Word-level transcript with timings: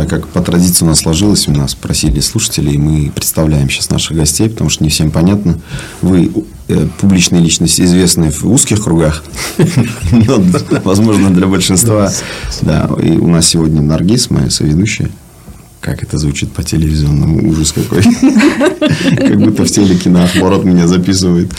Да, 0.00 0.06
как 0.06 0.28
по 0.28 0.40
традиции 0.40 0.84
у 0.86 0.88
нас 0.88 1.00
сложилось, 1.00 1.46
у 1.46 1.52
нас 1.52 1.74
просили 1.74 2.20
слушателей, 2.20 2.78
мы 2.78 3.10
представляем 3.10 3.68
сейчас 3.68 3.90
наших 3.90 4.16
гостей, 4.16 4.48
потому 4.48 4.70
что 4.70 4.82
не 4.82 4.88
всем 4.88 5.10
понятно. 5.10 5.60
Вы 6.00 6.30
э, 6.68 6.88
публичные 6.98 7.42
личности, 7.42 7.82
известные 7.82 8.30
в 8.30 8.46
узких 8.46 8.82
кругах, 8.82 9.22
но, 10.12 10.42
возможно, 10.84 11.28
для 11.28 11.46
большинства. 11.46 12.10
Да, 12.62 12.88
и 13.02 13.10
у 13.10 13.26
нас 13.26 13.46
сегодня 13.48 13.82
Наргиз, 13.82 14.30
моя 14.30 14.48
соведущая. 14.48 15.10
Как 15.82 16.02
это 16.02 16.16
звучит 16.16 16.50
по 16.52 16.62
телевизионному? 16.62 17.50
Ужас 17.50 17.72
какой. 17.72 18.02
Как 19.16 19.38
будто 19.38 19.64
в 19.64 19.70
телеке 19.70 20.08
на 20.08 20.26
ворот 20.36 20.64
меня 20.64 20.86
записывает. 20.86 21.52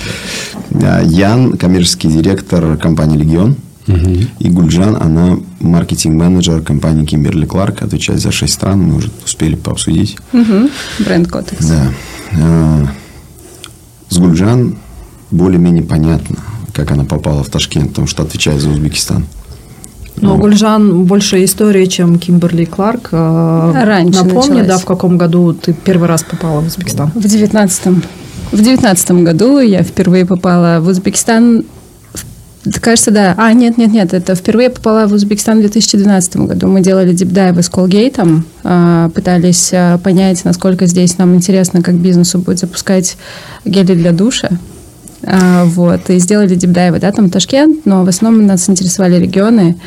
Ян, 0.72 1.58
коммерческий 1.58 2.08
директор 2.08 2.76
компании 2.78 3.18
«Легион». 3.18 3.56
И 3.88 4.50
Гульджан, 4.50 4.96
она 4.96 5.38
маркетинг-менеджер 5.60 6.62
компании 6.62 7.06
Kimberly 7.06 7.48
Clark, 7.48 7.84
отвечает 7.84 8.20
за 8.20 8.32
шесть 8.32 8.54
стран, 8.54 8.82
мы 8.82 8.98
уже 8.98 9.10
успели 9.26 9.56
пообсудить. 9.56 10.18
Бренд 11.00 11.28
Котекс. 11.28 11.66
Да. 11.66 11.92
А, 12.40 12.88
с 14.10 14.18
Гульджан 14.18 14.78
более-менее 15.32 15.84
понятно, 15.84 16.38
как 16.74 16.92
она 16.92 17.06
попала 17.06 17.44
в 17.44 17.50
Ташкент, 17.50 17.90
потому 17.90 18.08
что 18.08 18.24
отвечает 18.24 18.62
за 18.62 18.70
Узбекистан. 18.70 19.26
Но 20.18 20.36
ну, 20.36 20.42
Гульжан 20.42 21.06
больше 21.06 21.44
истории, 21.44 21.86
чем 21.86 22.20
Кимберли 22.20 22.66
Кларк. 22.66 23.10
А, 23.12 23.74
Раньше 23.74 24.24
Напомни, 24.24 24.60
началась. 24.60 24.68
да, 24.68 24.78
в 24.78 24.86
каком 24.86 25.18
году 25.18 25.54
ты 25.54 25.74
первый 25.74 26.08
раз 26.08 26.24
попала 26.24 26.60
в 26.60 26.68
Узбекистан? 26.68 27.12
В 27.16 27.28
девятнадцатом. 27.28 28.04
В 28.52 28.62
девятнадцатом 28.62 29.24
году 29.24 29.60
я 29.60 29.82
впервые 29.84 30.26
попала 30.26 30.80
в 30.80 30.88
Узбекистан. 30.88 31.64
Кажется, 32.80 33.10
да. 33.10 33.34
А, 33.38 33.54
нет, 33.54 33.78
нет, 33.78 33.92
нет. 33.92 34.14
Это 34.14 34.36
впервые 34.36 34.70
попала 34.70 35.08
в 35.08 35.14
Узбекистан 35.14 35.58
в 35.58 35.62
2012 35.62 36.36
году. 36.38 36.68
Мы 36.68 36.82
делали 36.82 37.12
дипдайвы 37.12 37.64
с 37.64 37.70
Колгейтом, 37.70 38.46
а, 38.64 39.10
пытались 39.10 39.72
а, 39.74 39.98
понять, 39.98 40.46
насколько 40.46 40.86
здесь 40.86 41.18
нам 41.18 41.34
интересно, 41.34 41.82
как 41.82 41.96
бизнесу 41.96 42.38
будет 42.38 42.60
запускать 42.60 43.18
гели 43.66 43.96
для 43.96 44.12
душа. 44.12 44.50
А, 45.24 45.66
вот, 45.66 46.10
и 46.12 46.20
сделали 46.20 46.54
дипдайвы, 46.54 47.00
да, 47.00 47.12
там 47.12 47.32
Ташкент, 47.32 47.86
но 47.86 48.04
в 48.04 48.08
основном 48.08 48.46
нас 48.46 48.70
интересовали 48.70 49.20
регионы, 49.20 49.78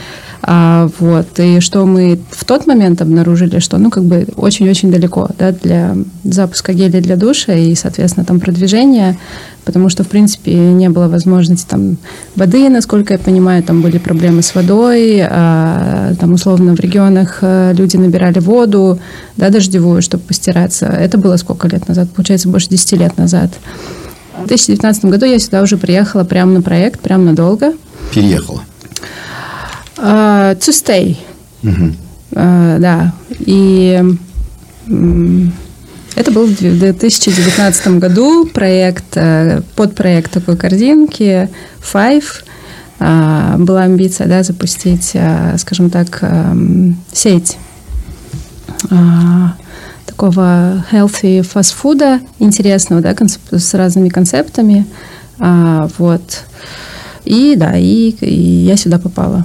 вот, 0.46 1.38
и 1.38 1.60
что 1.60 1.86
мы 1.86 2.20
в 2.30 2.44
тот 2.44 2.66
момент 2.66 3.00
обнаружили, 3.00 3.60
что, 3.60 3.78
ну, 3.78 3.90
как 3.90 4.04
бы 4.04 4.28
очень-очень 4.36 4.92
далеко, 4.92 5.28
да, 5.38 5.52
для 5.52 5.96
запуска 6.22 6.74
гелей 6.74 7.00
для 7.00 7.16
душа 7.16 7.54
и, 7.54 7.74
соответственно, 7.74 8.26
там 8.26 8.40
продвижения, 8.40 9.16
потому 9.64 9.88
что, 9.88 10.04
в 10.04 10.08
принципе, 10.08 10.54
не 10.54 10.88
было 10.88 11.08
возможности 11.08 11.66
там 11.68 11.96
воды, 12.36 12.68
насколько 12.68 13.14
я 13.14 13.18
понимаю, 13.18 13.62
там 13.62 13.80
были 13.80 13.98
проблемы 13.98 14.42
с 14.42 14.54
водой, 14.54 15.20
а, 15.22 16.14
там, 16.20 16.32
условно, 16.32 16.74
в 16.76 16.80
регионах 16.80 17.38
э, 17.40 17.72
люди 17.74 17.96
набирали 17.96 18.38
воду, 18.38 18.98
да, 19.36 19.50
дождевую, 19.50 20.02
чтобы 20.02 20.24
постираться. 20.24 20.86
Это 20.86 21.18
было 21.18 21.36
сколько 21.36 21.68
лет 21.68 21.88
назад? 21.88 22.10
Получается, 22.10 22.48
больше 22.48 22.68
10 22.68 22.92
лет 22.92 23.16
назад. 23.16 23.50
В 24.42 24.46
2019 24.46 25.04
году 25.06 25.26
я 25.26 25.38
сюда 25.38 25.62
уже 25.62 25.76
приехала 25.76 26.24
прямо 26.24 26.52
на 26.52 26.62
проект, 26.62 27.00
прямо 27.00 27.24
надолго. 27.24 27.72
Переехала. 28.12 28.62
Uh, 29.96 30.58
to 30.58 30.72
stay. 30.72 31.16
Мгм. 31.62 31.96
Uh, 32.32 32.78
да. 32.78 33.14
И 33.38 34.02
это 36.14 36.30
был 36.30 36.46
в 36.46 36.56
2019 36.56 37.98
году 37.98 38.46
проект, 38.46 39.16
э, 39.16 39.62
подпроект 39.74 40.32
такой 40.32 40.56
корзинки 40.56 41.48
Five. 41.80 42.24
А, 43.00 43.56
Была 43.58 43.82
амбиция 43.82 44.28
да, 44.28 44.42
запустить, 44.42 45.12
а, 45.14 45.56
скажем 45.58 45.90
так, 45.90 46.18
эм, 46.22 46.96
сеть 47.12 47.58
а, 48.90 49.56
такого 50.06 50.84
healthy 50.92 51.42
фастфуда 51.42 52.20
интересного, 52.38 53.02
да, 53.02 53.14
с 53.50 53.74
разными 53.74 54.08
концептами. 54.08 54.86
А, 55.38 55.88
вот. 55.98 56.44
И 57.24 57.54
да, 57.56 57.76
и, 57.76 58.10
и 58.20 58.64
я 58.64 58.76
сюда 58.76 58.98
попала. 58.98 59.44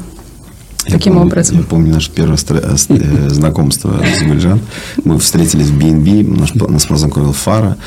Я 0.86 0.94
Таким 0.94 1.14
помню- 1.14 1.28
образом. 1.28 1.58
Я 1.58 1.64
помню 1.64 1.94
наше 1.94 2.10
первое 2.12 2.38
э, 2.50 2.76
э, 2.90 3.30
знакомство 3.30 4.02
с 4.18 4.24
Гульджан. 4.24 4.60
Мы 5.04 5.20
встретились 5.20 5.68
в 5.68 5.78
BNB, 5.78 6.40
наш, 6.40 6.54
нас 6.56 6.86
познакомил 6.86 7.34
Фара. 7.34 7.78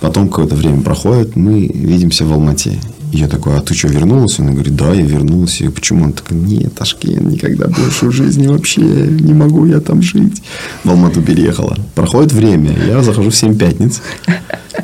Потом 0.00 0.28
какое-то 0.28 0.54
время 0.54 0.82
проходит, 0.82 1.34
мы 1.36 1.66
видимся 1.66 2.24
в 2.26 2.32
Алмате. 2.32 2.78
И 3.12 3.18
я 3.18 3.28
такой, 3.28 3.56
а 3.56 3.60
ты 3.60 3.74
что, 3.74 3.88
вернулась? 3.88 4.38
Он 4.40 4.52
говорит, 4.52 4.74
да, 4.76 4.92
я 4.92 5.02
вернулась. 5.02 5.60
Я 5.60 5.70
почему? 5.70 6.04
Он 6.04 6.12
такой, 6.12 6.36
нет, 6.36 6.74
Ташкент, 6.74 7.22
никогда 7.30 7.68
больше 7.68 8.06
в 8.06 8.12
жизни 8.12 8.46
вообще 8.48 8.82
не 8.82 9.32
могу 9.32 9.64
я 9.66 9.80
там 9.80 10.02
жить. 10.02 10.42
В 10.82 10.90
Алмату 10.90 11.22
переехала. 11.22 11.78
Проходит 11.94 12.32
время, 12.32 12.76
я 12.86 13.02
захожу 13.02 13.30
в 13.30 13.36
7 13.36 13.56
пятниц. 13.56 14.02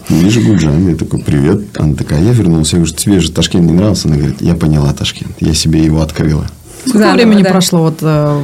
Вижу 0.09 0.41
Гульджан, 0.43 0.89
я 0.89 0.97
такой, 0.97 1.21
привет. 1.21 1.61
Она 1.77 1.95
такая, 1.95 2.23
я 2.23 2.33
вернулся. 2.33 2.77
Я 2.77 2.83
говорю, 2.83 2.97
тебе 2.97 3.21
же 3.21 3.31
Ташкент 3.33 3.67
не 3.67 3.73
нравился? 3.73 4.09
Она 4.09 4.17
говорит, 4.17 4.41
я 4.41 4.55
поняла 4.55 4.93
Ташкент, 4.93 5.33
я 5.41 5.53
себе 5.53 5.85
его 5.85 6.01
открыла. 6.01 6.47
Сколько 6.81 6.99
Заново, 6.99 7.17
времени 7.17 7.43
да. 7.43 7.51
прошло? 7.51 7.83
Вот, 7.85 7.99
э, 8.03 8.43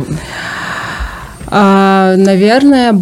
А, 1.49 2.17
наверное, 2.17 2.99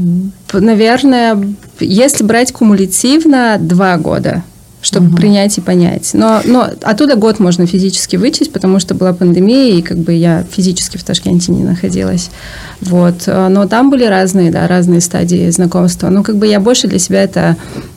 наверное, 0.53 1.39
если 1.81 2.25
брать 2.25 2.53
кумулятивно, 2.53 3.57
два 3.59 3.97
года 3.97 4.43
чтобы 4.85 5.17
принять 5.17 5.57
и 5.57 5.63
понять. 5.63 6.11
Но, 6.13 6.43
но 6.45 6.69
оттуда 6.83 7.17
год 7.17 7.41
можно 7.41 7.67
физически 7.67 8.17
вычесть, 8.17 8.53
потому 8.53 8.79
что 8.79 8.95
была 8.95 9.15
пандемия, 9.15 9.79
и 9.79 9.83
как 9.83 9.97
бы 9.97 10.13
я 10.13 10.45
физически 10.51 10.99
в 10.99 11.05
Ташкенте 11.05 11.53
не 11.53 11.65
находилась. 11.65 12.31
Вот. 12.83 13.23
А, 13.27 13.49
Но 13.49 13.67
там 13.67 13.89
были 13.91 14.05
разные, 14.05 14.51
да, 14.51 14.69
разные 14.69 15.01
стадии 15.01 15.49
знакомства. 15.49 16.11
Ну, 16.11 16.23
как 16.23 16.37
бы 16.37 16.47
я 16.47 16.61
больше 16.61 16.87
для 16.87 16.99
себя 16.99 17.23
это 17.23 17.57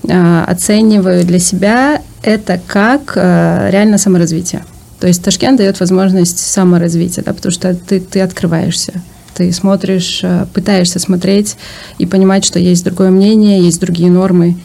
а, 0.09 0.45
оцениваю 0.47 1.25
для 1.25 1.39
себя 1.39 2.01
это 2.23 2.59
как 2.65 3.13
а, 3.17 3.69
реально 3.69 3.97
саморазвитие. 3.97 4.63
То 4.99 5.07
есть 5.07 5.21
Ташкент 5.23 5.57
дает 5.57 5.79
возможность 5.79 6.39
саморазвития, 6.39 7.23
да, 7.23 7.33
потому 7.33 7.51
что 7.51 7.75
ты, 7.75 7.99
ты 7.99 8.21
открываешься. 8.21 9.01
Ты 9.35 9.51
смотришь, 9.51 10.21
э, 10.23 10.47
пытаешься 10.53 10.97
смотреть 10.99 11.57
и 11.99 12.07
понимать, 12.07 12.43
что 12.43 12.57
есть 12.57 12.83
другое 12.83 13.11
мнение, 13.11 13.61
есть 13.61 13.79
другие 13.79 14.09
нормы. 14.09 14.57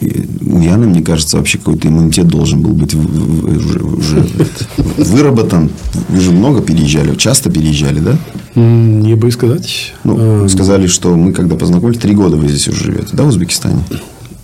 У 0.00 0.60
Яны, 0.60 0.86
мне 0.86 1.02
кажется, 1.02 1.38
вообще 1.38 1.58
какой-то 1.58 1.88
иммунитет 1.88 2.28
должен 2.28 2.62
был 2.62 2.72
быть 2.72 2.94
уже, 2.94 3.80
уже 3.80 4.26
выработан. 4.96 5.70
Вы 6.08 6.20
же 6.20 6.30
много 6.30 6.62
переезжали, 6.62 7.14
часто 7.16 7.50
переезжали, 7.50 8.00
да? 8.00 8.16
Не 8.54 9.14
бы 9.14 9.30
сказать. 9.30 9.94
Ну, 10.04 10.44
Э, 10.44 10.48
сказали, 10.48 10.86
что 10.86 11.14
мы 11.16 11.32
когда 11.32 11.56
познакомились, 11.56 12.00
три 12.00 12.14
года 12.14 12.36
вы 12.36 12.48
здесь 12.48 12.68
уже 12.68 12.84
живете, 12.84 13.08
да, 13.12 13.24
в 13.24 13.28
Узбекистане? 13.28 13.82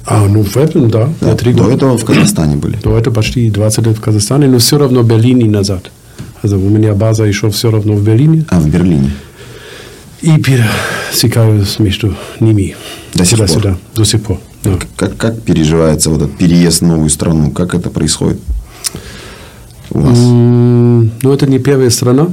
А, 0.06 0.26
ну, 0.28 0.42
в 0.42 0.56
этом, 0.56 0.90
да. 0.90 1.08
Да, 1.20 1.30
Я 1.30 1.34
три 1.34 1.52
До 1.54 1.62
года. 1.64 1.74
этого 1.76 1.96
в 1.98 2.04
Казахстане 2.04 2.56
были. 2.56 2.76
До 2.82 2.96
этого 2.98 3.14
почти 3.14 3.50
20 3.50 3.86
лет 3.86 3.96
в 3.96 4.00
Казахстане, 4.00 4.48
но 4.48 4.58
все 4.58 4.76
равно 4.78 5.00
в 5.02 5.06
Берлине 5.06 5.48
назад. 5.50 5.90
Also, 6.42 6.56
у 6.56 6.68
меня 6.68 6.92
база 6.94 7.24
еще 7.24 7.48
все 7.50 7.70
равно 7.70 7.94
в 7.94 8.02
Берлине. 8.04 8.44
А, 8.50 8.60
в 8.60 8.68
Берлине. 8.68 9.10
И 10.20 10.30
пересекаюсь 10.38 11.78
между 11.78 12.14
ними. 12.40 12.76
До 13.14 13.24
сих 13.24 13.38
пор? 13.38 13.48
Сюда, 13.48 13.76
до 13.94 14.04
сих 14.04 14.22
пор. 14.22 14.38
да. 14.62 14.78
Как, 14.96 15.16
как 15.16 15.40
переживается 15.42 16.10
вот 16.10 16.22
этот 16.22 16.36
переезд 16.36 16.80
в 16.82 16.86
новую 16.86 17.08
страну? 17.10 17.50
Как 17.50 17.74
это 17.74 17.88
происходит 17.90 18.40
у 19.90 19.98
вас? 20.00 20.18
Ну, 20.18 21.32
это 21.32 21.46
не 21.46 21.58
первая 21.58 21.90
страна, 21.90 22.28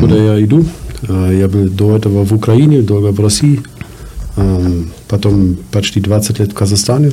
куда 0.00 0.16
я 0.16 0.44
иду. 0.44 0.64
А, 1.08 1.32
Я 1.32 1.48
был 1.48 1.68
до 1.68 1.96
этого 1.96 2.24
в 2.24 2.32
Украине, 2.32 2.82
долго 2.82 3.12
в 3.12 3.20
России. 3.20 3.60
Потом 5.08 5.56
почти 5.70 6.00
20 6.00 6.38
лет 6.40 6.50
в 6.50 6.54
Казахстане. 6.54 7.12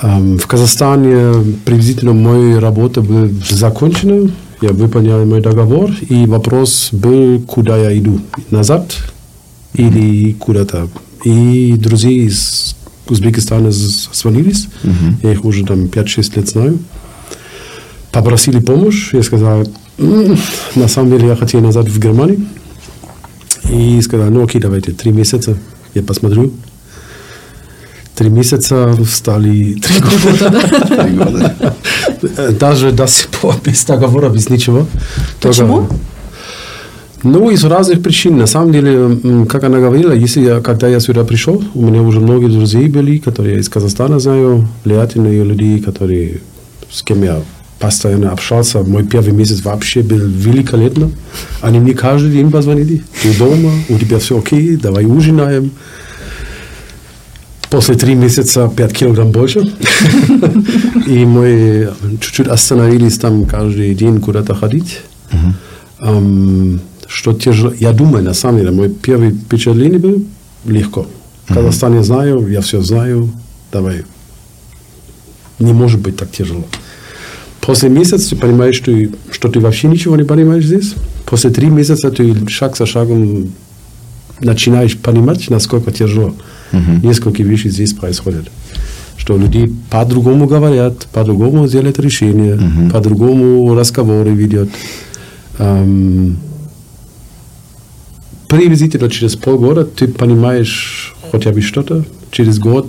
Ам, 0.00 0.38
В 0.38 0.46
Казахстане 0.46 1.56
приблизительно 1.64 2.12
моя 2.12 2.60
работа 2.60 3.00
была 3.00 3.28
закончена. 3.50 4.30
Я 4.60 4.70
выполнял 4.70 5.24
мой 5.24 5.40
договор, 5.40 5.90
и 6.08 6.26
вопрос 6.26 6.88
был, 6.92 7.40
куда 7.40 7.76
я 7.76 7.96
иду. 7.98 8.20
Назад 8.50 8.94
или 9.74 10.32
куда-то. 10.34 10.88
И 11.24 11.74
друзья 11.76 12.10
из 12.10 12.76
Узбекистана 13.08 13.70
звонились. 13.72 14.68
Я 15.22 15.32
их 15.32 15.44
уже 15.44 15.64
там 15.66 15.84
5-6 15.86 16.36
лет 16.36 16.48
знаю. 16.48 16.78
Попросили 18.12 18.60
помощь. 18.60 19.12
Я 19.12 19.22
сказал, 19.22 19.66
«М, 19.98 20.36
на 20.76 20.88
самом 20.88 21.10
деле 21.10 21.28
я 21.28 21.36
хотел 21.36 21.60
назад 21.60 21.88
в 21.88 21.98
Германию. 21.98 22.46
И 23.70 24.00
сказал, 24.02 24.30
ну 24.30 24.44
окей, 24.44 24.60
давайте, 24.60 24.92
три 24.92 25.10
месяца, 25.10 25.56
я 25.94 26.02
посмотрю. 26.02 26.52
Три 28.14 28.30
месяца 28.30 28.96
стали 29.04 29.74
три 29.74 30.00
года. 30.00 31.74
Даже 32.60 32.92
до 32.92 33.06
сих 33.06 33.28
пор 33.28 33.56
без 33.64 33.84
договора, 33.84 34.28
без 34.28 34.48
ничего. 34.50 34.86
Почему? 35.40 35.88
Ну, 37.24 37.50
из 37.50 37.64
разных 37.64 38.02
причин. 38.02 38.36
На 38.36 38.46
самом 38.46 38.70
деле, 38.70 39.46
как 39.46 39.64
она 39.64 39.78
говорила, 39.78 40.12
если 40.12 40.42
я, 40.42 40.60
когда 40.60 40.88
я 40.88 41.00
сюда 41.00 41.24
пришел, 41.24 41.64
у 41.74 41.86
меня 41.86 42.02
уже 42.02 42.20
многие 42.20 42.48
друзей 42.48 42.88
были, 42.88 43.18
которые 43.18 43.60
из 43.60 43.68
Казахстана 43.68 44.18
знаю, 44.20 44.68
влиятельные 44.84 45.42
люди, 45.42 45.78
которые, 45.78 46.40
с 46.90 47.02
кем 47.02 47.24
я 47.24 47.42
постоянно 47.84 48.30
общался. 48.30 48.78
Мой 48.78 49.04
первый 49.04 49.32
месяц 49.32 49.62
вообще 49.62 50.00
был 50.00 50.16
великолепно. 50.18 51.10
Они 51.60 51.80
мне 51.80 51.92
каждый 51.92 52.32
день 52.32 52.50
позвонили. 52.50 53.02
Ты 53.22 53.34
дома, 53.34 53.72
у 53.90 53.98
тебя 53.98 54.18
все 54.18 54.38
окей, 54.38 54.76
давай 54.76 55.04
ужинаем. 55.04 55.70
После 57.68 57.94
три 57.94 58.14
месяца 58.14 58.70
5 58.74 58.92
килограмм 58.92 59.32
больше. 59.32 59.60
И 61.06 61.26
мы 61.26 61.92
чуть-чуть 62.20 62.48
остановились 62.48 63.18
там 63.18 63.44
каждый 63.44 63.94
день 63.94 64.18
куда-то 64.20 64.54
ходить. 64.54 65.00
Что 67.06 67.32
тяжело. 67.34 67.74
Я 67.78 67.92
думаю, 67.92 68.24
на 68.24 68.34
самом 68.34 68.60
деле, 68.60 68.70
мой 68.70 68.88
первый 68.88 69.30
впечатление 69.32 69.98
был 69.98 70.24
легко. 70.64 71.06
В 71.46 71.54
Казахстане 71.54 72.02
знаю, 72.02 72.48
я 72.48 72.60
все 72.60 72.80
знаю. 72.80 73.30
Давай. 73.72 74.04
Не 75.58 75.74
может 75.74 76.00
быть 76.00 76.16
так 76.16 76.30
тяжело. 76.30 76.64
После 77.64 77.88
месяца 77.88 78.30
ты 78.30 78.36
понимаешь, 78.36 78.76
что, 78.76 78.92
что 79.30 79.48
ты 79.48 79.58
вообще 79.58 79.88
ничего 79.88 80.16
не 80.16 80.24
понимаешь 80.24 80.66
здесь. 80.66 80.94
После 81.24 81.48
три 81.48 81.68
месяца 81.68 82.10
ты 82.10 82.46
шаг 82.48 82.76
за 82.76 82.84
шагом 82.84 83.52
начинаешь 84.40 84.98
понимать, 84.98 85.48
насколько 85.48 85.90
тяжело. 85.90 86.34
Несколько 87.02 87.42
вещей 87.42 87.70
здесь 87.70 87.94
происходят. 87.94 88.50
Что 89.16 89.38
люди 89.38 89.72
по-другому 89.90 90.46
говорят, 90.46 91.06
по-другому 91.12 91.66
делают 91.66 91.98
решения, 91.98 92.90
по-другому 92.92 93.74
разговоры 93.74 94.30
ведут. 94.30 94.70
Эм, 95.58 96.36
приблизительно 98.48 99.08
через 99.08 99.36
полгода 99.36 99.84
ты 99.84 100.08
понимаешь 100.08 101.14
хотя 101.32 101.52
бы 101.52 101.62
что-то, 101.62 102.04
через 102.30 102.58
год 102.58 102.88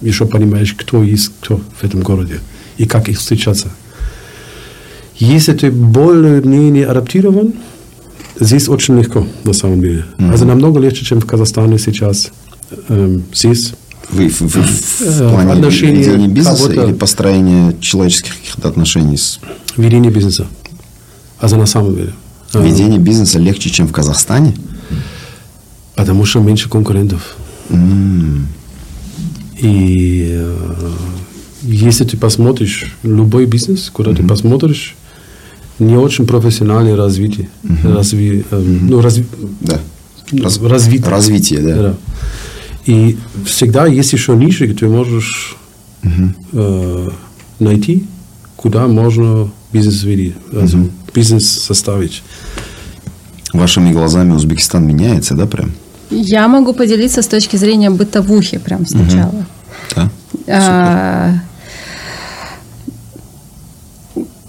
еще 0.00 0.26
понимаешь, 0.26 0.72
кто 0.74 1.02
есть 1.02 1.32
кто 1.40 1.60
в 1.76 1.84
этом 1.84 2.00
городе 2.00 2.38
и 2.78 2.86
как 2.86 3.08
их 3.08 3.18
встречаться. 3.18 3.70
Если 5.16 5.52
ты 5.52 5.70
более-менее 5.70 6.86
адаптирован, 6.86 7.54
здесь 8.38 8.68
очень 8.68 8.98
легко, 8.98 9.26
на 9.44 9.52
самом 9.52 9.80
деле. 9.80 10.06
Mm-hmm. 10.18 10.32
Also 10.32 10.44
намного 10.44 10.80
легче, 10.80 11.04
чем 11.04 11.20
в 11.20 11.26
Казахстане 11.26 11.78
сейчас. 11.78 12.32
Эм, 12.88 13.22
здесь 13.32 13.74
вы 14.10 14.28
в, 14.28 14.40
в, 14.40 14.56
в, 14.56 15.00
в 15.00 15.30
плане 15.30 15.52
отношения 15.52 16.02
ведения 16.02 16.28
бизнеса 16.28 16.70
или 16.70 16.92
построения 16.92 17.74
человеческих 17.80 18.36
каких-то 18.36 18.68
отношений 18.68 19.16
с... 19.16 19.40
Ведение 19.76 20.12
бизнеса. 20.12 20.46
Also 21.40 21.56
на 21.56 21.66
самом 21.66 21.96
деле. 21.96 22.12
Ведение 22.52 22.98
бизнеса 22.98 23.38
легче, 23.38 23.70
чем 23.70 23.88
в 23.88 23.92
Казахстане? 23.92 24.54
Потому 25.94 26.24
что 26.24 26.40
меньше 26.40 26.68
конкурентов. 26.68 27.36
Mm. 27.68 28.42
И 29.58 30.30
э, 30.32 30.90
если 31.64 32.04
ты 32.04 32.16
посмотришь 32.16 32.94
любой 33.02 33.46
бизнес, 33.46 33.90
куда 33.92 34.10
mm-hmm. 34.10 34.16
ты 34.16 34.22
посмотришь, 34.24 34.96
не 35.78 35.96
очень 35.96 36.26
профессиональное 36.26 36.96
развитие. 36.96 37.48
Mm-hmm. 37.62 37.94
Разви, 37.94 38.44
э, 38.50 38.56
mm-hmm. 38.56 38.78
ну, 38.82 39.00
разви, 39.00 39.26
да. 39.60 39.80
Раз, 40.32 40.60
развитие. 40.60 41.10
Развитие, 41.10 41.60
да. 41.60 41.76
да. 41.76 41.94
И 42.86 43.16
всегда 43.46 43.86
есть 43.86 44.12
еще 44.12 44.36
ниши, 44.36 44.66
где 44.66 44.74
ты 44.74 44.88
можешь 44.88 45.56
mm-hmm. 46.02 46.34
э, 46.52 47.10
найти, 47.58 48.06
куда 48.56 48.86
можно 48.86 49.50
бизнес 49.72 50.02
вести, 50.04 50.34
mm-hmm. 50.52 50.90
бизнес 51.14 51.48
составить. 51.48 52.22
Вашими 53.52 53.92
глазами 53.92 54.32
Узбекистан 54.32 54.84
меняется, 54.84 55.34
да, 55.34 55.46
прям? 55.46 55.72
Я 56.10 56.48
могу 56.48 56.74
поделиться 56.74 57.22
с 57.22 57.28
точки 57.28 57.56
зрения 57.56 57.90
бытовухи 57.90 58.58
прям 58.58 58.86
сначала. 58.86 59.28
Угу. 59.28 59.44
Да. 59.96 60.10
А, 60.48 61.34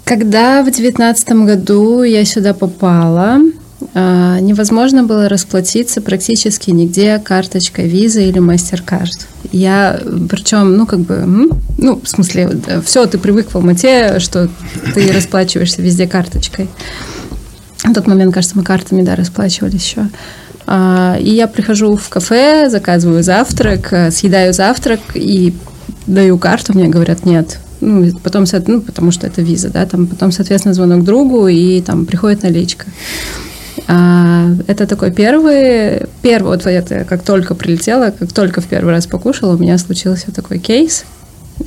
когда 0.05 0.63
в 0.63 0.71
девятнадцатом 0.71 1.45
году 1.45 2.03
я 2.03 2.23
сюда 2.25 2.53
попала, 2.53 3.39
а, 3.93 4.39
невозможно 4.39 5.03
было 5.03 5.27
расплатиться 5.27 5.99
практически 5.99 6.69
нигде 6.69 7.17
карточкой 7.17 7.87
виза 7.87 8.21
или 8.21 8.39
MasterCard. 8.39 9.25
Я, 9.51 9.99
причем, 10.29 10.77
ну, 10.77 10.85
как 10.85 10.99
бы, 10.99 11.49
ну, 11.77 11.99
в 12.01 12.07
смысле, 12.07 12.49
все, 12.85 13.05
ты 13.07 13.17
привык 13.17 13.49
в 13.49 13.55
Алмате, 13.55 14.19
что 14.19 14.47
ты 14.93 15.11
расплачиваешься 15.13 15.81
везде 15.81 16.07
карточкой. 16.07 16.69
В 17.83 17.93
тот 17.93 18.05
момент, 18.07 18.33
кажется, 18.33 18.57
мы 18.57 18.63
картами, 18.63 19.01
да, 19.01 19.15
расплачивались 19.15 19.83
еще. 19.83 20.09
А, 20.67 21.17
и 21.19 21.31
я 21.31 21.47
прихожу 21.47 21.95
в 21.95 22.09
кафе, 22.09 22.69
заказываю 22.69 23.23
завтрак, 23.23 24.11
съедаю 24.11 24.53
завтрак 24.53 24.99
и 25.15 25.55
даю 26.05 26.37
карту, 26.37 26.73
мне 26.73 26.89
говорят, 26.89 27.25
нет. 27.25 27.59
Ну, 27.85 28.11
потом, 28.23 28.45
ну, 28.65 28.81
потому 28.81 29.11
что 29.11 29.27
это 29.27 29.43
виза, 29.43 29.69
да, 29.69 29.85
там 29.85 30.07
потом, 30.07 30.31
соответственно, 30.31 30.73
звонок 30.73 31.03
другу, 31.03 31.47
и 31.47 31.81
там 31.81 32.07
приходит 32.07 32.41
наличка. 32.41 32.87
А, 33.87 34.49
это 34.65 34.87
такой 34.87 35.11
первый, 35.11 36.07
первый, 36.23 36.57
вот 36.57 36.65
это 36.65 37.03
как 37.03 37.21
только 37.21 37.53
прилетела, 37.53 38.09
как 38.09 38.33
только 38.33 38.61
в 38.61 38.65
первый 38.65 38.91
раз 38.91 39.05
покушала, 39.05 39.55
у 39.55 39.59
меня 39.59 39.77
случился 39.77 40.31
такой 40.31 40.57
кейс. 40.57 41.05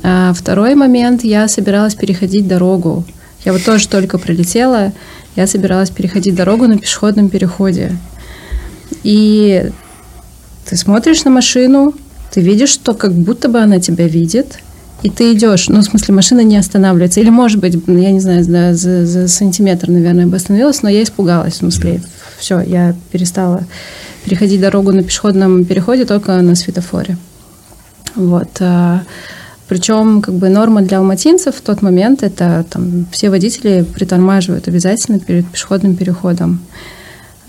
А 0.03 0.33
второй 0.33 0.75
момент, 0.75 1.23
я 1.23 1.47
собиралась 1.47 1.95
переходить 1.95 2.49
дорогу. 2.49 3.05
Я 3.45 3.53
вот 3.53 3.63
тоже 3.63 3.87
только 3.87 4.17
прилетела, 4.17 4.91
я 5.37 5.47
собиралась 5.47 5.89
переходить 5.89 6.35
дорогу 6.35 6.67
на 6.67 6.77
пешеходном 6.77 7.29
переходе. 7.29 7.97
И 9.03 9.71
ты 10.65 10.75
смотришь 10.75 11.23
на 11.23 11.31
машину, 11.31 11.93
ты 12.29 12.41
видишь, 12.41 12.71
что 12.71 12.93
как 12.93 13.13
будто 13.13 13.47
бы 13.47 13.59
она 13.59 13.79
тебя 13.79 14.05
видит, 14.05 14.59
и 15.01 15.09
ты 15.09 15.33
идешь, 15.33 15.69
ну, 15.69 15.79
в 15.79 15.83
смысле, 15.83 16.13
машина 16.13 16.41
не 16.41 16.57
останавливается. 16.57 17.19
Или, 17.19 17.29
может 17.29 17.59
быть, 17.59 17.73
я 17.87 18.11
не 18.11 18.19
знаю, 18.19 18.45
да, 18.45 18.73
за, 18.73 19.05
за 19.05 19.27
сантиметр, 19.27 19.89
наверное, 19.89 20.27
бы 20.27 20.35
остановилась, 20.35 20.81
но 20.81 20.89
я 20.89 21.03
испугалась, 21.03 21.53
в 21.53 21.57
смысле, 21.57 22.01
все, 22.37 22.59
я 22.59 22.95
перестала 23.11 23.63
переходить 24.25 24.59
дорогу 24.59 24.91
на 24.91 25.03
пешеходном 25.03 25.63
переходе 25.63 26.05
только 26.05 26.41
на 26.41 26.55
светофоре. 26.55 27.17
Вот. 28.15 28.49
А, 28.59 29.03
Причем, 29.69 30.21
как 30.21 30.35
бы, 30.35 30.49
норма 30.49 30.81
для 30.81 30.97
алматинцев 30.97 31.55
в 31.55 31.61
тот 31.61 31.81
момент 31.81 32.23
это 32.23 32.65
там 32.69 33.05
все 33.11 33.29
водители 33.29 33.85
притормаживают 33.93 34.67
обязательно 34.67 35.19
перед 35.19 35.47
пешеходным 35.47 35.95
переходом 35.95 36.59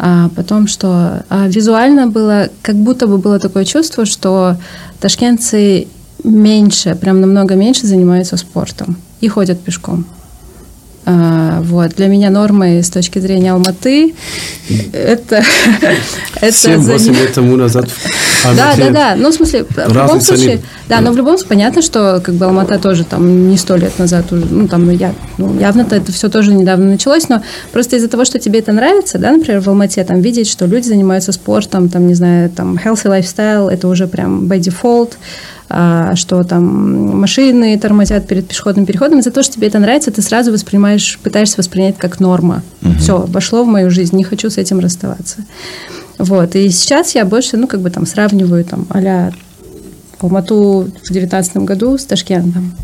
а 0.02 0.30
потом, 0.34 0.66
что 0.66 1.24
а 1.28 1.46
визуально 1.46 2.06
было, 2.06 2.48
как 2.62 2.74
будто 2.74 3.06
бы 3.06 3.18
было 3.18 3.38
такое 3.38 3.66
чувство, 3.66 4.06
что 4.06 4.56
ташкентцы 4.98 5.88
меньше, 6.24 6.94
прям 6.94 7.20
намного 7.20 7.54
меньше 7.54 7.86
занимаются 7.86 8.36
спортом 8.36 8.96
и 9.20 9.28
ходят 9.28 9.60
пешком. 9.60 10.06
А, 11.06 11.60
вот. 11.62 11.94
Для 11.96 12.08
меня 12.08 12.30
нормой 12.30 12.82
с 12.82 12.90
точки 12.90 13.18
зрения 13.18 13.52
Алматы 13.52 14.14
это... 14.92 15.42
это 16.40 16.46
7-8 16.46 17.14
лет 17.14 17.32
тому 17.32 17.56
назад 17.56 17.88
Да, 18.44 18.74
да, 18.76 18.90
да. 18.90 19.14
Ну, 19.16 19.30
в 19.30 19.34
смысле, 19.34 19.64
в 19.64 19.94
любом 19.94 20.20
случае... 20.20 20.60
Да, 20.88 21.00
но 21.00 21.12
в 21.12 21.16
любом 21.16 21.38
случае 21.38 21.48
понятно, 21.48 21.82
что 21.82 22.20
как 22.22 22.34
бы 22.34 22.44
Алмата 22.44 22.78
тоже 22.78 23.04
там 23.04 23.48
не 23.48 23.56
сто 23.56 23.76
лет 23.76 23.98
назад 23.98 24.30
уже, 24.32 24.44
ну, 24.44 24.68
там 24.68 24.90
я, 24.90 25.14
ну, 25.38 25.58
явно 25.58 25.82
-то 25.82 25.96
это 25.96 26.12
все 26.12 26.28
тоже 26.28 26.52
недавно 26.52 26.86
началось, 26.86 27.28
но 27.28 27.42
просто 27.72 27.96
из-за 27.96 28.08
того, 28.08 28.24
что 28.24 28.38
тебе 28.38 28.58
это 28.58 28.72
нравится, 28.72 29.18
да, 29.18 29.32
например, 29.32 29.60
в 29.60 29.68
Алмате, 29.68 30.04
там, 30.04 30.20
видеть, 30.20 30.48
что 30.48 30.66
люди 30.66 30.88
занимаются 30.88 31.32
спортом, 31.32 31.88
там, 31.88 32.08
не 32.08 32.14
знаю, 32.14 32.50
там, 32.50 32.76
healthy 32.76 33.20
lifestyle, 33.20 33.70
это 33.70 33.88
уже 33.88 34.06
прям 34.06 34.46
by 34.46 34.58
default, 34.58 35.12
что 35.70 36.42
там 36.42 37.18
машины 37.20 37.78
тормозят 37.78 38.26
перед 38.26 38.48
пешеходным 38.48 38.86
переходом. 38.86 39.20
Из-за 39.20 39.30
того, 39.30 39.44
что 39.44 39.54
тебе 39.54 39.68
это 39.68 39.78
нравится, 39.78 40.10
ты 40.10 40.20
сразу 40.20 40.52
воспринимаешь, 40.52 41.18
пытаешься 41.22 41.58
воспринять 41.58 41.96
как 41.96 42.18
норма. 42.18 42.62
Угу. 42.82 42.94
Все, 42.98 43.24
вошло 43.28 43.62
в 43.62 43.68
мою 43.68 43.90
жизнь, 43.90 44.16
не 44.16 44.24
хочу 44.24 44.50
с 44.50 44.58
этим 44.58 44.80
расставаться. 44.80 45.44
Вот. 46.18 46.56
И 46.56 46.68
сейчас 46.70 47.14
я 47.14 47.24
больше, 47.24 47.56
ну, 47.56 47.66
как 47.66 47.80
бы 47.80 47.90
там 47.90 48.04
сравниваю 48.04 48.64
там 48.64 48.86
а-ля 48.90 49.32
Алмату 50.18 50.90
в 51.04 51.12
девятнадцатом 51.12 51.64
году 51.64 51.96
с 51.96 52.04
Ташкентом 52.04 52.74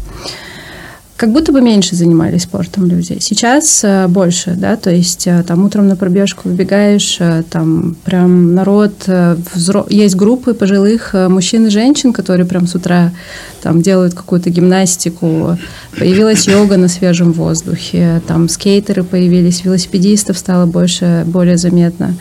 как 1.17 1.33
будто 1.33 1.51
бы 1.51 1.63
меньше 1.63 1.97
занимались 1.97 2.43
спортом 2.43 2.85
люди. 2.87 3.17
Сейчас 3.21 3.83
э, 3.83 4.07
больше, 4.07 4.55
да, 4.55 4.77
то 4.77 4.91
есть 4.91 5.27
э, 5.27 5.43
там 5.47 5.65
утром 5.65 5.89
на 5.89 5.97
пробежку 5.97 6.49
выбегаешь, 6.49 7.17
э, 7.21 7.43
там 7.49 7.97
прям 8.05 8.55
народ, 8.55 9.09
взро... 9.55 9.87
есть 9.89 10.15
группы 10.15 10.53
пожилых 10.53 11.15
мужчин 11.15 11.67
и 11.67 11.71
женщин, 11.71 12.13
которые 12.13 12.47
прям 12.47 12.67
с 12.67 12.75
утра 12.75 13.13
там 13.63 13.81
делают 13.81 14.15
какую-то 14.15 14.51
гимнастику, 14.51 15.59
появилась 15.99 16.47
йога 16.47 16.77
на 16.77 16.89
свежем 16.89 17.33
воздухе, 17.33 18.21
там 18.27 18.49
скейтеры 18.49 19.03
появились, 19.03 19.65
велосипедистов 19.65 20.37
стало 20.37 20.67
больше, 20.67 21.25
более 21.27 21.57
заметно. 21.57 22.15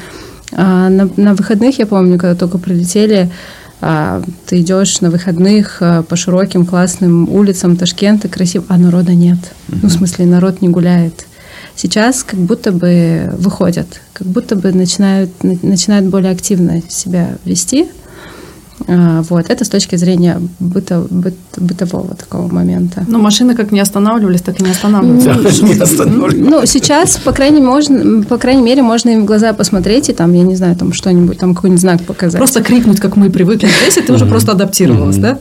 А 0.53 0.89
на, 0.89 1.09
на 1.17 1.33
выходных, 1.33 1.79
я 1.79 1.85
помню, 1.85 2.17
когда 2.17 2.35
только 2.35 2.57
прилетели, 2.57 3.29
ты 3.79 4.61
идешь 4.61 5.01
на 5.01 5.09
выходных 5.09 5.77
а, 5.81 6.03
по 6.03 6.15
широким 6.15 6.65
классным 6.65 7.29
улицам 7.29 7.75
Ташкента, 7.75 8.27
красиво, 8.27 8.65
а 8.69 8.77
народа 8.77 9.13
нет. 9.13 9.37
Mm-hmm. 9.37 9.79
Ну, 9.83 9.89
в 9.89 9.91
смысле, 9.91 10.25
народ 10.25 10.61
не 10.61 10.69
гуляет. 10.69 11.25
Сейчас 11.75 12.23
как 12.23 12.39
будто 12.39 12.71
бы 12.71 13.33
выходят, 13.37 14.01
как 14.13 14.27
будто 14.27 14.55
бы 14.55 14.71
начинают, 14.71 15.31
начинают 15.43 16.07
более 16.07 16.31
активно 16.31 16.81
себя 16.89 17.37
вести. 17.43 17.87
А, 18.87 19.21
Вот, 19.29 19.49
это 19.49 19.63
с 19.63 19.69
точки 19.69 19.95
зрения 19.95 20.39
быто- 20.59 21.07
быт- 21.09 21.33
бытового 21.57 22.13
такого 22.15 22.51
момента. 22.53 23.05
Ну, 23.07 23.19
машины 23.19 23.55
как 23.55 23.71
не 23.71 23.79
останавливались, 23.79 24.41
так 24.41 24.59
и 24.59 24.63
не 24.63 24.71
останавливаются. 24.71 25.29
Ну, 26.49 26.65
сейчас, 26.65 27.17
по 27.17 27.31
крайней, 27.31 27.61
можно, 27.61 28.21
по 28.23 28.37
крайней 28.37 28.61
мере, 28.61 28.81
можно 28.81 29.09
им 29.11 29.21
в 29.21 29.25
глаза 29.25 29.53
посмотреть 29.53 30.09
и 30.09 30.13
там, 30.13 30.33
я 30.33 30.43
не 30.43 30.55
знаю, 30.55 30.75
там 30.75 30.91
что-нибудь, 30.93 31.37
там 31.37 31.55
какой-нибудь 31.55 31.81
знак 31.81 32.01
показать. 32.03 32.37
Просто 32.37 32.61
крикнуть, 32.61 32.99
как 32.99 33.15
мы 33.15 33.29
привыкли. 33.29 33.69
Здесь 33.89 34.05
ты 34.05 34.11
уже 34.13 34.25
просто 34.25 34.51
адаптировалась, 34.51 35.17
да? 35.17 35.39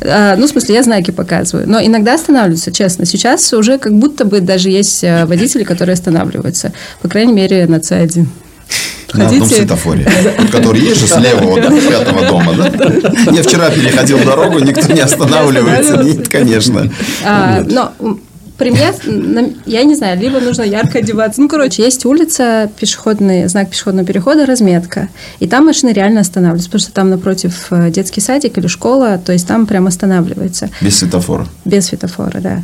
А, 0.00 0.36
ну, 0.36 0.46
в 0.46 0.48
смысле, 0.50 0.76
я 0.76 0.82
знаки 0.84 1.10
показываю. 1.10 1.68
Но 1.68 1.80
иногда 1.84 2.14
останавливаются, 2.14 2.70
честно. 2.72 3.04
Сейчас 3.06 3.52
уже 3.52 3.78
как 3.78 3.92
будто 3.92 4.24
бы 4.24 4.40
даже 4.40 4.70
есть 4.70 5.02
э, 5.02 5.26
водители, 5.26 5.64
которые 5.64 5.94
останавливаются. 5.94 6.72
По 7.02 7.08
крайней 7.08 7.32
мере, 7.32 7.66
на 7.66 7.76
Ц1. 7.76 8.24
На 9.14 9.26
одном 9.26 9.48
светофоре, 9.48 10.06
который 10.52 10.80
есть 10.80 11.00
же 11.00 11.06
слева 11.06 11.40
вот, 11.42 11.60
от 11.60 11.88
пятого 11.88 12.26
дома, 12.26 12.52
да? 12.54 12.70
Я 13.32 13.42
вчера 13.42 13.70
переходил 13.70 14.18
дорогу, 14.24 14.58
никто 14.58 14.92
не 14.92 15.00
останавливается. 15.00 15.96
Нет, 16.02 16.28
конечно. 16.28 16.90
А, 17.24 17.62
но 17.66 17.92
пример, 18.58 18.94
я 19.64 19.84
не 19.84 19.94
знаю, 19.94 20.20
либо 20.20 20.40
нужно 20.40 20.62
ярко 20.62 20.98
одеваться. 20.98 21.40
Ну, 21.40 21.48
короче, 21.48 21.82
есть 21.82 22.04
улица, 22.04 22.70
пешеходный, 22.78 23.48
знак 23.48 23.70
пешеходного 23.70 24.06
перехода, 24.06 24.44
разметка. 24.44 25.08
И 25.38 25.46
там 25.46 25.64
машины 25.66 25.90
реально 25.90 26.20
останавливаются, 26.20 26.68
потому 26.68 26.80
что 26.80 26.92
там 26.92 27.10
напротив 27.10 27.68
э, 27.70 27.90
детский 27.90 28.20
садик 28.20 28.58
или 28.58 28.66
школа, 28.66 29.18
то 29.24 29.32
есть 29.32 29.46
там 29.46 29.66
прям 29.66 29.86
останавливается. 29.86 30.68
Без 30.80 30.98
светофора. 30.98 31.46
Без 31.64 31.86
светофора, 31.86 32.40
да. 32.40 32.62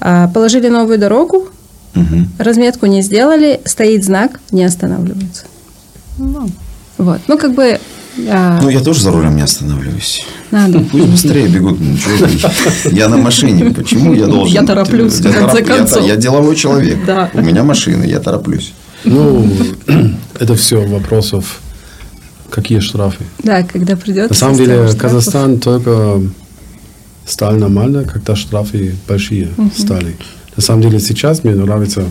А, 0.00 0.28
Положили 0.28 0.68
новую 0.68 0.98
дорогу, 0.98 1.48
Мгм. 1.94 2.28
разметку 2.38 2.86
не 2.86 3.02
сделали, 3.02 3.60
стоит 3.64 4.02
знак, 4.04 4.40
не 4.50 4.64
останавливается. 4.64 5.44
Ну, 6.18 6.48
Вот. 6.98 7.20
Ну, 7.28 7.38
как 7.38 7.54
бы 7.54 7.78
а, 8.28 8.60
Ну, 8.62 8.68
я 8.68 8.80
тоже 8.80 9.02
за 9.02 9.10
рулем 9.10 9.34
не 9.36 9.42
останавливаюсь. 9.42 10.24
надо. 10.52 10.80
Пусть 10.80 11.06
быстрее 11.06 11.48
бегут. 11.48 11.78
ну? 11.80 11.96
Я 12.92 13.08
на 13.08 13.16
машине. 13.16 13.70
Почему 13.74 14.14
я 14.14 14.26
должен? 14.26 14.54
Я 14.54 14.62
тороплюсь, 14.62 15.18
Я 15.20 15.30
в 15.30 15.34
конце 15.34 15.58
тороп- 15.62 15.66
концов. 15.66 16.06
Я 16.06 16.16
деловой 16.16 16.54
человек. 16.56 17.04
Да. 17.04 17.30
У 17.34 17.40
меня 17.40 17.64
машина, 17.64 18.04
я 18.04 18.20
тороплюсь. 18.20 18.72
Ну, 19.04 19.50
это 20.38 20.54
все 20.54 20.86
вопросов, 20.86 21.60
какие 22.50 22.78
штрафы. 22.78 23.24
Да, 23.42 23.62
когда 23.64 23.96
придет. 23.96 24.30
На 24.30 24.36
самом 24.36 24.56
деле, 24.56 24.88
Казахстан 24.96 25.58
только 25.58 26.20
стал 27.26 27.54
нормально, 27.56 28.04
когда 28.04 28.36
штрафы 28.36 28.94
большие 29.08 29.48
стали. 29.76 30.16
На 30.56 30.62
самом 30.62 30.82
деле, 30.82 31.00
сейчас 31.00 31.42
мне 31.42 31.54
нравится 31.56 32.04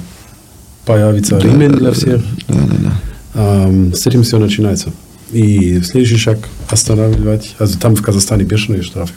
появится 0.85 1.39
Да, 1.39 1.47
да, 1.47 1.67
для 1.69 1.79
да. 1.79 1.91
всех. 1.93 2.21
Да, 2.49 2.55
да, 2.55 2.75
да. 2.79 2.93
Ам, 3.35 3.93
С 3.93 4.05
этим 4.07 4.23
все 4.23 4.37
начинается. 4.39 4.91
И 5.31 5.81
следующий 5.81 6.17
шаг 6.17 6.37
останавливать. 6.69 7.55
Also 7.59 7.79
там 7.79 7.95
в 7.95 8.01
Казахстане 8.01 8.43
бешеные 8.43 8.83
штрафы. 8.83 9.13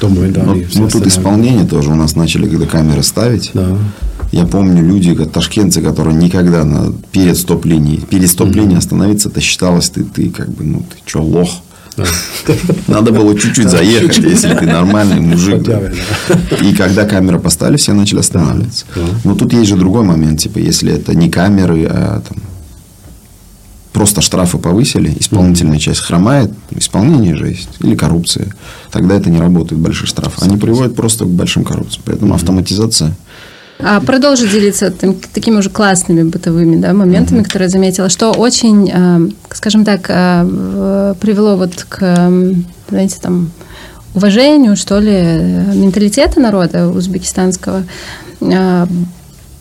До 0.00 0.08
момента 0.08 0.42
Ну, 0.42 0.52
они 0.52 0.66
ну, 0.74 0.88
тут 0.88 1.06
исполнение 1.06 1.64
тоже 1.64 1.90
у 1.90 1.94
нас 1.94 2.16
начали, 2.16 2.48
когда 2.48 2.66
камеры 2.66 3.02
ставить. 3.02 3.50
Да. 3.54 3.78
Я 4.32 4.46
помню 4.46 4.82
люди, 4.82 5.14
ташкентцы, 5.26 5.80
которые 5.80 6.16
никогда 6.16 6.64
на, 6.64 6.92
перед 7.12 7.36
стоп-линией, 7.36 8.00
перед 8.00 8.28
стоп-линией 8.28 8.78
остановиться, 8.78 9.28
это 9.28 9.40
считалось, 9.40 9.90
ты, 9.90 10.02
ты 10.02 10.30
как 10.30 10.50
бы, 10.50 10.64
ну, 10.64 10.80
ты 10.80 10.96
что, 11.06 11.22
лох? 11.22 11.62
Надо 12.88 13.12
было 13.12 13.38
чуть-чуть 13.38 13.68
заехать, 13.68 14.18
если 14.18 14.52
ты 14.54 14.66
нормальный 14.66 15.20
мужик. 15.20 15.62
да. 15.62 15.80
И 16.60 16.74
когда 16.74 17.04
камеры 17.04 17.38
поставили, 17.38 17.76
все 17.76 17.92
начали 17.92 18.18
останавливаться. 18.18 18.86
Но 19.22 19.36
тут 19.36 19.52
есть 19.52 19.68
же 19.68 19.76
другой 19.76 20.02
момент, 20.02 20.40
типа, 20.40 20.58
если 20.58 20.92
это 20.92 21.14
не 21.14 21.30
камеры, 21.30 21.86
а 21.88 22.20
там 22.28 22.38
просто 23.94 24.20
штрафы 24.20 24.58
повысили, 24.58 25.16
исполнительная 25.20 25.78
часть 25.78 26.00
хромает, 26.00 26.50
исполнение 26.72 27.36
же 27.36 27.48
есть, 27.48 27.68
или 27.78 27.94
коррупция, 27.94 28.48
тогда 28.90 29.14
это 29.14 29.30
не 29.30 29.38
работает, 29.38 29.80
большие 29.80 30.08
штрафы. 30.08 30.44
Они 30.44 30.58
приводят 30.58 30.96
просто 30.96 31.24
к 31.24 31.28
большим 31.28 31.64
коррупциям. 31.64 32.02
Поэтому 32.04 32.34
автоматизация 32.34 33.14
А 33.78 34.00
продолжу 34.00 34.48
делиться 34.48 34.90
там 34.90 35.14
такими 35.14 35.56
уже 35.56 35.70
классными 35.70 36.24
бытовыми 36.24 36.76
да, 36.76 36.92
моментами, 36.92 37.44
которые 37.44 37.66
я 37.66 37.70
заметила, 37.70 38.08
что 38.08 38.32
очень, 38.32 38.90
э, 38.92 39.28
скажем 39.52 39.84
так, 39.84 40.06
э, 40.08 41.14
привело 41.20 41.56
вот 41.56 41.86
к, 41.88 41.98
знаете, 42.90 43.16
там, 43.22 43.52
уважению, 44.14 44.76
что 44.76 44.98
ли, 44.98 45.12
менталитета 45.74 46.40
народа 46.40 46.88
узбекистанского. 46.88 47.84
Э, 48.40 48.86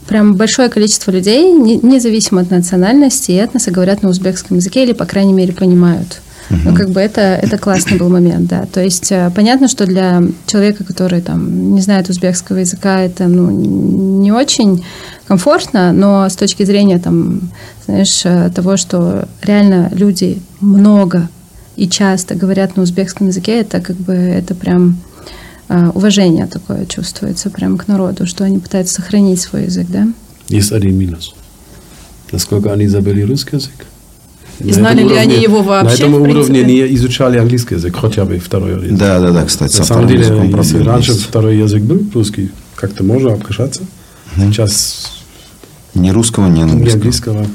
Прям 0.07 0.35
большое 0.35 0.69
количество 0.69 1.11
людей, 1.11 1.51
не- 1.51 1.77
независимо 1.77 2.41
от 2.41 2.51
национальности 2.51 3.31
и 3.31 3.35
этноса, 3.35 3.71
говорят 3.71 4.03
на 4.03 4.09
узбекском 4.09 4.57
языке 4.57 4.83
или, 4.83 4.93
по 4.93 5.05
крайней 5.05 5.33
мере, 5.33 5.53
понимают. 5.53 6.21
Ну, 6.49 6.75
как 6.75 6.89
бы 6.89 6.99
это, 6.99 7.21
это 7.21 7.57
классный 7.57 7.97
был 7.97 8.09
момент, 8.09 8.47
да. 8.47 8.65
То 8.71 8.81
есть 8.81 9.11
э, 9.11 9.31
понятно, 9.33 9.67
что 9.67 9.85
для 9.85 10.21
человека, 10.45 10.83
который 10.83 11.21
там 11.21 11.73
не 11.73 11.81
знает 11.81 12.09
узбекского 12.09 12.57
языка, 12.57 12.99
это 12.99 13.27
ну, 13.27 13.49
не 13.49 14.31
очень 14.31 14.83
комфортно, 15.27 15.93
но 15.93 16.27
с 16.29 16.35
точки 16.35 16.63
зрения 16.63 16.99
там, 16.99 17.49
знаешь, 17.85 18.21
э, 18.25 18.51
того, 18.53 18.77
что 18.77 19.27
реально 19.41 19.89
люди 19.93 20.41
много 20.59 21.29
и 21.75 21.87
часто 21.87 22.35
говорят 22.35 22.75
на 22.75 22.83
узбекском 22.83 23.27
языке, 23.27 23.61
это 23.61 23.79
как 23.79 23.95
бы 23.95 24.13
это 24.13 24.53
прям 24.53 24.97
уважение 25.69 26.47
такое 26.47 26.85
чувствуется 26.85 27.49
прям 27.49 27.77
к 27.77 27.87
народу, 27.87 28.25
что 28.27 28.43
они 28.43 28.59
пытаются 28.59 28.95
сохранить 28.95 29.41
свой 29.41 29.65
язык, 29.65 29.87
да? 29.89 30.07
Есть 30.49 30.71
один 30.71 30.97
минус. 30.97 31.33
Насколько 32.31 32.73
они 32.73 32.87
забыли 32.87 33.21
русский 33.21 33.55
язык? 33.57 33.85
И 34.59 34.67
На 34.67 34.73
знали 34.73 35.03
ли 35.03 35.15
они 35.15 35.41
его 35.41 35.61
вообще, 35.61 36.03
На 36.05 36.09
этом 36.09 36.13
уровне 36.21 36.63
не 36.63 36.95
изучали 36.95 37.37
английский 37.37 37.75
язык, 37.75 37.95
хотя 37.95 38.25
бы 38.25 38.37
второй 38.39 38.75
язык. 38.75 38.97
Да, 38.97 39.19
да, 39.19 39.31
да, 39.31 39.45
кстати, 39.45 39.77
На 39.77 39.83
самом 39.83 40.07
деле, 40.07 40.21
если 40.23 40.83
раньше 40.83 41.11
есть. 41.13 41.23
второй 41.25 41.57
язык 41.57 41.81
был 41.81 42.03
русский, 42.13 42.51
как-то 42.75 43.03
можно 43.03 43.33
обкашаться. 43.33 43.81
Сейчас 44.35 45.11
Ни 45.95 46.09
русского, 46.09 46.47
ни 46.47 46.59
ни 46.59 46.63
английского. 46.63 47.45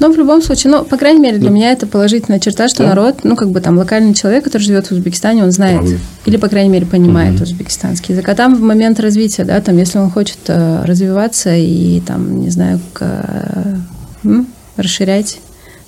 Но 0.00 0.10
в 0.12 0.16
любом 0.16 0.42
случае, 0.42 0.72
ну, 0.72 0.84
по 0.84 0.96
крайней 0.96 1.20
мере, 1.20 1.38
для 1.38 1.50
меня 1.50 1.70
это 1.72 1.86
положительная 1.86 2.40
черта, 2.40 2.68
что 2.68 2.82
Да. 2.82 2.90
народ, 2.90 3.20
ну, 3.24 3.36
как 3.36 3.50
бы 3.50 3.60
там 3.60 3.78
локальный 3.78 4.14
человек, 4.14 4.44
который 4.44 4.62
живет 4.62 4.86
в 4.88 4.92
Узбекистане, 4.92 5.44
он 5.44 5.50
знает, 5.52 5.78
Правильно. 5.80 6.00
или, 6.26 6.36
по 6.36 6.48
крайней 6.48 6.70
мере, 6.70 6.86
понимает 6.86 7.40
узбекистанский 7.40 8.14
язык. 8.14 8.28
А 8.28 8.34
там 8.34 8.56
в 8.56 8.60
момент 8.60 8.98
развития, 9.00 9.44
да, 9.44 9.60
там, 9.60 9.76
если 9.78 9.98
он 9.98 10.10
хочет 10.10 10.38
э, 10.48 10.84
развиваться 10.84 11.54
и, 11.54 12.00
там, 12.00 12.40
не 12.40 12.50
знаю, 12.50 12.80
к, 12.92 13.00
э, 13.02 13.76
м, 14.24 14.46
расширять 14.76 15.38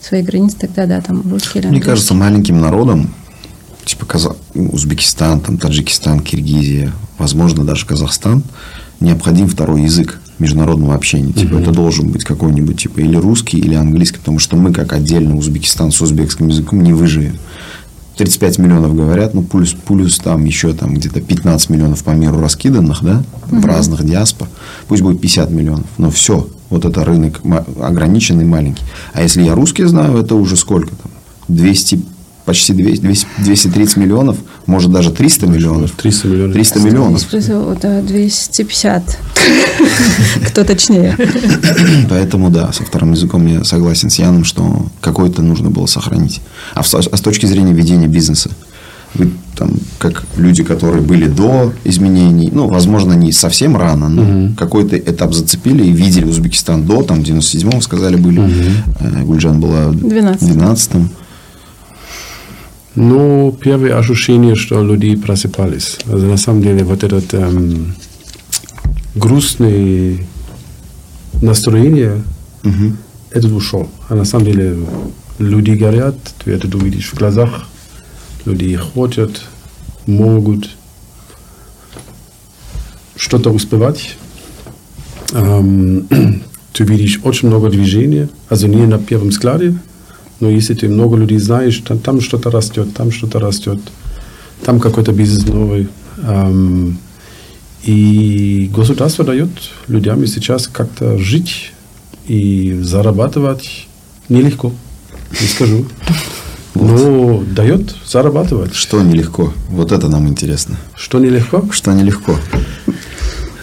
свои 0.01 0.23
границы, 0.23 0.57
тогда, 0.61 0.87
да, 0.87 1.01
там, 1.01 1.23
русский 1.29 1.59
или 1.59 1.67
Мне 1.69 1.81
кажется, 1.81 2.15
маленьким 2.15 2.61
народом, 2.61 3.13
типа 3.85 4.07
Каза- 4.07 4.37
Узбекистан, 4.55 5.41
там, 5.41 5.59
Таджикистан, 5.59 6.21
Киргизия, 6.21 6.93
возможно, 7.19 7.65
даже 7.65 7.87
Казахстан, 7.87 8.43
необходим 9.01 9.49
второй 9.49 9.83
язык 9.83 10.21
международного 10.39 10.95
общения. 10.95 11.33
Типа, 11.33 11.57
это 11.57 11.71
должен 11.73 12.11
быть 12.11 12.25
какой-нибудь, 12.25 12.81
типа, 12.83 13.01
или 13.01 13.17
русский, 13.17 13.59
или 13.59 13.75
английский, 13.75 14.19
потому 14.19 14.39
что 14.39 14.57
мы, 14.57 14.73
как 14.73 14.93
отдельно 14.93 15.37
Узбекистан 15.37 15.93
с 15.93 16.01
узбекским 16.01 16.49
языком, 16.49 16.83
не 16.83 16.93
выживем. 16.93 17.39
35 18.17 18.59
миллионов 18.59 18.97
говорят, 18.97 19.35
ну, 19.35 19.43
плюс, 19.43 19.75
плюс 19.75 20.19
там 20.19 20.45
еще 20.47 20.73
там 20.73 20.95
где-то 20.95 21.21
15 21.21 21.69
миллионов 21.69 22.03
по 22.03 22.11
миру 22.11 22.41
раскиданных, 22.41 23.03
да, 23.03 23.23
в 23.51 23.65
разных 23.65 24.05
диаспор. 24.05 24.49
Пусть 24.89 25.03
будет 25.03 25.21
50 25.21 25.51
миллионов, 25.51 25.87
но 25.99 26.11
все. 26.11 26.49
Вот 26.71 26.85
это 26.85 27.05
рынок 27.05 27.43
ограниченный, 27.81 28.45
маленький. 28.45 28.83
А 29.13 29.23
если 29.23 29.43
я 29.43 29.55
русский 29.55 29.85
знаю, 29.85 30.17
это 30.17 30.35
уже 30.35 30.57
сколько 30.57 30.89
там? 30.97 31.11
200, 31.49 32.03
почти 32.47 32.73
200, 32.73 33.03
200 33.03 33.27
230 33.39 33.97
миллионов, 33.99 34.37
может 34.67 34.91
даже 34.93 35.11
300 35.11 35.47
миллионов. 35.47 35.91
300 35.93 36.29
миллионов. 36.29 36.55
300 36.55 36.79
миллионов. 36.81 37.27
Вот, 37.33 37.81
да, 37.83 38.01
250. 38.01 39.19
Кто 40.49 40.65
точнее. 40.65 41.17
Поэтому 42.09 42.51
да, 42.51 42.73
со 42.73 42.85
вторым 42.85 43.13
языком 43.13 43.47
я 43.47 43.65
согласен 43.65 44.09
с 44.11 44.19
Яном, 44.19 44.45
что 44.45 44.87
какой-то 45.01 45.43
нужно 45.43 45.71
было 45.71 45.87
сохранить. 45.87 46.41
А, 46.75 46.83
в- 46.83 46.95
а 46.95 47.17
с 47.17 47.21
точки 47.21 47.47
зрения 47.47 47.73
ведения 47.73 48.07
бизнеса, 48.07 48.51
вы 49.15 49.31
там, 49.57 49.71
как 49.99 50.25
люди, 50.37 50.63
которые 50.63 51.03
были 51.03 51.27
до 51.27 51.73
изменений, 51.85 52.51
ну, 52.53 52.69
возможно, 52.69 53.15
не 53.15 53.33
совсем 53.33 53.77
рано, 53.77 54.09
но 54.09 54.55
какой-то 54.55 54.97
этап 54.99 55.33
зацепили 55.35 55.85
и 55.85 55.91
видели 55.91 56.25
Узбекистан 56.27 56.85
до, 56.85 57.03
там, 57.03 57.23
в 57.25 57.27
97-м, 57.27 57.81
сказали, 57.83 58.17
были. 58.17 58.43
Э, 59.01 59.23
Гульджан 59.23 59.59
была 59.61 59.89
в 59.89 59.97
12. 59.97 60.93
12-м. 62.97 63.09
Ну, 63.09 63.57
первое 63.61 63.99
ощущение, 63.99 64.55
что 64.55 64.83
люди 64.83 65.17
просыпались. 65.17 65.99
Also, 66.07 66.27
на 66.27 66.37
самом 66.37 66.63
деле, 66.63 66.85
вот 66.85 67.05
этот 67.05 67.33
эм, 67.35 67.95
грустное 69.15 70.19
настроение, 71.43 72.23
это 73.31 73.55
ушел. 73.55 73.89
А 74.09 74.15
на 74.15 74.25
самом 74.25 74.47
деле, 74.47 74.79
люди 75.39 75.73
горят, 75.73 76.17
ты 76.45 76.53
это 76.53 76.75
увидишь 76.77 77.11
в 77.11 77.19
глазах, 77.19 77.67
люди 78.45 78.77
хотят, 78.77 79.43
могут 80.07 80.71
что-то 83.17 83.51
успевать. 83.51 84.17
Эм, 85.33 86.09
ты 86.73 86.85
видишь 86.85 87.21
очень 87.25 87.49
много 87.49 87.71
движения, 87.71 88.29
also 88.51 88.69
не 88.69 88.87
на 88.87 88.99
первом 88.99 89.33
складе, 89.33 89.75
Но 90.41 90.51
если 90.51 90.75
ты 90.75 90.89
много 90.89 91.17
людей 91.17 91.39
знаешь, 91.39 91.79
там, 91.87 91.99
там 91.99 92.21
что-то 92.21 92.51
растет, 92.51 92.95
там 92.95 93.11
что-то 93.11 93.39
растет, 93.39 93.81
там 94.65 94.81
какой-то 94.81 95.13
бизнес 95.13 95.47
новый. 95.47 95.89
Эм, 96.19 96.99
и 97.85 98.71
государство 98.75 99.25
дает 99.25 99.51
людям 99.89 100.27
сейчас 100.27 100.67
как-то 100.67 101.19
жить 101.19 101.73
и 102.27 102.79
зарабатывать 102.83 103.87
нелегко, 104.29 104.73
не 105.41 105.47
скажу. 105.47 105.87
Но 106.75 107.43
дает 107.43 107.95
зарабатывать. 108.07 108.75
Что 108.75 109.01
нелегко? 109.01 109.53
Вот 109.71 109.93
это 109.93 110.09
нам 110.09 110.29
интересно. 110.29 110.77
Что 110.95 111.19
нелегко? 111.19 111.65
Что 111.71 111.93
нелегко? 111.93 112.37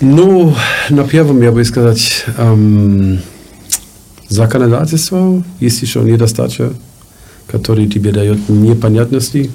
Ну, 0.02 0.56
на 0.90 1.04
первом 1.04 1.42
я 1.42 1.52
бы 1.52 1.64
сказать, 1.64 2.26
эм, 2.38 3.22
законодательство 4.34 5.44
есть 5.60 5.82
еще 5.82 6.02
недостаточно, 6.02 6.74
который 7.48 7.88
тебе 7.88 8.12
дает 8.12 8.50
непонятности. 8.50 9.52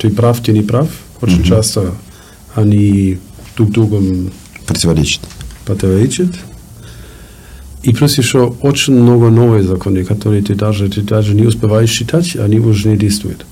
Ты 0.00 0.10
прав, 0.10 0.40
ты 0.40 0.52
не 0.52 0.62
прав. 0.62 0.88
Очень 1.20 1.38
Мгм. 1.40 1.44
часто 1.44 1.92
они 2.54 3.18
друг 3.56 3.70
другом 3.72 4.30
Противоречит. 4.66 5.20
противоречат. 5.66 6.28
И 7.82 7.92
плюс 7.92 8.16
еще 8.18 8.54
очень 8.62 8.94
много 8.94 9.28
новых 9.30 9.64
законов, 9.66 10.06
которые 10.08 10.42
ты 10.42 10.54
даже, 10.54 10.88
ты 10.88 11.02
даже 11.02 11.34
не 11.34 11.44
успеваешь 11.46 11.90
читать, 11.90 12.36
они 12.36 12.58
уже 12.60 12.88
не 12.88 12.96
действуют. 12.96 13.44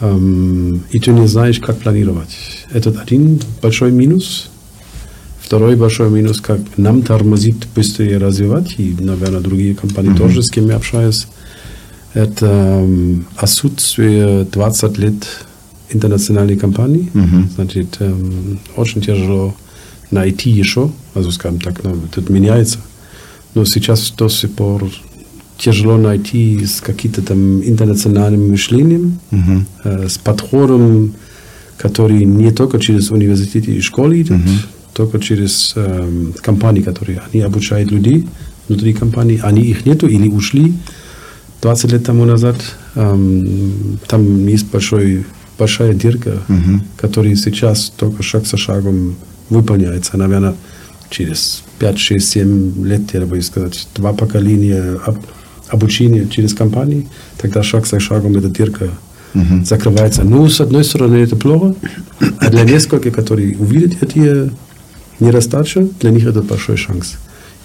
Эм, 0.00 0.82
и 0.90 0.98
ты 0.98 1.10
не 1.10 1.26
знаешь, 1.26 1.58
как 1.58 1.78
планировать. 1.78 2.36
Это 2.72 2.90
один 3.02 3.40
большой 3.62 3.92
минус. 3.92 4.49
Второй 5.50 5.74
большой 5.74 6.10
минус, 6.10 6.40
как 6.40 6.60
нам 6.76 7.02
тормозит 7.02 7.66
быстрее 7.74 8.18
развивать, 8.18 8.76
и, 8.78 8.94
наверное, 9.00 9.40
другие 9.40 9.74
компании 9.74 10.14
тоже, 10.16 10.44
с 10.44 10.48
кем 10.48 10.68
я 10.68 10.76
общаюсь, 10.76 11.26
это 12.14 12.86
отсутствие 13.34 14.44
20 14.44 14.98
лет 14.98 15.14
интернациональной 15.88 16.56
компании. 16.56 17.10
Мгм. 17.14 17.50
Значит, 17.56 17.96
эм, 17.98 18.60
очень 18.76 19.00
тяжело 19.00 19.52
найти 20.12 20.50
еще, 20.50 20.92
also, 21.16 21.32
скажем 21.32 21.58
так, 21.58 21.82
ну, 21.82 21.96
это 22.14 22.32
меняется. 22.32 22.78
Но 23.56 23.64
сейчас 23.64 24.12
до 24.16 24.28
сих 24.28 24.52
пор 24.52 24.88
тяжело 25.58 25.96
найти 25.96 26.64
с 26.64 26.80
каким-то 26.80 27.22
там 27.22 27.60
интернациональным 27.68 28.50
мышлением, 28.50 29.18
Мгм. 29.32 29.66
э, 29.82 30.08
с 30.08 30.16
подходом, 30.16 31.14
который 31.76 32.24
не 32.24 32.52
только 32.52 32.78
через 32.78 33.10
университеты 33.10 33.72
и 33.72 33.80
школы 33.80 34.20
идет, 34.22 34.38
только 34.94 35.18
через 35.18 35.72
эм, 35.76 36.34
компании, 36.42 36.82
которые 36.82 37.22
они 37.32 37.42
обучают 37.42 37.90
людей 37.90 38.26
внутри 38.68 38.92
компании, 38.94 39.40
они 39.42 39.62
их 39.62 39.86
нету 39.86 40.06
или 40.06 40.28
ушли 40.28 40.74
20 41.62 41.92
лет 41.92 42.04
тому 42.04 42.24
назад. 42.24 42.56
Эм, 42.94 43.98
там 44.06 44.46
есть 44.46 44.66
большой, 44.70 45.24
большая 45.58 45.92
дырка, 45.94 46.38
Мгм. 46.48 46.82
который 46.96 47.34
сейчас 47.36 47.92
только 47.96 48.22
шаг 48.22 48.46
за 48.46 48.56
шагом 48.56 49.16
выполняется. 49.48 50.16
Наверное, 50.16 50.54
через 51.10 51.62
5, 51.78 51.98
6, 51.98 52.28
7 52.28 52.84
лет, 52.86 53.02
я 53.12 53.20
бы 53.26 53.40
сказать, 53.42 53.88
два 53.96 54.12
поколения 54.12 54.98
об- 55.06 55.24
обучения 55.68 56.26
через 56.28 56.54
компании, 56.54 57.06
тогда 57.38 57.62
шаг 57.62 57.86
за 57.86 58.00
шагом 58.00 58.36
эта 58.36 58.48
дырка 58.48 58.88
Мгм. 59.34 59.64
закрывается. 59.64 60.22
Ну, 60.24 60.48
с 60.48 60.60
одной 60.60 60.82
стороны, 60.84 61.16
это 61.16 61.36
плохо, 61.36 61.74
а 62.38 62.50
для 62.50 62.64
нескольких, 62.64 63.14
которые 63.14 63.56
увидят 63.56 64.02
эти 64.02 64.50
недостатки, 65.20 65.88
для 66.00 66.10
них 66.10 66.26
это 66.26 66.42
большой 66.42 66.76
шанс. 66.76 67.16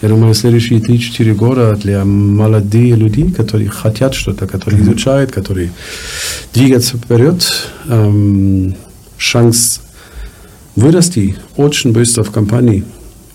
Я 0.02 0.10
думаю, 0.10 0.34
следующие 0.34 0.80
3-4 0.80 1.34
года 1.34 1.76
для 1.76 2.04
молодых 2.04 2.98
людей, 2.98 3.32
которые 3.32 3.70
хотят 3.70 4.14
что-то, 4.14 4.46
которые 4.46 4.82
изучают, 4.84 5.32
которые 5.32 5.72
двигаются 6.54 6.98
вперед, 6.98 7.44
эм, 7.88 8.76
шанс 9.18 9.82
вырасти 10.76 11.38
очень 11.56 11.94
быстро 11.94 12.24
в 12.24 12.32
компании. 12.32 12.84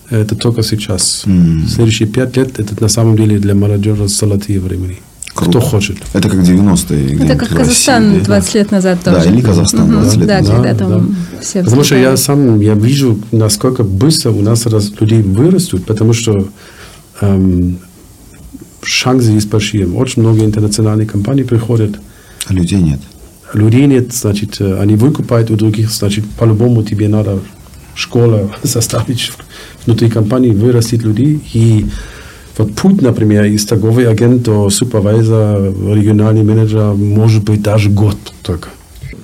Это 0.09 0.35
только 0.35 0.61
сейчас. 0.61 1.23
М. 1.25 1.67
Следующие 1.67 2.07
пять 2.07 2.37
лет 2.37 2.59
это 2.59 2.79
на 2.81 2.89
самом 2.89 3.15
деле 3.15 3.39
для 3.39 3.55
молодежи 3.55 4.07
золотые 4.07 4.59
времена. 4.59 4.95
Круто. 5.33 5.59
Кто 5.59 5.61
хочет. 5.61 5.97
Это 6.13 6.29
как 6.29 6.39
90-е. 6.41 7.23
Это 7.25 7.35
как 7.37 7.49
Казахстан 7.49 8.03
России, 8.09 8.19
да? 8.19 8.25
20 8.25 8.55
лет 8.55 8.71
назад 8.71 8.99
Да, 9.05 9.13
тоже. 9.15 9.29
или 9.29 9.41
Казахстан 9.41 9.81
Мгм. 9.81 9.91
20 10.01 10.17
лет 10.17 10.27
Да, 10.27 10.37
назад. 10.39 10.55
когда 10.55 10.73
Да, 10.73 10.79
там 10.89 11.15
все 11.41 11.63
Потому 11.63 11.83
что 11.83 11.95
я 11.95 12.17
сам 12.17 12.59
я 12.59 12.73
вижу, 12.73 13.17
насколько 13.31 13.83
быстро 13.83 14.31
у 14.31 14.41
нас 14.41 14.65
раз 14.65 14.91
люди 14.99 15.15
вырастут, 15.21 15.85
потому 15.85 16.13
что 16.13 16.47
эм, 17.21 17.79
шансы 18.83 19.31
есть 19.31 19.47
большие. 19.49 19.87
Очень 19.87 20.21
много 20.23 20.43
интернациональных 20.43 21.11
компаний 21.11 21.43
приходят, 21.43 21.91
А 22.47 22.53
людей 22.53 22.81
нет. 22.81 22.99
людей 23.53 23.85
нет, 23.85 24.13
значит, 24.13 24.59
э, 24.59 24.79
они 24.81 24.95
выкупают 24.95 25.49
у 25.51 25.55
других, 25.55 25.91
значит, 25.91 26.25
по-любому 26.37 26.83
тебе 26.83 27.07
надо 27.07 27.39
школа 27.95 28.49
заставить 28.63 29.31
внутри 29.85 30.09
компании 30.09 30.51
вырастить 30.51 31.03
людей. 31.03 31.39
И 31.53 31.85
вот 32.57 32.75
путь, 32.75 33.01
например, 33.01 33.45
из 33.45 33.65
торговый 33.65 34.07
агент 34.07 34.43
до 34.43 34.69
супервайзера, 34.69 35.73
региональный 35.93 36.43
менеджер, 36.43 36.93
может 36.93 37.43
быть 37.43 37.61
даже 37.61 37.89
год 37.89 38.17
только. 38.43 38.69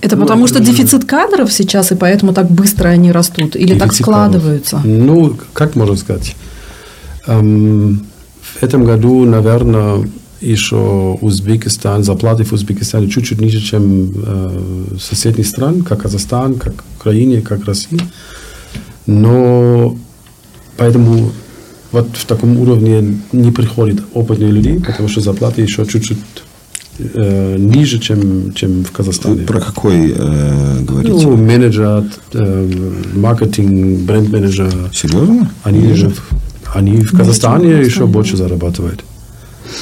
Это 0.02 0.16
Ну, 0.16 0.22
потому 0.22 0.48
что 0.48 0.60
дефицит 0.60 1.06
кадров 1.06 1.52
сейчас, 1.52 1.92
и 1.92 1.96
поэтому 1.96 2.34
так 2.34 2.50
быстро 2.52 2.90
они 2.90 3.12
растут? 3.12 3.56
Или 3.56 3.78
так 3.78 3.94
складываются? 3.94 4.78
кадров. 4.78 4.92
Ну, 4.92 5.38
как 5.54 5.76
можно 5.76 5.96
сказать? 5.96 6.36
Эм, 7.26 8.06
в 8.60 8.64
этом 8.64 8.86
году, 8.86 9.26
наверное, 9.26 10.08
еще 10.42 11.18
Узбекистан, 11.22 12.04
зарплаты 12.04 12.44
в 12.44 12.54
Узбекистане 12.54 13.10
чуть-чуть 13.10 13.42
ниже, 13.42 13.60
чем 13.60 14.12
э, 14.16 14.98
соседних 15.00 15.48
стран, 15.48 15.82
как 15.82 16.04
Казахстан, 16.04 16.56
как 16.56 16.84
Украина, 17.00 17.42
как 17.42 17.66
Россия. 17.66 18.00
Но 19.08 19.98
поэтому 20.78 21.32
вот 22.02 22.16
в 22.16 22.26
таком 22.26 22.58
уровне 22.60 23.20
не 23.32 23.52
приходят 23.52 24.00
опытные 24.14 24.52
люди, 24.52 24.80
потому 24.80 25.10
что 25.10 25.22
зарплаты 25.22 25.62
еще 25.62 25.86
чуть-чуть 25.86 26.18
э, 27.00 27.56
ниже, 27.58 28.00
чем, 28.00 28.54
чем 28.54 28.84
в 28.84 28.92
Казахстане. 28.92 29.44
Про 29.46 29.60
какой 29.60 30.14
э, 30.16 30.80
говорите? 30.82 31.14
Ну, 31.14 31.38
менеджер, 31.38 32.04
э, 32.34 32.72
маркетинг, 33.14 34.02
бренд-менеджер. 34.02 34.72
Серьезно? 34.94 35.52
Они, 35.64 35.80
Ниже? 35.82 36.10
в- 36.10 36.30
они 36.76 36.98
в 37.02 37.12
Казахстане 37.18 37.80
еще 37.80 38.06
больше 38.08 38.38
зарабатывают. 38.38 39.04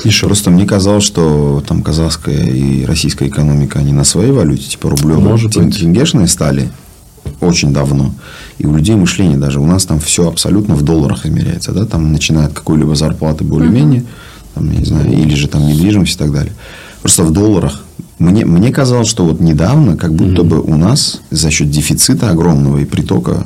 Еще. 0.04 0.26
Просто 0.26 0.50
мне 0.50 0.66
казалось, 0.66 1.04
что 1.04 1.64
там 1.68 1.84
казахская 1.84 2.44
и 2.48 2.86
российская 2.86 3.28
экономика, 3.28 3.80
они 3.80 3.94
на 3.94 4.04
своей 4.04 4.32
валюте, 4.32 4.64
типа 4.70 4.90
рублевые, 4.90 5.20
Может 5.20 5.54
тенгешные 5.54 6.28
стали 6.28 6.70
очень 7.42 7.74
давно. 7.74 8.14
И 8.58 8.66
у 8.66 8.76
людей 8.76 8.96
мышление 8.96 9.38
даже, 9.38 9.60
у 9.60 9.66
нас 9.66 9.86
там 9.86 10.00
все 10.00 10.28
абсолютно 10.28 10.76
в 10.76 10.84
долларах 10.84 11.26
измеряется, 11.26 11.72
да, 11.72 11.86
там 11.86 12.12
начиная 12.12 12.48
от 12.48 12.54
какой-либо 12.54 12.96
зарплаты 12.96 13.44
более-менее, 13.44 14.06
там, 14.54 14.72
я 14.72 14.80
не 14.80 14.86
знаю, 14.86 15.12
или 15.12 15.36
же 15.36 15.48
там 15.48 15.68
недвижимость 15.68 16.16
и 16.16 16.18
так 16.18 16.32
далее. 16.32 16.54
Просто 17.02 17.24
в 17.24 17.32
долларах. 17.32 17.82
Мне, 18.18 18.46
мне 18.46 18.72
казалось, 18.72 19.10
что 19.10 19.26
вот 19.26 19.42
недавно, 19.42 19.98
как 19.98 20.14
будто 20.14 20.44
бы 20.44 20.62
у 20.62 20.78
нас 20.78 21.22
за 21.32 21.52
счет 21.52 21.70
дефицита 21.70 22.30
огромного 22.30 22.78
и 22.78 22.86
притока 22.86 23.46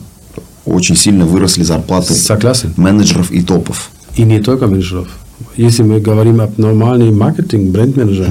очень 0.65 0.95
сильно 0.95 1.25
выросли 1.25 1.63
зарплаты 1.63 2.13
Согласен. 2.13 2.73
менеджеров 2.77 3.31
и 3.31 3.41
топов. 3.41 3.89
И 4.15 4.23
не 4.23 4.39
только 4.39 4.67
менеджеров. 4.67 5.07
Если 5.55 5.83
мы 5.83 5.99
говорим 5.99 6.41
об 6.41 6.57
нормальном 6.59 7.17
маркетинг, 7.17 7.71
бренд-менеджер, 7.71 8.29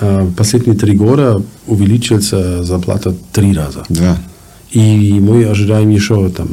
э, 0.00 0.30
последние 0.36 0.76
три 0.76 0.96
года 0.96 1.40
увеличился 1.66 2.62
зарплата 2.62 3.14
три 3.32 3.54
раза. 3.54 3.84
Да. 3.88 4.18
И 4.72 5.20
мы 5.20 5.44
ожидаем 5.44 5.90
еще 5.90 6.28
там 6.30 6.48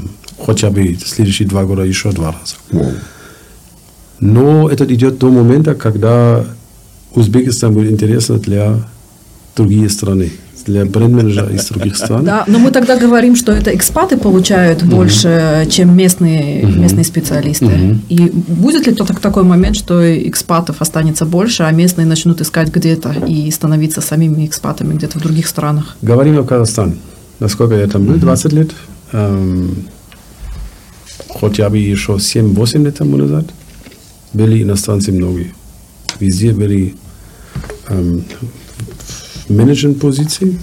хотя 0.45 0.69
бы 0.69 0.97
следующие 1.05 1.47
два 1.47 1.63
года 1.63 1.83
еще 1.83 2.11
два 2.11 2.27
раза. 2.31 2.55
Воу. 2.71 2.91
Но 4.19 4.69
это 4.69 4.83
идет 4.85 5.17
до 5.17 5.29
момента, 5.29 5.75
когда 5.75 6.43
Узбекистан 7.15 7.73
будет 7.73 7.91
интересно 7.91 8.37
для 8.37 8.79
других 9.55 9.91
стран, 9.91 10.23
для 10.65 10.85
бренд-менеджера 10.85 11.49
из 11.49 11.65
других 11.67 11.97
стран. 11.97 12.25
Да, 12.25 12.43
но 12.47 12.59
мы 12.59 12.71
тогда 12.71 12.97
говорим, 12.97 13.35
что 13.35 13.51
это 13.53 13.73
экспаты 13.73 14.17
получают 14.17 14.83
больше, 14.83 15.67
чем 15.71 15.95
местные, 15.95 16.63
местные 16.63 17.05
специалисты. 17.05 17.97
И 18.09 18.29
будет 18.47 18.87
ли 18.87 18.93
то 18.93 19.05
так- 19.05 19.19
такой 19.19 19.43
момент, 19.43 19.77
что 19.77 20.01
экспатов 20.27 20.81
останется 20.81 21.25
больше, 21.25 21.63
а 21.63 21.71
местные 21.71 22.05
начнут 22.05 22.41
искать 22.41 22.69
где-то 22.69 23.15
и 23.27 23.49
становиться 23.51 24.01
самими 24.01 24.45
экспатами 24.45 24.93
где-то 24.95 25.19
в 25.19 25.21
других 25.21 25.47
странах? 25.47 25.95
Говорим 26.01 26.37
о 26.39 26.43
Казахстане. 26.43 26.95
Насколько 27.39 27.75
я 27.75 27.87
там 27.87 28.05
был, 28.05 28.15
20 28.15 28.53
лет. 28.53 28.71
эм, 29.11 29.87
хотя 31.39 31.69
бы 31.69 31.77
еще 31.77 32.13
7-8 32.13 32.83
лет 32.83 32.97
тому 32.97 33.17
назад. 33.17 33.45
Были 34.33 34.61
иностранцы 34.63 35.11
многие. 35.11 35.53
Везде 36.19 36.51
были 36.51 36.95
эм, 37.87 38.23
в 39.47 39.53
менеджмент 39.53 39.99
позиции. 39.99 40.59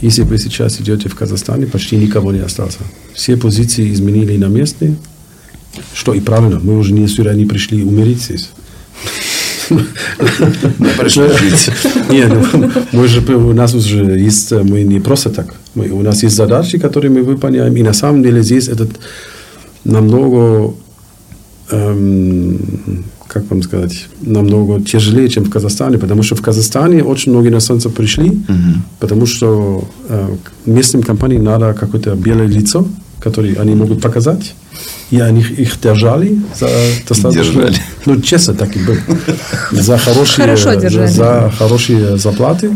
Если 0.00 0.22
вы 0.22 0.38
сейчас 0.38 0.80
идете 0.80 1.08
в 1.08 1.14
Казахстане, 1.14 1.66
почти 1.66 1.96
никого 1.96 2.32
не 2.32 2.40
остался. 2.40 2.78
Все 3.14 3.36
позиции 3.36 3.92
изменили 3.92 4.36
на 4.36 4.46
местные. 4.46 4.96
Что 5.94 6.12
и 6.12 6.20
правильно, 6.20 6.58
мы 6.60 6.76
уже 6.76 6.92
не 6.92 7.06
сюда 7.06 7.34
не 7.34 7.46
пришли 7.46 7.84
умереть 7.84 8.22
здесь. 8.22 8.50
Пришлось 10.98 11.38
жить. 11.38 11.70
Нет, 12.10 12.32
ну, 12.52 12.70
мы 12.92 13.08
же, 13.08 13.20
у 13.36 13.52
нас 13.52 13.74
уже 13.74 14.04
есть, 14.18 14.52
мы 14.52 14.82
не 14.82 15.00
просто 15.00 15.30
так. 15.30 15.54
Мы, 15.74 15.88
у 15.90 16.02
нас 16.02 16.22
есть 16.22 16.36
задачи, 16.36 16.78
которые 16.78 17.10
мы 17.10 17.22
выполняем, 17.22 17.76
и 17.76 17.82
на 17.82 17.92
самом 17.92 18.22
деле 18.22 18.42
здесь 18.42 18.68
этот 18.68 18.90
намного, 19.84 20.74
эм, 21.70 23.04
как 23.28 23.50
вам 23.50 23.62
сказать, 23.62 24.06
намного 24.20 24.80
тяжелее, 24.82 25.28
чем 25.28 25.44
в 25.44 25.50
Казахстане, 25.50 25.98
потому 25.98 26.22
что 26.22 26.36
в 26.36 26.42
Казахстане 26.42 27.02
очень 27.02 27.32
многие 27.32 27.48
иностранцы 27.48 27.88
пришли, 27.88 28.42
потому 29.00 29.26
что 29.26 29.88
э, 30.08 30.36
местным 30.66 31.02
компаниям 31.02 31.44
надо 31.44 31.74
какое-то 31.74 32.14
белое 32.14 32.46
лицо, 32.46 32.86
которое 33.20 33.54
они 33.54 33.74
могут 33.74 34.02
показать, 34.02 34.54
и 35.10 35.20
они 35.20 35.40
их 35.40 35.80
держали 35.80 36.40
за 36.58 36.68
достаточно... 37.08 37.42
Держали. 37.42 37.76
Ну, 38.06 38.20
честно, 38.20 38.54
так 38.54 38.76
и 38.76 38.80
было. 38.80 38.96
За 39.70 39.96
хорошие, 39.98 40.46
держали. 40.80 41.06
за 41.08 41.52
хорошие 41.58 42.16
зарплаты. 42.16 42.70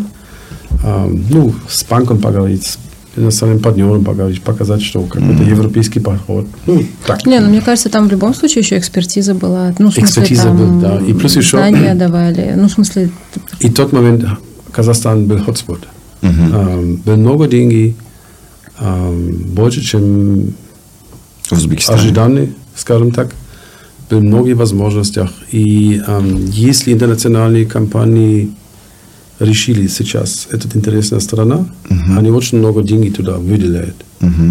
А, 0.85 1.07
ну, 1.31 1.55
с 1.69 1.85
банком 1.85 2.19
поговорить, 2.19 2.65
с 2.67 2.79
иностранным 3.17 3.59
партнером 3.61 4.05
поговорить, 4.05 4.43
показать, 4.43 4.83
что 4.83 5.01
какой-то 5.03 5.43
европейский 5.43 6.01
подход. 6.01 6.47
Ну, 6.67 6.85
так. 7.07 7.25
Не, 7.27 7.41
ну 7.41 7.49
мне 7.49 7.61
кажется, 7.61 7.89
там 7.89 8.09
в 8.09 8.11
любом 8.11 8.35
случае 8.35 8.63
еще 8.63 8.79
экспертиза 8.79 9.35
была. 9.35 9.75
Ну, 9.79 9.91
в 9.91 9.95
смысле, 9.95 10.05
Экспертиза 10.05 10.43
там 10.45 10.57
была, 10.81 10.99
да. 10.99 11.07
И 11.07 11.13
плюс 11.15 11.37
еще- 11.37 11.57
знания 11.57 11.95
давали. 11.95 12.53
Ну, 12.57 12.69
в 12.69 12.73
смысле, 12.73 13.11
И 13.61 13.71
тот 13.71 13.93
момент 13.93 14.25
Казахстан 14.73 15.27
был 15.27 15.39
хотспот. 15.45 15.81
Ам, 16.23 16.97
было 16.97 17.17
много 17.17 17.47
денег, 17.49 17.97
ам, 18.79 19.33
больше, 19.55 19.81
чем 19.81 20.53
В 21.49 21.53
Узбекистане. 21.53 21.99
ожиданы, 21.99 22.53
скажем 22.75 23.13
так. 23.13 23.31
Было 24.11 24.21
многие 24.21 24.55
возможностях. 24.55 25.31
И 25.53 26.01
ам, 26.07 26.45
если 26.47 26.93
интернациональные 26.93 27.67
компании 27.67 28.51
решили 29.41 29.89
сейчас, 29.89 30.49
это 30.53 30.69
интересная 30.79 31.21
страна, 31.21 31.67
они 32.19 32.31
очень 32.31 32.59
много 32.59 32.83
денег 32.83 33.17
туда 33.17 33.37
выделяют. 33.37 33.97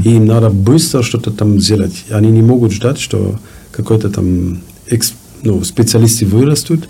И 0.06 0.10
им 0.16 0.26
надо 0.26 0.50
быстро 0.50 1.02
что-то 1.04 1.32
там 1.32 1.60
сделать. 1.60 2.06
Они 2.12 2.30
не 2.32 2.42
могут 2.42 2.72
ждать, 2.72 3.00
что 3.00 3.40
какой-то 3.72 4.10
там 4.10 4.60
экс- 4.92 5.14
ну, 5.44 5.64
специалисты 5.64 6.26
вырастут. 6.26 6.88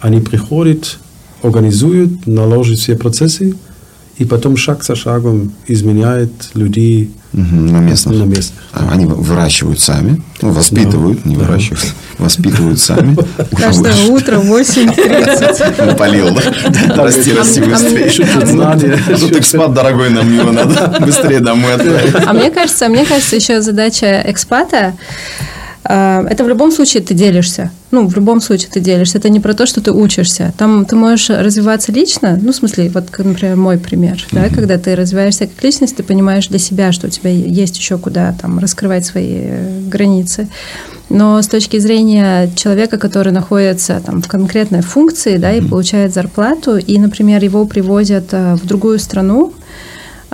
Они 0.00 0.20
приходят, 0.20 0.98
организуют, 1.42 2.26
наложат 2.26 2.78
все 2.78 2.94
процессы, 2.96 3.54
и 4.18 4.24
потом 4.24 4.56
шаг 4.56 4.84
за 4.84 4.94
шагом 4.94 5.52
изменяет 5.66 6.30
людей 6.54 7.10
Мгм, 7.32 7.66
на 7.72 7.78
местных. 7.78 8.16
на 8.18 8.24
местных. 8.24 8.60
А, 8.72 8.90
Они 8.92 9.06
выращивают 9.06 9.80
сами, 9.80 10.22
ну, 10.40 10.50
воспитывают, 10.50 11.24
не 11.26 11.34
Да. 11.36 11.42
выращивают, 11.44 11.84
воспитывают 12.18 12.78
сами. 12.78 13.16
каждое 13.56 14.06
утро 14.06 14.38
8.30. 14.38 15.96
Полил, 15.98 16.28
да? 16.34 17.02
Расти, 17.02 17.32
расти 17.32 17.60
а 17.60 17.64
мне- 17.64 17.74
быстрее. 17.74 18.98
Тут 19.18 19.32
экспат 19.36 19.72
дорогой, 19.74 20.10
нам 20.10 20.32
его 20.32 20.52
надо 20.52 20.96
быстрее 21.00 21.40
домой 21.40 21.74
отправить. 21.74 22.14
А 22.26 22.32
мне 22.32 22.50
кажется, 22.50 22.88
мне 22.88 23.04
кажется, 23.04 23.34
еще 23.36 23.60
задача 23.62 24.22
экспата 24.26 24.76
э, 24.76 24.92
это 25.84 26.44
в 26.44 26.48
любом 26.48 26.72
случае 26.72 27.02
ты 27.02 27.14
делишься. 27.14 27.70
Ну, 27.90 28.08
в 28.08 28.16
любом 28.16 28.40
случае 28.40 28.70
ты 28.72 28.80
делишься. 28.80 29.18
Это 29.18 29.28
не 29.28 29.38
про 29.38 29.54
то, 29.54 29.66
что 29.66 29.80
ты 29.80 29.92
учишься. 29.92 30.52
Там 30.58 30.84
ты 30.84 30.96
можешь 30.96 31.30
развиваться 31.30 31.92
лично. 31.92 32.38
Ну, 32.40 32.52
в 32.52 32.56
смысле, 32.56 32.90
вот, 32.92 33.04
например, 33.18 33.56
мой 33.56 33.78
пример. 33.78 34.24
Да, 34.32 34.48
когда 34.48 34.78
ты 34.78 34.96
развиваешься 34.96 35.46
как 35.46 35.62
личность, 35.62 35.96
ты 35.96 36.02
понимаешь 36.02 36.48
для 36.48 36.58
себя, 36.58 36.90
что 36.90 37.06
у 37.06 37.10
тебя 37.10 37.30
есть 37.30 37.76
еще 37.76 37.98
куда 37.98 38.34
там 38.40 38.58
раскрывать 38.58 39.06
свои 39.06 39.42
э, 39.42 39.80
границы. 39.86 40.48
Но 41.10 41.40
с 41.40 41.46
точки 41.46 41.78
зрения 41.78 42.50
человека, 42.56 42.98
который 42.98 43.32
находится 43.32 44.02
там, 44.04 44.22
в 44.22 44.28
конкретной 44.28 44.80
функции 44.80 45.36
да, 45.36 45.52
и 45.52 45.60
получает 45.60 46.14
зарплату, 46.14 46.76
и, 46.78 46.98
например, 46.98 47.44
его 47.44 47.66
привозят 47.66 48.32
э, 48.32 48.56
в 48.56 48.66
другую 48.66 48.98
страну, 48.98 49.52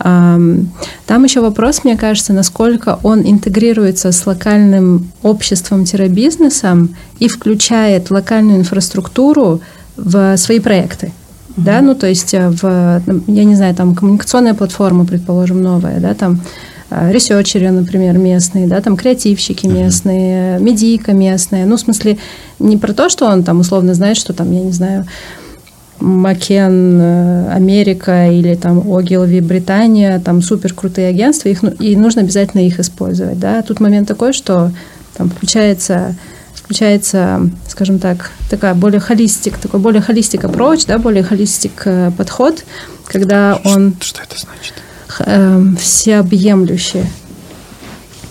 Там 0.02 1.24
еще 1.24 1.40
вопрос, 1.40 1.84
мне 1.84 1.96
кажется, 1.96 2.32
насколько 2.32 2.98
он 3.02 3.20
интегрируется 3.20 4.12
с 4.12 4.26
локальным 4.26 5.10
обществом-бизнесом 5.22 6.96
и 7.18 7.28
включает 7.28 8.10
локальную 8.10 8.60
инфраструктуру 8.60 9.60
в 9.96 10.36
свои 10.36 10.58
проекты. 10.58 11.12
Да, 11.56 11.82
ну 11.82 11.94
то 11.94 12.06
есть 12.06 12.32
э, 12.32 12.48
в, 12.48 13.02
я 13.26 13.44
не 13.44 13.54
знаю, 13.56 13.74
там 13.74 13.94
коммуникационная 13.94 14.54
платформа, 14.54 15.04
предположим, 15.04 15.60
новая, 15.60 16.00
да, 16.00 16.14
там 16.14 16.40
э, 16.90 17.12
ресерчеры, 17.12 17.70
например, 17.70 18.16
местные, 18.16 18.66
да, 18.66 18.80
там 18.80 18.96
креативщики 18.96 19.66
местные, 19.66 20.58
медийка 20.60 21.12
местная. 21.12 21.66
Ну, 21.66 21.76
в 21.76 21.80
смысле, 21.80 22.18
не 22.60 22.76
про 22.76 22.94
то, 22.94 23.08
что 23.08 23.26
он 23.26 23.42
там 23.42 23.60
условно 23.60 23.94
знает, 23.94 24.16
что 24.16 24.32
там, 24.32 24.50
я 24.52 24.60
не 24.60 24.72
знаю, 24.72 25.06
Макен 26.00 27.00
э, 27.00 27.52
Америка 27.52 28.30
или 28.30 28.54
там 28.54 28.78
Ogilvy 28.80 29.40
Британия, 29.42 30.18
там 30.20 30.42
супер 30.42 30.72
крутые 30.74 31.08
агентства, 31.08 31.48
их, 31.48 31.62
ну- 31.62 31.70
и 31.78 31.96
нужно 31.96 32.22
обязательно 32.22 32.62
их 32.66 32.80
использовать. 32.80 33.38
Да? 33.38 33.62
Тут 33.62 33.80
момент 33.80 34.08
такой, 34.08 34.32
что 34.32 34.72
там 35.16 35.30
включается, 35.30 36.14
включается, 36.54 37.40
скажем 37.68 37.98
так, 37.98 38.30
такая 38.48 38.74
более 38.74 39.00
холистик, 39.00 39.58
такой 39.58 39.80
более 39.80 40.00
холистик 40.02 40.44
approach, 40.44 40.84
да, 40.86 40.98
более 40.98 41.22
холистик 41.22 41.82
э, 41.84 42.10
подход, 42.16 42.64
когда 43.06 43.58
он 43.64 43.94
Что 44.00 44.22
это 44.22 44.36
значит? 44.38 44.74
эм, 45.26 45.76
всеобъемлющий 45.76 47.04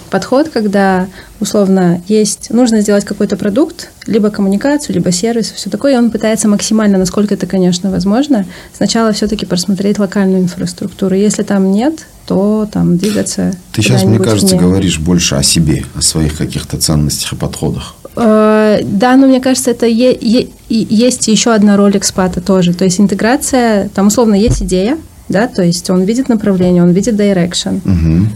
подход, 0.09 0.49
когда 0.49 1.07
условно 1.39 2.01
есть, 2.07 2.49
нужно 2.49 2.81
сделать 2.81 3.05
какой-то 3.05 3.37
продукт, 3.37 3.89
либо 4.05 4.29
коммуникацию, 4.29 4.95
либо 4.95 5.11
сервис, 5.11 5.51
все 5.51 5.69
такое, 5.69 5.93
и 5.93 5.97
он 5.97 6.11
пытается 6.11 6.47
максимально, 6.47 6.97
насколько 6.97 7.33
это, 7.33 7.47
конечно, 7.47 7.91
возможно, 7.91 8.45
сначала 8.75 9.11
все-таки 9.13 9.45
просмотреть 9.45 9.99
локальную 9.99 10.41
инфраструктуру. 10.43 11.15
Если 11.15 11.43
там 11.43 11.71
нет, 11.71 12.05
то 12.27 12.67
там 12.71 12.97
двигаться. 12.97 13.53
Ты 13.73 13.81
сейчас, 13.81 14.03
мне 14.03 14.19
кажется, 14.19 14.55
вне. 14.55 14.65
говоришь 14.67 14.99
больше 14.99 15.35
о 15.35 15.43
себе, 15.43 15.85
о 15.95 16.01
своих 16.01 16.37
каких-то 16.37 16.77
ценностях 16.77 17.33
и 17.33 17.35
подходах. 17.35 17.95
Э, 18.15 18.79
Да, 18.83 19.15
но 19.15 19.27
мне 19.27 19.39
кажется, 19.39 19.71
это 19.71 19.85
е- 19.85 20.17
е- 20.19 20.49
есть 20.69 21.27
еще 21.27 21.53
одна 21.53 21.77
роль 21.77 21.97
экспата 21.97 22.41
тоже. 22.41 22.73
То 22.73 22.83
есть 22.83 22.99
интеграция, 22.99 23.89
там 23.89 24.07
условно 24.07 24.35
есть 24.35 24.61
идея, 24.61 24.97
да, 25.29 25.47
то 25.47 25.63
есть 25.63 25.89
он 25.89 26.03
видит 26.03 26.27
направление, 26.27 26.83
он 26.83 26.91
видит 26.91 27.13
direction. 27.13 27.79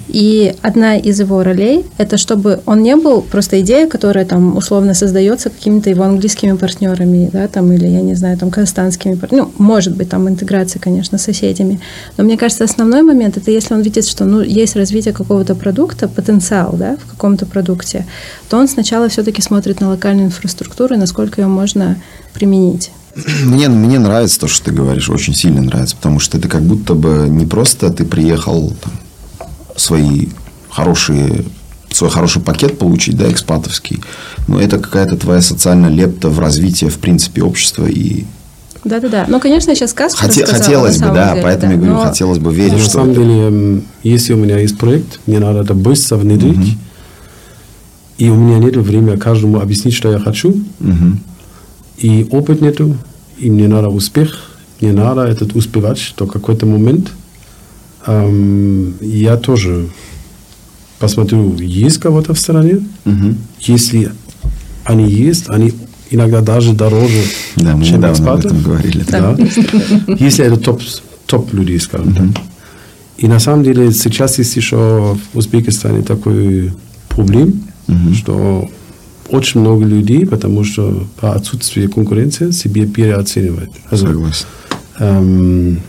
И 0.07 0.55
одна 0.61 0.95
из 0.95 1.19
его 1.19 1.43
ролей– 1.43 1.85
это 1.97 2.17
чтобы 2.17 2.61
он 2.65 2.83
не 2.83 2.95
был 2.95 3.21
просто 3.21 3.59
идея, 3.61 3.87
которая 3.87 4.25
там 4.25 4.55
условно 4.55 4.93
создается 4.93 5.49
какими-то 5.49 5.89
его 5.89 6.03
английскими 6.03 6.55
партнерами, 6.55 7.29
да, 7.33 7.47
там, 7.47 7.71
или, 7.71 7.87
я 7.87 8.01
не 8.01 8.15
знаю, 8.15 8.37
там, 8.37 8.51
казахстанскими 8.51 9.15
партнерами. 9.15 9.49
Ну, 9.57 9.65
может 9.65 9.95
быть, 9.95 10.09
там 10.09 10.29
интеграция, 10.29 10.79
конечно, 10.79 11.17
с 11.17 11.23
соседями. 11.23 11.79
Но 12.17 12.23
мне 12.23 12.37
кажется, 12.37 12.63
основной 12.63 13.01
момент– 13.01 13.37
это 13.37 13.51
если 13.51 13.73
он 13.73 13.81
видит, 13.81 14.05
что 14.05 14.25
ну, 14.25 14.41
есть 14.41 14.75
развитие 14.75 15.13
какого-то 15.13 15.55
продукта, 15.55 16.07
потенциал 16.07 16.75
да, 16.77 16.97
в 16.97 17.11
каком-то 17.11 17.45
продукте, 17.45 18.05
то 18.49 18.57
он 18.57 18.67
сначала 18.67 19.09
все-таки 19.09 19.41
смотрит 19.41 19.81
на 19.81 19.89
локальную 19.89 20.27
инфраструктуру 20.27 20.95
и 20.95 20.97
насколько 20.97 21.41
ее 21.41 21.47
можно 21.47 21.97
применить. 22.33 22.91
Мне, 23.45 23.69
мне 23.69 23.99
нравится 23.99 24.39
то, 24.39 24.47
что 24.47 24.65
ты 24.65 24.71
говоришь, 24.71 25.09
очень 25.09 25.35
сильно 25.35 25.61
нравится, 25.61 25.95
потому 25.95 26.19
что 26.19 26.37
это 26.37 26.47
как 26.47 26.63
будто 26.63 26.95
бы 26.95 27.27
не 27.29 27.45
просто 27.45 27.89
ты 27.91 28.05
приехал 28.05 28.73
там, 28.81 28.93
свои 29.75 30.27
хорошие 30.69 31.45
свой 31.91 32.09
хороший 32.09 32.41
пакет 32.41 32.79
получить, 32.79 33.15
да, 33.15 33.29
экспатовский, 33.31 34.01
но 34.47 34.59
это 34.59 34.79
какая-то 34.79 35.15
твоя 35.15 35.41
социальная 35.43 35.89
лепта 35.91 36.27
в 36.29 36.39
развитие, 36.39 36.89
в 36.89 36.97
принципе, 36.97 37.43
общества 37.43 37.85
и 37.85 38.23
Да-да-да. 38.83 39.25
Ну, 39.27 39.39
конечно, 39.39 39.69
я 39.69 39.75
сейчас 39.75 39.91
сказку 39.91 40.25
Хоте- 40.25 40.43
хотелось 40.47 40.97
на 40.99 41.09
бы, 41.09 41.13
да, 41.13 41.29
деле, 41.29 41.43
поэтому 41.43 41.67
да. 41.67 41.73
я 41.73 41.77
говорю, 41.77 41.93
Но- 41.93 42.09
хотелось 42.09 42.39
бы 42.39 42.45
Но 42.45 42.51
верить, 42.51 42.73
на 42.73 42.79
что 42.79 42.89
самом 42.93 43.11
это- 43.11 43.21
деле, 43.21 43.33
м, 43.47 43.83
если 44.01 44.33
у 44.33 44.37
меня 44.37 44.57
есть 44.57 44.75
проект, 44.79 45.19
мне 45.27 45.37
надо 45.39 45.59
это 45.59 45.75
быстро 45.75 46.17
внедрить, 46.17 46.77
и 48.17 48.27
у 48.29 48.35
меня 48.35 48.57
нет 48.57 48.75
времени 48.77 49.15
каждому 49.17 49.59
объяснить, 49.61 49.93
что 49.93 50.11
я 50.11 50.17
хочу, 50.17 50.55
и 51.97 52.25
опыт 52.31 52.61
нету, 52.61 52.97
и 53.37 53.49
мне 53.49 53.67
надо 53.67 53.89
успех, 53.89 54.51
мне 54.81 54.91
надо 54.93 55.21
этот 55.21 55.55
успевать 55.55 56.13
до 56.17 56.25
какой-то 56.27 56.65
момент. 56.65 57.11
Эм, 58.05 58.95
я 59.01 59.37
тоже 59.37 59.87
посмотрю, 60.99 61.55
есть 61.57 61.99
кого-то 61.99 62.33
в 62.33 62.39
стране. 62.39 62.79
Если 63.59 64.11
они 64.83 65.09
есть, 65.09 65.49
они 65.49 65.73
иногда 66.09 66.41
даже 66.41 66.73
дороже, 66.73 67.23
Да, 67.55 67.75
мы 67.75 67.83
чем 67.85 67.97
недавно 67.97 68.07
об 68.33 68.39
экспаты. 68.39 68.47
этом 68.47 68.61
говорили. 68.61 69.05
Да. 69.09 69.37
Если 70.19 70.45
это 70.45 70.57
топ, 70.57 70.81
топ 71.25 71.53
людей, 71.53 71.79
скажем 71.79 72.13
так. 72.13 72.43
И 73.17 73.27
на 73.27 73.39
самом 73.39 73.63
деле 73.63 73.91
сейчас 73.93 74.37
есть 74.39 74.55
еще 74.55 75.17
в 75.33 75.37
Узбекистане 75.37 76.01
такой 76.03 76.73
проблем, 77.09 77.63
что 78.15 78.69
очень 79.29 79.61
много 79.61 79.85
людей, 79.85 80.25
потому 80.25 80.63
что 80.63 81.05
по 81.19 81.33
отсутствию 81.33 81.89
конкуренции 81.89 82.51
себе 82.51 82.85
переоценивают. 82.85 83.71
Also, 83.91 84.07
Согласен. 84.07 85.79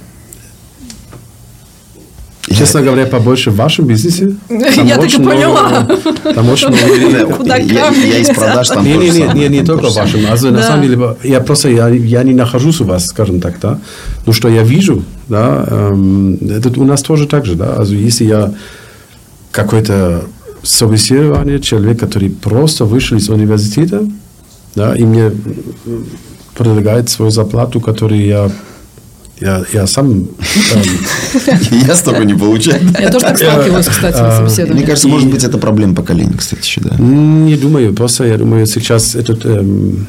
Я 2.47 2.57
честно 2.57 2.83
говоря, 2.83 3.07
побольше 3.07 3.51
в 3.51 3.57
вашем 3.57 3.87
бизнесе. 3.87 4.37
Я 4.51 4.97
так 4.99 5.12
и 5.12 5.16
поняла. 5.16 5.88
Там 6.35 6.49
очень 6.51 6.68
много... 7.11 7.35
Куда 7.37 7.57
Я- 7.57 7.90
из 7.90 8.29
продаж 8.29 8.68
там 8.68 8.85
Не, 8.85 8.94
тоже 8.94 9.33
не, 9.35 9.49
не, 9.49 9.64
только 9.64 9.88
в 9.88 9.94
вашем. 9.94 10.20
Also, 10.20 10.51
на 10.51 10.62
самом 10.62 10.83
деле, 10.83 11.16
я 11.23 11.40
просто, 11.40 11.70
я, 11.70 12.23
не 12.23 12.35
нахожусь 12.35 12.81
у 12.81 12.85
вас, 12.85 13.07
скажем 13.07 13.40
так, 13.40 13.59
да. 13.61 13.79
Но 14.27 14.33
что 14.33 14.49
я 14.49 14.62
вижу, 14.62 15.05
да, 15.29 15.64
эм, 15.68 16.35
это 16.51 16.68
у 16.79 16.85
нас 16.85 17.03
тоже 17.03 17.27
так 17.27 17.47
же, 17.47 17.55
да. 17.55 17.77
Also, 17.79 17.94
если 17.94 18.25
я 18.27 18.53
какое-то 19.51 20.25
собеседование, 20.64 21.61
человек, 21.61 22.00
который 22.00 22.31
просто 22.31 22.85
вышел 22.85 23.16
из 23.16 23.29
университета, 23.29 24.07
да, 24.74 24.96
и 24.96 25.05
мне 25.05 25.31
предлагает 26.57 27.09
свою 27.09 27.31
зарплату, 27.31 27.81
которую 27.81 28.24
я, 28.24 28.50
я, 29.40 29.64
я 29.72 29.87
сам 29.87 30.27
Я 31.87 31.94
столько 31.94 32.24
не 32.24 32.35
получаю. 32.35 32.81
Я 32.98 33.11
тоже 33.11 33.27
так 33.27 33.38
сталкиваюсь, 33.38 33.87
кстати, 33.87 34.16
на 34.16 34.37
собеседовании. 34.37 34.79
Мне 34.79 34.87
кажется, 34.87 35.09
может 35.09 35.31
быть, 35.31 35.44
это 35.44 35.59
проблема 35.59 35.94
поколения, 35.94 36.35
кстати, 36.37 36.62
еще, 36.64 36.81
да. 36.81 36.96
Не 36.98 37.57
думаю, 37.57 37.92
просто 37.94 38.24
я 38.24 38.38
думаю, 38.38 38.66
сейчас 38.66 39.14
этот 39.14 39.44
эм, 39.44 40.07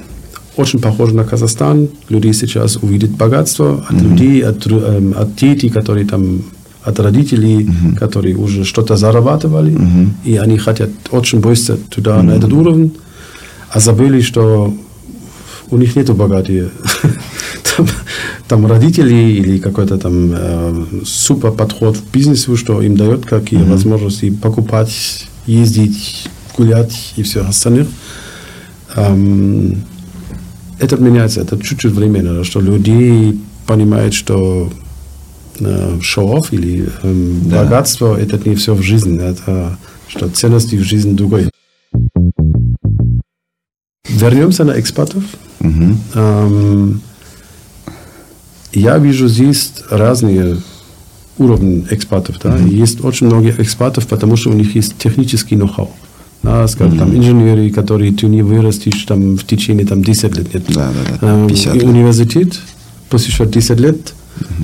очень 0.55 0.79
похож 0.79 1.11
на 1.11 1.23
Казахстан. 1.23 1.89
Люди 2.09 2.31
сейчас 2.31 2.77
увидят 2.77 3.11
богатство 3.11 3.85
от 3.89 4.01
людей, 4.01 4.41
от, 4.41 4.65
эм, 4.67 5.13
от 5.17 5.35
детей, 5.35 5.69
которые 5.69 6.05
там, 6.07 6.43
от 6.85 6.99
родителей, 6.99 7.69
которые 7.97 8.35
уже 8.35 8.63
что-то 8.63 8.95
зарабатывали, 8.95 9.77
и 10.23 10.37
они 10.37 10.57
хотят 10.57 10.91
очень 11.11 11.39
быстро 11.39 11.77
туда, 11.89 12.21
на 12.21 12.31
этот 12.31 12.53
уровень, 12.53 12.93
а 13.71 13.79
забыли, 13.79 14.21
что 14.21 14.73
у 15.71 15.77
них 15.77 15.95
нету 15.95 16.13
богатые. 16.13 16.69
Там, 17.77 17.87
там 18.47 18.65
родители 18.67 19.13
или 19.13 19.57
какой-то 19.57 19.97
там 19.97 20.31
э, 20.33 20.85
супер 21.03 21.51
подход 21.51 21.97
в 21.97 22.09
бизнесу, 22.09 22.55
что 22.55 22.81
им 22.81 22.95
дает 22.95 23.25
какие 23.25 23.61
возможности 23.63 24.29
покупать, 24.29 25.27
ездить, 25.45 26.29
гулять 26.55 27.13
и 27.17 27.23
все 27.23 27.41
остальное. 27.41 27.87
Эм, 28.95 29.83
это 30.79 30.95
меняется, 30.97 31.41
это 31.41 31.57
чуть-чуть 31.57 31.91
временно, 31.91 32.45
что 32.45 32.61
люди 32.61 33.37
понимают, 33.65 34.13
что 34.13 34.71
э, 35.59 35.97
show-off 36.01 36.47
или 36.51 36.89
эм, 37.03 37.49
Да. 37.49 37.63
богатство 37.63 38.15
это 38.19 38.39
не 38.47 38.55
все 38.55 38.73
в 38.73 38.81
жизни, 38.81 39.19
это 39.21 39.77
что 40.07 40.29
ценности 40.29 40.75
в 40.75 40.83
жизни 40.83 41.13
другой. 41.13 41.49
Вернемся 44.07 44.63
на 44.63 44.79
экспатов. 44.79 45.23
Мгм. 45.59 45.97
Эм, 46.13 47.01
я 48.73 48.97
вижу 48.97 49.27
здесь 49.27 49.73
разные 49.89 50.57
уровни 51.37 51.85
экспатов. 51.89 52.37
Да? 52.43 52.55
Есть 52.57 53.03
очень 53.03 53.27
много 53.27 53.49
экспатов, 53.49 54.07
потому 54.07 54.35
что 54.35 54.51
у 54.51 54.53
них 54.53 54.75
есть 54.75 54.97
технический 54.97 55.55
ноу-хау. 55.55 55.89
Да, 56.43 56.67
скажем, 56.67 56.99
там 56.99 57.15
инженеры, 57.15 57.71
которые 57.71 58.13
ты 58.13 58.27
не 58.27 58.43
вырастешь 58.43 59.03
там, 59.07 59.35
в 59.35 59.43
течение 59.45 59.85
там, 59.87 60.03
10 60.03 60.37
лет. 60.37 60.53
Нет. 60.53 60.63
Да, 60.69 60.91
да, 60.91 61.17
да, 61.19 61.27
Эм, 61.27 61.47
50 61.47 61.75
и 61.75 61.79
лет. 61.79 61.87
университет, 61.89 62.59
посещать 63.09 63.49
10 63.49 63.79
лет, 63.79 64.13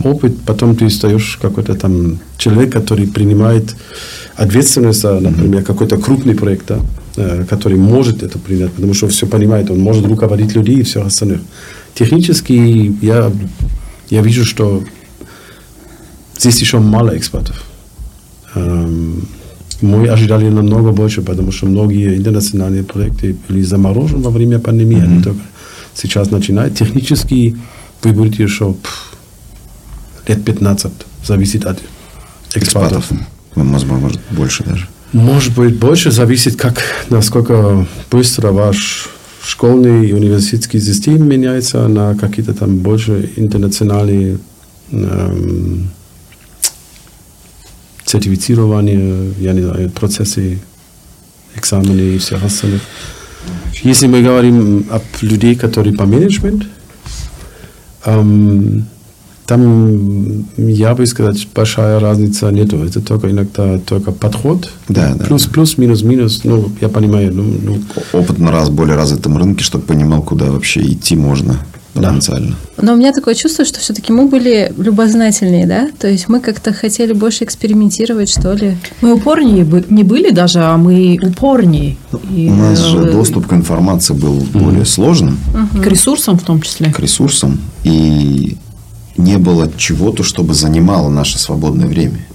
опыт, 0.04 0.34
потом 0.46 0.76
ты 0.76 0.90
стаешь 0.90 1.38
какой-то 1.42 1.76
там 1.76 2.20
человек, 2.38 2.74
который 2.74 3.08
принимает 3.08 3.76
ответственность 4.36 5.02
за, 5.02 5.20
например, 5.20 5.64
какой-то 5.64 5.98
крупный 5.98 6.36
проект, 6.36 6.68
да, 6.68 6.80
э, 7.18 7.46
который 7.50 7.78
может 7.78 8.24
это 8.24 8.40
принять, 8.40 8.72
потому 8.72 8.94
что 8.94 9.08
все 9.08 9.28
понимает, 9.28 9.70
он 9.72 9.80
может 9.80 10.06
руководить 10.06 10.56
людей 10.56 10.80
и 10.80 10.84
все 10.84 11.04
остальное. 11.04 11.42
Технически 11.94 12.96
я, 13.02 13.32
я 14.10 14.22
вижу, 14.22 14.46
что 14.46 14.84
здесь 16.38 16.62
еще 16.62 16.80
мало 16.80 17.18
экспертов. 17.18 17.64
Эм, 18.56 19.28
мы 19.82 20.08
ожидали 20.08 20.50
намного 20.50 20.92
больше, 20.92 21.22
потому 21.22 21.52
что 21.52 21.66
многие 21.66 22.18
интернациональные 22.18 22.84
проекты 22.84 23.36
были 23.48 23.62
заморожены 23.64 24.24
во 24.24 24.30
время 24.30 24.60
пандемии, 24.60 25.02
они 25.02 25.24
только 25.24 25.42
сейчас 25.94 26.32
начинают. 26.32 26.76
Технически 26.76 27.58
вы 28.04 28.14
будете 28.14 28.44
еще 28.44 28.74
пф, 28.74 29.11
лет 30.28 30.44
15, 30.44 30.92
зависит 31.24 31.66
от 31.66 31.80
экспертов. 32.56 33.12
Экспатов. 33.12 33.28
Возможно, 33.56 33.94
может, 33.94 34.22
больше 34.32 34.64
даже. 34.64 34.88
Может 35.14 35.56
быть, 35.56 35.78
больше 35.78 36.12
зависит, 36.12 36.56
как, 36.56 36.82
насколько 37.10 37.86
быстро 38.10 38.52
ваш 38.52 39.10
школьный 39.44 40.08
и 40.08 40.14
университетский 40.14 40.80
систем 40.80 41.28
меняется 41.28 41.88
на 41.88 42.16
какие-то 42.16 42.54
там 42.54 42.78
больше 42.78 43.30
интернациональные 43.36 44.38
эм, 44.92 45.92
сертифицирования, 48.06 49.34
я 49.40 49.54
не 49.54 49.62
знаю, 49.62 49.90
процессы, 49.90 50.60
экзамены 51.56 52.16
и 52.16 52.18
все 52.18 52.38
остальное. 52.38 52.82
Если 53.84 54.08
мы 54.08 54.22
говорим 54.22 54.86
об 54.92 55.04
людей, 55.22 55.56
которые 55.56 55.96
по 55.96 56.06
менеджмент, 56.06 56.64
эм, 58.06 58.86
там, 59.52 60.46
я 60.58 60.96
бы 60.96 61.06
сказать, 61.06 61.46
большая 61.54 62.00
разница 62.00 62.50
нету. 62.52 62.78
Это 62.86 63.02
только 63.02 63.30
иногда 63.30 63.78
только 63.80 64.12
подход. 64.14 64.70
Да, 64.88 65.14
да, 65.14 65.26
Плюс, 65.26 65.46
плюс, 65.46 65.78
минус, 65.78 66.04
минус. 66.04 66.42
Ну, 66.46 66.70
я 66.80 66.88
понимаю. 66.88 67.34
Ну, 67.34 67.44
ну, 67.62 67.78
Опыт 68.14 68.40
на 68.40 68.50
раз 68.52 68.70
более 68.70 68.96
развитом 68.96 69.38
рынке, 69.38 69.62
чтобы 69.62 69.84
понимал, 69.84 70.22
куда 70.24 70.46
вообще 70.46 70.82
идти 70.82 71.18
можно 71.18 71.60
потенциально. 71.94 72.56
Но 72.82 72.94
у 72.94 72.96
меня 72.96 73.12
такое 73.12 73.36
чувство, 73.36 73.66
что 73.66 73.82
все-таки 73.82 74.14
мы 74.14 74.28
были 74.30 74.72
любознательнее, 74.78 75.68
да? 75.68 75.90
То 76.00 76.08
есть 76.08 76.30
мы 76.30 76.40
как-то 76.40 76.72
хотели 76.72 77.12
больше 77.12 77.44
экспериментировать, 77.44 78.30
что 78.30 78.54
ли. 78.54 78.78
Мы 79.02 79.14
упорнее 79.16 79.66
бы- 79.66 79.84
не 79.90 80.04
были 80.04 80.32
даже, 80.32 80.60
а 80.62 80.78
мы 80.78 81.20
упорнее. 81.22 81.98
И, 82.34 82.48
У 82.50 82.54
нас 82.56 82.80
же 82.80 83.00
э, 83.00 83.12
доступ 83.12 83.48
к 83.48 83.52
информации 83.54 84.14
был 84.14 84.36
более 84.54 84.86
сложным, 84.86 85.38
К 85.84 85.88
ресурсам 85.88 86.40
в 86.40 86.44
том 86.44 86.62
числе. 86.62 86.94
к 86.94 87.00
ресурсам, 87.02 87.60
и 87.84 88.56
не 89.18 89.38
было 89.38 89.72
чего-то, 89.78 90.24
чтобы 90.24 90.54
занимало 90.54 91.10
наше 91.10 91.38
свободное 91.40 91.88
время. 91.88 92.26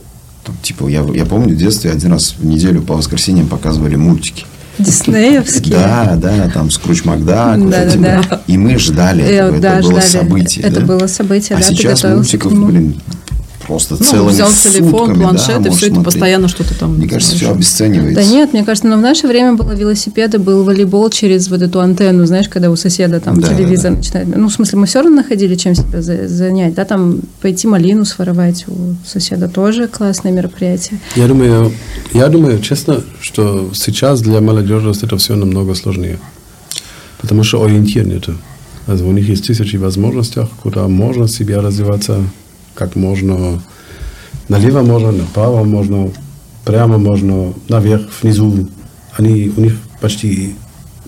Там, 0.45 0.55
типа, 0.63 0.89
я, 0.89 1.05
я 1.15 1.25
помню, 1.27 1.55
в 1.55 1.59
детстве 1.59 1.91
один 1.91 2.13
раз 2.13 2.35
в 2.39 2.45
неделю 2.47 2.83
по 2.83 2.95
воскресеньям 2.95 3.47
показывали 3.49 3.97
мультики. 3.97 4.45
Диснеевские. 4.79 5.75
Да, 5.75 6.17
да, 6.17 6.51
там 6.51 6.71
Скруч 6.71 7.05
Макдак. 7.05 7.59
вот 7.59 7.71
Да, 7.71 7.83
эти 7.85 7.97
да, 7.97 8.17
вот. 8.19 8.29
да. 8.29 8.41
И 8.47 8.59
мы 8.59 8.79
ждали 8.79 9.23
Э, 9.25 9.27
этого. 9.27 9.53
Это 9.57 9.61
да, 9.63 9.81
было 9.81 9.91
ждали. 10.01 10.07
событие. 10.07 10.65
Это 10.67 10.81
да? 10.81 10.87
было 10.87 11.07
событие, 11.07 11.57
а 11.57 11.61
да, 11.61 11.67
сейчас 11.67 12.05
мультиков, 12.05 12.53
блин, 12.53 13.01
просто 13.67 13.97
Ну, 13.99 14.05
целыми 14.05 14.31
взял 14.31 14.49
телефон, 14.49 14.91
сутками, 15.09 15.23
планшет, 15.23 15.63
да, 15.63 15.69
и 15.69 15.73
все, 15.73 15.87
смотреть. 15.87 16.05
постоянно 16.05 16.49
что-то 16.49 16.79
там 16.79 16.97
Мне 16.97 17.09
кажется, 17.09 17.35
все 17.35 17.45
знаешь. 17.47 17.57
обесценивается. 17.57 18.15
Да 18.15 18.25
нет, 18.27 18.53
мне 18.53 18.65
кажется, 18.65 18.89
но 18.89 18.97
в 18.97 19.01
наше 19.01 19.27
время 19.27 19.55
было 19.55 19.73
велосипеды, 19.73 20.39
был 20.39 20.65
волейбол 20.65 21.11
через 21.11 21.49
вот 21.49 21.63
эту 21.63 21.81
антенну, 21.81 22.27
знаешь, 22.27 22.49
когда 22.49 22.71
у 22.71 22.77
соседа 22.77 23.21
там 23.21 23.41
Да, 23.41 23.49
телевизор 23.49 23.91
да, 23.91 23.91
да. 23.91 23.97
начинает. 23.97 24.37
Ну, 24.37 24.49
в 24.49 24.53
смысле, 24.53 24.79
мы 24.79 24.87
все 24.87 25.01
равно 25.03 25.17
находили 25.17 25.55
чем 25.57 25.75
себя 25.75 26.03
за- 26.03 26.29
занять, 26.29 26.75
да, 26.75 26.85
там 26.85 27.21
пойти 27.43 27.67
малину 27.67 28.05
своровать 28.05 28.65
у 28.69 28.95
соседа 29.07 29.49
тоже 29.49 29.89
классное 29.89 30.33
мероприятие. 30.33 31.01
я 31.17 31.27
думаю, 31.27 31.73
я 32.13 32.29
думаю, 32.29 32.61
честно, 32.61 33.03
что 33.21 33.71
сейчас 33.75 34.21
для 34.21 34.41
молодежи 34.41 34.91
это 34.91 35.17
все 35.17 35.35
намного 35.37 35.75
сложнее. 35.75 36.19
Потому 37.21 37.43
что 37.45 37.65
ориентир 37.65 38.07
нету. 38.07 38.35
Also 38.87 39.03
у 39.09 39.13
них 39.13 39.29
есть 39.29 39.45
тысячи 39.47 39.77
возможностей, 39.77 40.43
куда 40.63 40.87
можно 40.87 41.27
себя 41.27 41.61
развиваться, 41.61 42.21
как 42.77 42.95
можно 42.95 43.61
налево 44.49 44.83
можно, 44.83 45.13
направо 45.13 45.65
можно, 45.65 46.11
прямо 46.65 46.99
можно, 46.99 47.53
наверх, 47.69 48.09
внизу. 48.23 48.69
Они, 49.17 49.53
у 49.57 49.61
них 49.61 49.75
почти 50.01 50.55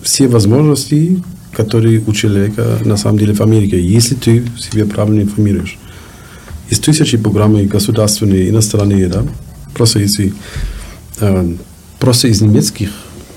все 0.01 0.27
возможности, 0.27 1.21
которые 1.51 2.03
у 2.05 2.13
человека 2.13 2.79
на 2.85 2.97
самом 2.97 3.19
деле 3.19 3.33
в 3.33 3.41
Америке, 3.41 3.79
если 3.81 4.15
ты 4.15 4.43
себя 4.57 4.85
правильно 4.85 5.21
информируешь. 5.21 5.77
Есть 6.69 6.83
тысячи 6.83 7.17
программы 7.17 7.65
государственные, 7.65 8.49
иностранные, 8.49 9.07
да? 9.07 9.23
Просто 9.73 9.99
если 9.99 10.33
э, 11.19 11.55
просто 11.99 12.27
из 12.27 12.41
немецких 12.41 12.91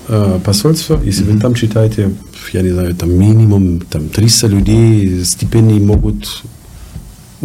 э, 0.07 0.39
посольств, 0.43 0.91
если 1.03 1.23
вы 1.23 1.39
там 1.39 1.55
читаете, 1.55 2.13
я 2.53 2.61
не 2.61 2.69
знаю, 2.69 2.95
там 2.95 3.11
минимум 3.11 3.79
там 3.81 4.09
300 4.09 4.47
людей 4.47 5.25
стипендии 5.25 5.79
могут 5.79 6.43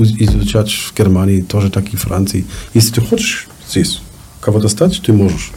изучать 0.05 0.71
в 0.71 0.97
Германии, 0.97 1.41
тоже 1.43 1.71
так 1.71 1.93
и 1.93 1.97
в 1.97 2.01
Франции. 2.01 2.45
Если 2.75 2.95
ты 2.95 3.01
хочешь 3.01 3.49
здесь 3.69 4.01
кого-то 4.41 4.69
стать, 4.69 5.01
ты 5.05 5.13
можешь. 5.13 5.53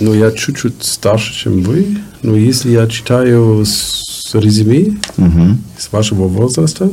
Но 0.00 0.14
я 0.14 0.30
чуть-чуть 0.32 0.82
старше, 0.82 1.34
чем 1.34 1.62
вы. 1.62 1.98
Но 2.22 2.34
если 2.34 2.70
я 2.70 2.86
читаю 2.86 3.64
с 3.66 4.34
резюме 4.34 4.96
Мгм. 5.16 5.58
с 5.78 5.92
вашего 5.92 6.26
возраста, 6.26 6.90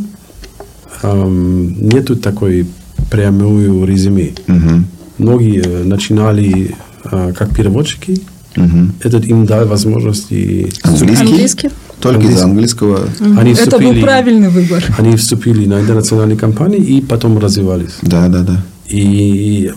эм, 1.03 1.87
нету 1.87 2.15
такой 2.17 2.67
прямую 3.09 3.85
резюме. 3.85 4.33
Мгм. 4.47 4.87
Многие 5.17 5.83
начинали 5.83 6.75
э, 7.09 7.33
как 7.33 7.55
переводчики. 7.55 8.21
Мгм. 8.57 8.93
Этот 9.01 9.25
им 9.25 9.45
дал 9.45 9.65
возможности 9.67 10.69
Английский? 10.83 11.25
Английский? 11.25 11.69
Только 11.99 12.27
из 12.27 12.41
английского. 12.41 13.09
Они 13.19 13.51
Это 13.53 13.63
был 13.63 13.71
вступили, 13.79 14.01
правильный 14.01 14.49
выбор. 14.49 14.83
они 14.97 15.15
вступили 15.15 15.65
на 15.65 15.79
интернациональные 15.81 16.37
компании 16.37 16.79
и 16.79 17.01
потом 17.01 17.39
развивались. 17.39 17.95
Да, 18.01 18.27
да, 18.27 18.43
да. 18.43 18.63
И 18.87 19.71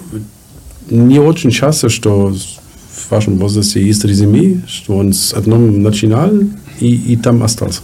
не 0.91 1.19
очень 1.19 1.51
часто, 1.51 1.89
что 1.89 2.35
в 2.93 3.11
вашем 3.11 3.39
возрасте 3.39 3.83
есть 3.83 4.05
резюме, 4.05 4.63
что 4.69 4.97
он 4.97 5.13
с 5.13 5.33
одном 5.33 5.83
начинал 5.83 6.31
и, 6.79 6.87
и 6.95 7.17
там 7.17 7.43
остался. 7.43 7.83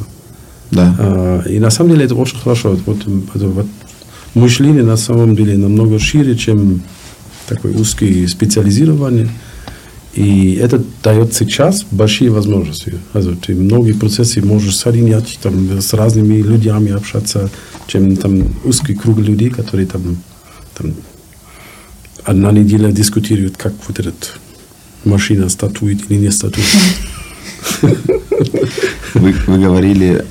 Да. 0.71 0.95
А, 0.99 1.43
И 1.49 1.59
на 1.59 1.71
самом 1.71 1.93
деле 1.93 2.05
это 2.05 2.15
очень 2.15 2.39
хорошо. 2.39 2.79
Вот, 2.85 2.99
это 3.35 3.47
вот 3.47 3.67
мышление 4.35 4.83
на 4.83 4.97
самом 4.97 5.35
деле 5.35 5.57
намного 5.57 5.99
шире, 5.99 6.37
чем 6.37 6.83
такое 7.49 7.73
узкое 7.75 8.27
специализирование. 8.27 9.29
И 10.17 10.55
это 10.55 10.83
дает 11.03 11.35
сейчас 11.35 11.85
большие 11.91 12.31
возможности. 12.31 12.95
Also, 13.13 13.37
ты 13.37 13.55
многие 13.55 13.93
процессы 13.93 14.41
можешь 14.41 14.75
соединять 14.75 15.39
там, 15.43 15.79
с 15.79 15.93
разными 15.93 16.41
людьми, 16.41 16.91
общаться, 16.91 17.51
чем 17.87 18.17
там 18.17 18.55
узкий 18.65 18.95
круг 18.95 19.19
людей, 19.19 19.51
которые 19.51 19.87
там, 19.87 20.17
там 20.75 20.95
одна 22.25 22.51
неделя 22.51 22.91
дискутируют, 22.91 23.59
как 23.59 23.75
вот 23.87 23.99
этот 23.99 24.39
машина 25.05 25.51
статует 25.51 26.11
или 26.11 26.19
не 26.19 26.31
статует. 26.31 26.67
Вы, 29.13 29.35
вы 29.47 29.59
говорили 29.59 30.25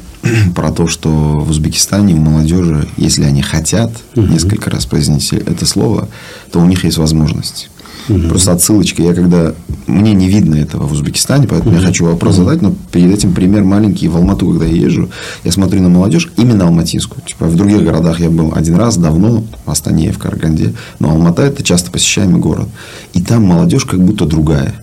про 0.56 0.72
то, 0.72 0.88
что 0.88 1.10
в 1.10 1.50
Узбекистане 1.52 2.16
у 2.16 2.18
молодежи, 2.18 2.88
если 2.98 3.24
они 3.24 3.44
хотят 3.44 3.92
несколько 4.16 4.72
раз 4.72 4.88
произнести 4.88 5.36
это 5.36 5.68
слово, 5.68 6.10
то 6.52 6.60
у 6.60 6.66
них 6.66 6.86
есть 6.86 6.98
возможность. 6.98 7.70
Просто 8.08 8.52
отсылочка. 8.54 9.02
Я 9.02 9.14
когда... 9.14 9.54
Мне 9.88 10.14
не 10.14 10.28
видно 10.28 10.56
этого 10.56 10.88
в 10.88 10.92
Узбекистане, 10.92 11.48
поэтому 11.48 11.76
я 11.76 11.82
хочу 11.82 12.06
вопрос 12.06 12.36
задать, 12.36 12.62
но 12.62 12.74
перед 12.92 13.14
этим 13.14 13.34
пример 13.34 13.64
маленький. 13.64 14.08
В 14.08 14.16
Алмату, 14.18 14.50
когда 14.50 14.66
я 14.66 14.76
езжу, 14.76 15.10
я 15.44 15.52
смотрю 15.52 15.82
на 15.82 15.90
молодежь, 15.90 16.32
именно 16.38 16.66
алматинскую. 16.66 17.22
Типа 17.24 17.46
в 17.46 17.56
других 17.56 17.84
городах 17.84 18.20
я 18.20 18.30
был 18.30 18.54
один 18.56 18.76
раз, 18.76 18.98
давно, 18.98 19.44
в 19.66 19.70
Астане, 19.70 20.12
в 20.12 20.18
Караганде. 20.18 20.74
Но 21.00 21.12
Алмата– 21.12 21.42
это 21.44 21.64
часто 21.64 21.92
посещаемый 21.92 22.40
город. 22.40 22.68
И 23.14 23.22
там 23.22 23.44
молодежь 23.44 23.86
как 23.86 24.02
будто 24.02 24.26
другая. 24.26 24.76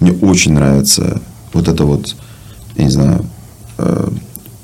Мне 0.00 0.12
очень 0.12 0.52
нравится 0.52 1.20
вот 1.52 1.68
это 1.68 1.84
вот, 1.84 2.16
я 2.76 2.84
не 2.84 2.90
знаю, 2.90 3.24
э, 3.78 4.08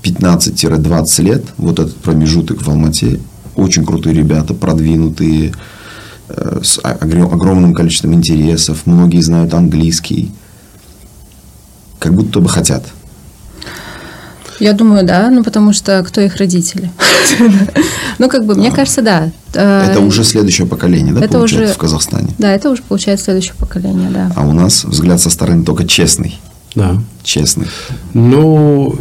15-20 0.02 1.22
лет, 1.22 1.44
вот 1.56 1.78
этот 1.78 1.96
промежуток 1.96 2.62
в 2.62 2.68
Алмате, 2.68 3.20
очень 3.54 3.84
крутые 3.84 4.14
ребята, 4.14 4.54
продвинутые, 4.54 5.50
э, 5.50 5.52
с 6.62 6.78
о- 6.82 6.94
огр- 7.04 7.32
огромным 7.32 7.74
количеством 7.74 8.14
интересов, 8.14 8.86
многие 8.86 9.20
знают 9.20 9.54
английский, 9.54 10.30
как 11.98 12.14
будто 12.14 12.40
бы 12.40 12.48
хотят. 12.48 12.84
Я 14.58 14.74
думаю, 14.74 15.06
да, 15.06 15.30
ну 15.30 15.42
потому 15.42 15.72
что 15.72 16.02
кто 16.06 16.20
их 16.20 16.36
родители? 16.36 16.90
Ну, 18.18 18.28
как 18.28 18.44
бы, 18.44 18.54
мне 18.54 18.70
кажется, 18.70 19.00
да. 19.00 19.30
Э, 19.54 19.86
Это 19.90 20.00
уже 20.00 20.24
следующее 20.24 20.66
поколение, 20.66 21.14
да, 21.14 21.26
получается, 21.26 21.74
в 21.74 21.78
Казахстане. 21.78 22.28
Да, 22.38 22.52
это 22.52 22.68
уже 22.68 22.82
получается 22.82 23.24
следующее 23.26 23.54
поколение, 23.58 24.10
да. 24.10 24.30
А 24.36 24.46
у 24.46 24.52
нас 24.52 24.84
взгляд 24.84 25.22
со 25.22 25.30
стороны 25.30 25.64
только 25.64 25.86
честный. 25.88 26.38
Да. 26.74 27.02
Честный. 27.22 27.66
Ну, 28.12 28.94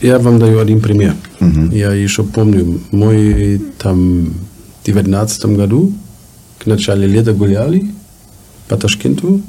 я 0.00 0.18
вам 0.18 0.38
даю 0.38 0.58
один 0.60 0.80
пример. 0.80 1.14
Я 1.70 1.92
еще 1.92 2.22
помню, 2.24 2.80
мы 2.92 3.60
там 3.76 4.32
19 4.84 5.46
году 5.46 5.92
к 6.58 6.66
начале 6.66 7.06
лета 7.06 7.32
гуляли 7.32 7.90
по 8.68 8.76
Ташкенту, 8.76 9.42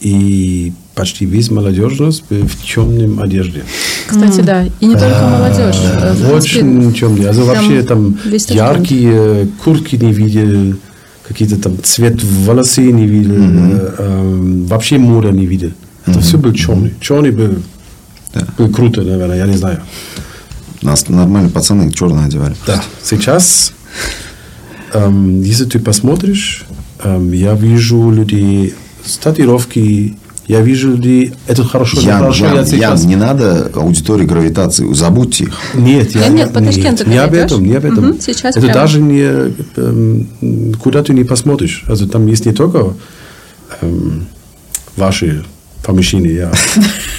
и 0.00 0.72
почти 0.94 1.26
весь 1.26 1.50
молодежность 1.50 2.24
был 2.30 2.46
в 2.46 2.64
темном 2.64 3.20
одежде. 3.20 3.64
Кстати, 4.06 4.40
да. 4.40 4.64
И 4.80 4.86
не 4.86 4.94
только 4.94 5.28
молодежь. 5.28 5.76
Э, 5.82 6.12
в 6.12 6.16
принципе, 6.16 6.34
Очень 6.34 6.94
темный. 6.94 7.26
Also 7.26 7.44
вообще 7.44 7.82
там 7.82 8.16
яркие 8.48 9.48
куртки 9.64 9.96
не 9.96 10.12
видел, 10.12 10.76
какие-то 11.26 11.56
там 11.60 11.76
цвет 11.82 12.22
волосы 12.22 12.90
не 12.92 13.06
видел, 13.06 13.34
э, 13.36 13.94
эм, 13.98 14.66
вообще 14.66 14.98
море 14.98 15.30
не 15.30 15.46
видел. 15.46 15.72
Это 16.06 16.20
все 16.20 16.38
был 16.38 16.52
черный. 16.52 16.94
Черный 17.00 17.32
был, 17.32 17.56
был 18.56 18.70
круто, 18.70 19.02
наверное, 19.02 19.36
я 19.36 19.46
не 19.46 19.56
знаю. 19.56 19.82
Нас 20.80 21.08
нормально 21.08 21.50
пацаны 21.50 21.90
черно 21.92 22.24
одевали. 22.24 22.54
Да. 22.66 22.82
Сейчас, 23.02 23.72
эм, 24.92 25.42
если 25.42 25.64
ты 25.64 25.78
посмотришь, 25.78 26.64
эм, 27.02 27.32
я 27.32 27.54
вижу 27.54 28.10
людей 28.10 28.74
с 29.04 29.18
татуировки, 29.18 30.16
я 30.46 30.62
вижу 30.62 30.92
людей, 30.92 31.34
это 31.46 31.62
хорошо, 31.62 32.00
Ян, 32.00 32.20
хорошо, 32.20 32.46
я 32.46 32.54
Ян, 32.54 32.66
сейчас... 32.66 33.00
Ян, 33.02 33.08
не 33.08 33.16
надо 33.16 33.70
аудитории 33.74 34.24
гравитации, 34.24 34.90
забудьте 34.94 35.44
их. 35.44 35.58
Нет, 35.74 36.14
я, 36.14 36.28
Нет, 36.28 36.32
нет, 36.32 36.52
по 36.54 36.60
Ташкенту 36.60 37.08
не 37.08 37.18
об 37.18 37.34
этом, 37.34 37.64
не 37.64 37.74
об 37.74 37.84
этом. 37.84 38.08
Мгм, 38.08 38.20
сейчас 38.20 38.56
это 38.56 38.60
прямо. 38.60 38.74
даже 38.74 39.00
не, 39.00 39.52
эм, 39.76 40.74
куда 40.82 41.02
ты 41.02 41.12
не 41.12 41.24
посмотришь. 41.24 41.84
Also 41.86 42.08
там 42.08 42.26
есть 42.26 42.46
не 42.46 42.52
только 42.52 42.94
эм, 43.82 44.26
ваши 44.96 45.44
помещения, 45.84 46.32
я 46.34 46.52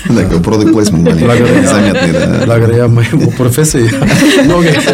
Такой 0.07 0.41
продукт 0.41 0.73
плейсмент 0.73 1.03
маленький, 1.05 1.25
Благодаря- 1.25 1.67
заметный, 1.67 2.11
да. 2.13 2.43
благодаря 2.45 2.87
моему 2.87 3.31
профессии 3.31 3.89
много 4.45 4.67
этих 4.67 4.85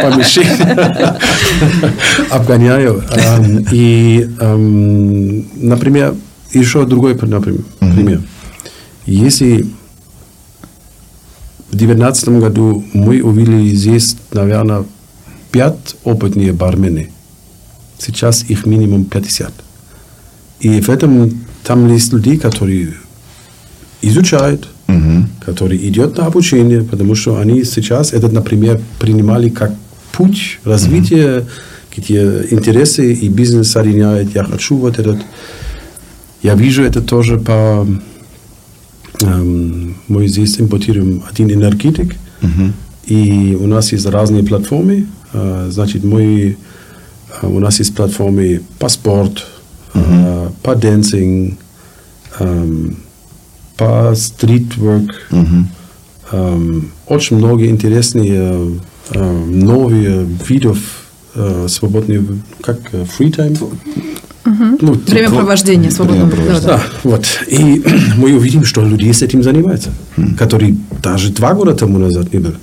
помещений 0.00 0.64
обгоняю. 2.30 3.02
И, 3.72 4.28
например, 5.60 6.14
еще 6.52 6.84
другой 6.86 7.14
например, 7.14 7.60
пример. 7.80 8.22
Если 9.06 9.62
в 11.70 11.76
2019 11.76 12.28
году 12.40 12.84
мы 12.94 13.20
увидели 13.22 13.68
здесь, 13.74 14.16
наверное, 14.32 14.84
пять 15.50 15.96
опытные 16.04 16.52
бармены. 16.52 17.10
Сейчас 17.98 18.44
их 18.48 18.64
минимум 18.66 19.04
50. 19.04 19.52
И 20.60 20.80
в 20.80 20.88
этом 20.88 21.40
там 21.68 21.86
есть 21.92 22.14
люди, 22.14 22.38
которые 22.38 22.94
изучают, 24.00 24.68
которые 25.44 25.86
идут 25.90 26.16
на 26.16 26.24
обучение, 26.24 26.82
потому 26.82 27.14
что 27.14 27.38
они 27.38 27.62
сейчас 27.64 28.14
это, 28.14 28.28
например, 28.30 28.80
принимали 28.98 29.50
как 29.50 29.72
путь 30.12 30.60
развития, 30.64 31.44
где 31.94 32.22
интересы 32.50 33.12
и 33.12 33.28
бизнес 33.28 33.70
соединяют. 33.70 34.34
Я 34.34 34.44
хочу 34.44 34.76
вот 34.76 34.98
этот. 34.98 35.18
Я 36.42 36.54
вижу 36.54 36.82
это 36.84 37.02
тоже 37.02 37.36
по... 37.38 37.86
эм, 39.20 39.94
мы 40.08 40.26
здесь 40.26 40.58
импортируем 40.58 41.22
один 41.30 41.50
энергетик, 41.50 42.14
и 43.04 43.58
у 43.60 43.66
нас 43.66 43.92
есть 43.92 44.06
разные 44.06 44.42
платформы. 44.42 45.06
Э, 45.34 45.68
Значит, 45.70 46.02
мы, 46.02 46.56
э, 47.42 47.46
у 47.46 47.60
нас 47.60 47.78
есть 47.80 47.94
платформы 47.94 48.62
по 48.78 48.88
э, 50.06 50.48
по 50.62 50.70
dancing, 50.70 51.56
эм, 52.38 52.96
по 53.76 54.14
стритворк. 54.14 55.10
Эм, 56.30 56.90
Очень 57.06 57.38
много 57.38 57.66
интересные 57.66 58.78
э, 59.14 59.44
новые 59.46 60.26
видов 60.48 60.78
э, 61.34 61.66
свободные, 61.68 62.22
как 62.60 62.80
free 62.92 63.30
time. 63.34 63.56
Ну, 64.80 64.94
типа- 64.96 65.10
Времяпровождение 65.10 65.90
свободного. 65.90 66.26
Времяпровождение. 66.26 66.60
Да, 66.66 66.76
да. 66.76 66.82
да, 67.02 67.10
вот. 67.10 67.26
И 67.46 67.82
мы 68.16 68.34
увидим, 68.34 68.64
что 68.64 68.82
люди 68.84 69.10
с 69.12 69.22
этим 69.22 69.42
занимаются, 69.42 69.90
которые 70.38 70.76
даже 71.02 71.30
два 71.32 71.54
года 71.54 71.74
тому 71.74 71.98
назад 71.98 72.32
не 72.32 72.40
были. 72.40 72.56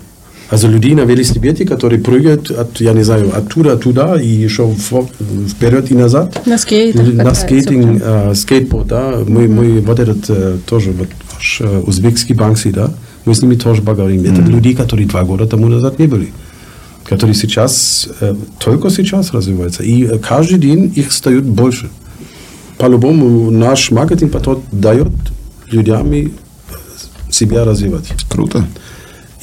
Also 0.52 0.68
людей 0.68 0.94
на 0.94 1.02
велосипеде, 1.06 1.66
которые 1.66 2.00
прыгают 2.02 2.52
от, 2.52 2.80
я 2.80 2.94
не 2.94 3.04
знаю, 3.04 3.32
оттуда 3.36 3.78
туда 3.78 4.22
и 4.22 4.28
еще 4.28 4.64
в- 4.68 5.08
вперед 5.50 5.92
и 5.92 5.96
назад. 5.96 6.46
На 6.46 6.58
скейтах 6.58 7.14
На 7.14 7.34
скейтинг, 7.34 8.04
скейтборд, 8.36 8.88
да. 8.88 9.24
Мы, 9.28 9.48
мы 9.48 9.82
вот 9.82 10.00
этот 10.00 10.30
э, 10.30 10.58
тоже, 10.68 10.92
вот 10.92 11.08
ваш 11.34 11.62
э, 11.62 11.80
узбекский 11.88 12.36
банкси, 12.36 12.72
да, 12.72 12.92
мы 13.26 13.34
с 13.34 13.42
ними 13.42 13.56
тоже 13.56 13.82
поговорим. 13.82 14.24
Это 14.24 14.42
люди, 14.42 14.74
которые 14.76 15.08
два 15.08 15.24
года 15.24 15.48
тому 15.48 15.68
назад 15.68 15.98
не 16.00 16.06
были. 16.08 16.32
Которые 17.10 17.34
сейчас, 17.36 18.08
э, 18.22 18.36
только 18.60 18.90
сейчас 18.92 19.34
развиваются. 19.34 19.82
И 19.84 20.20
каждый 20.20 20.60
день 20.60 20.94
их 20.96 21.12
стает 21.12 21.44
больше. 21.44 21.90
По-любому 22.78 23.50
наш 23.50 23.90
маркетинг-подход 23.90 24.62
дает 24.72 25.10
людям 25.72 26.14
себя 27.32 27.66
развивать. 27.66 28.12
Круто. 28.30 28.64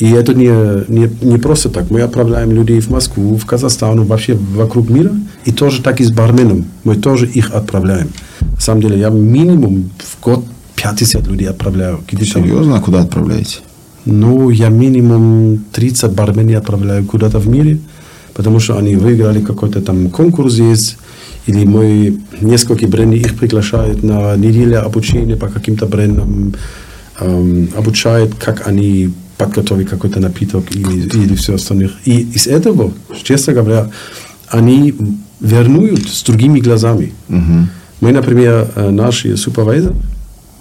И 0.02 0.10
это 0.10 0.34
не, 0.34 0.50
не, 0.88 1.08
не 1.20 1.38
просто 1.38 1.68
так. 1.68 1.88
Мы 1.90 2.00
отправляем 2.00 2.50
людей 2.50 2.80
в 2.80 2.90
Москву, 2.90 3.36
в 3.36 3.46
Казахстан, 3.46 4.04
вообще 4.04 4.34
вокруг 4.34 4.90
мира. 4.90 5.12
И 5.44 5.52
тоже 5.52 5.80
так 5.80 6.00
и 6.00 6.04
с 6.04 6.10
барменом. 6.10 6.64
Мы 6.82 6.96
тоже 6.96 7.26
их 7.26 7.54
отправляем. 7.54 8.08
На 8.40 8.60
самом 8.60 8.82
деле, 8.82 8.98
я 8.98 9.10
минимум 9.10 9.90
в 9.98 10.20
год 10.24 10.44
50 10.74 11.28
людей 11.28 11.48
отправляю. 11.48 12.00
Серьезно? 12.10 12.78
А 12.78 12.80
куда 12.80 13.02
отправляете? 13.02 13.58
Ну, 14.04 14.50
я 14.50 14.70
минимум 14.70 15.64
30 15.70 16.10
барменей 16.10 16.56
отправляю 16.56 17.04
куда-то 17.04 17.38
в 17.38 17.48
мире, 17.48 17.78
потому 18.34 18.58
что 18.58 18.76
они 18.78 18.96
выиграли 18.96 19.40
какой-то 19.40 19.82
там 19.82 20.10
конкурс 20.10 20.54
есть, 20.54 20.96
или 21.46 21.64
мы 21.64 22.18
несколько 22.40 22.88
брендов 22.88 23.20
их 23.20 23.38
приглашают 23.38 24.02
на 24.02 24.34
неделю 24.34 24.84
обучения 24.84 25.36
по 25.36 25.46
каким-то 25.46 25.86
брендам. 25.86 26.54
эм, 27.20 27.68
обучает, 27.76 28.34
как 28.34 28.66
они 28.66 29.12
подготовить 29.44 29.88
какой-то 29.88 30.20
напиток 30.20 30.64
или, 30.74 31.08
или 31.24 31.34
все 31.34 31.54
остальное. 31.54 31.90
И 32.04 32.20
из 32.20 32.46
этого, 32.46 32.92
честно 33.22 33.52
говоря, 33.52 33.90
они 34.48 34.94
вернут 35.40 36.08
с 36.08 36.22
другими 36.22 36.60
глазами. 36.60 37.12
Мгм. 37.28 37.68
Мы, 38.00 38.12
например, 38.12 38.68
э, 38.74 38.90
наши 38.90 39.36
супервайзеры, 39.36 39.94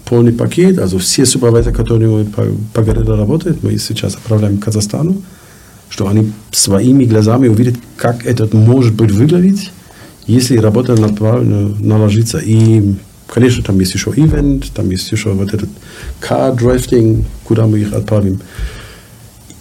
полный 0.06 0.34
пакет, 0.34 0.78
also 0.78 1.00
все 1.00 1.26
супервайзеры, 1.26 1.76
которые 1.76 2.26
по, 2.26 2.44
по 2.74 2.84
городу 2.84 3.16
работают, 3.16 3.64
мы 3.64 3.78
сейчас 3.78 4.16
отправляем 4.16 4.58
к 4.58 4.66
Казахстану, 4.66 5.22
что 5.90 6.08
они 6.08 6.32
своими 6.52 7.06
глазами 7.06 7.48
увидят, 7.48 7.76
как 7.98 8.26
это 8.26 8.56
может 8.56 8.94
быть 8.94 9.12
выглядеть, 9.12 9.72
если 10.28 10.58
работа 10.58 10.96
направлена 10.96 11.76
наложится. 11.80 12.40
И, 12.40 12.96
конечно, 13.32 13.64
там 13.64 13.80
есть 13.80 13.94
еще 13.94 14.12
ивент, 14.16 14.72
там 14.76 14.90
есть 14.92 15.12
еще 15.12 15.32
вот 15.32 15.54
этот 15.54 15.70
car 16.22 16.56
drafting, 16.58 17.24
куда 17.44 17.66
мы 17.66 17.80
их 17.80 17.94
отправим. 17.94 18.40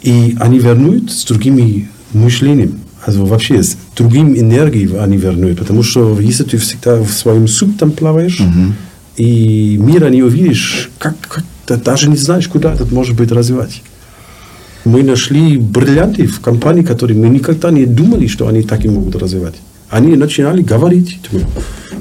И 0.03 0.37
они 0.41 0.59
вернут 0.59 1.11
с 1.11 1.25
другими 1.25 1.89
мышлением. 2.12 2.81
Also 3.07 3.25
вообще 3.27 3.62
с 3.62 3.77
другим 3.97 4.37
энергией 4.37 4.97
они 4.99 5.16
вернут. 5.16 5.59
Потому 5.59 5.83
что 5.83 6.18
если 6.21 6.45
ты 6.45 6.59
всегда 6.59 7.01
в 7.01 7.11
своем 7.12 7.49
суп 7.49 7.79
там 7.79 7.93
плаваешь, 7.93 8.43
и 9.16 9.77
мира 9.79 10.09
не 10.09 10.23
увидишь, 10.23 10.91
как, 10.99 11.14
как 11.29 11.45
ты 11.66 11.77
даже 11.77 12.09
не 12.11 12.16
знаешь, 12.16 12.49
куда 12.49 12.75
это 12.75 12.87
может 12.95 13.16
быть 13.16 13.31
развивать. 13.31 13.83
Мы 14.85 15.03
нашли 15.03 15.59
бриллианты 15.59 16.27
в 16.27 16.41
компании, 16.41 16.83
которые 16.83 17.18
мы 17.18 17.29
никогда 17.29 17.71
не 17.71 17.85
думали, 17.85 18.27
что 18.27 18.49
они 18.49 18.62
так 18.62 18.85
и 18.85 18.89
могут 18.89 19.16
развивать. 19.16 19.57
Они 19.91 20.16
начинали 20.16 20.62
говорить, 20.62 21.18
думаю, 21.30 21.49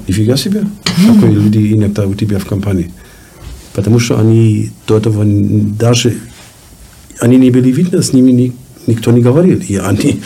нифига 0.07 0.37
себе, 0.37 0.63
какие 0.85 1.31
люди 1.31 1.73
иногда 1.73 2.05
у 2.05 2.13
тебя 2.13 2.37
в 2.39 2.45
компании. 2.45 2.91
Потому 3.73 3.99
что 3.99 4.19
они 4.19 4.71
до 4.87 4.97
этого 4.97 5.23
даже, 5.25 6.17
они 7.19 7.37
не 7.37 7.49
были 7.51 7.71
видны, 7.71 8.01
с 8.03 8.13
ними 8.13 8.31
ни- 8.31 8.53
никто 8.87 9.11
не 9.11 9.21
говорил. 9.21 9.59
И 9.67 9.75
они 9.77 10.21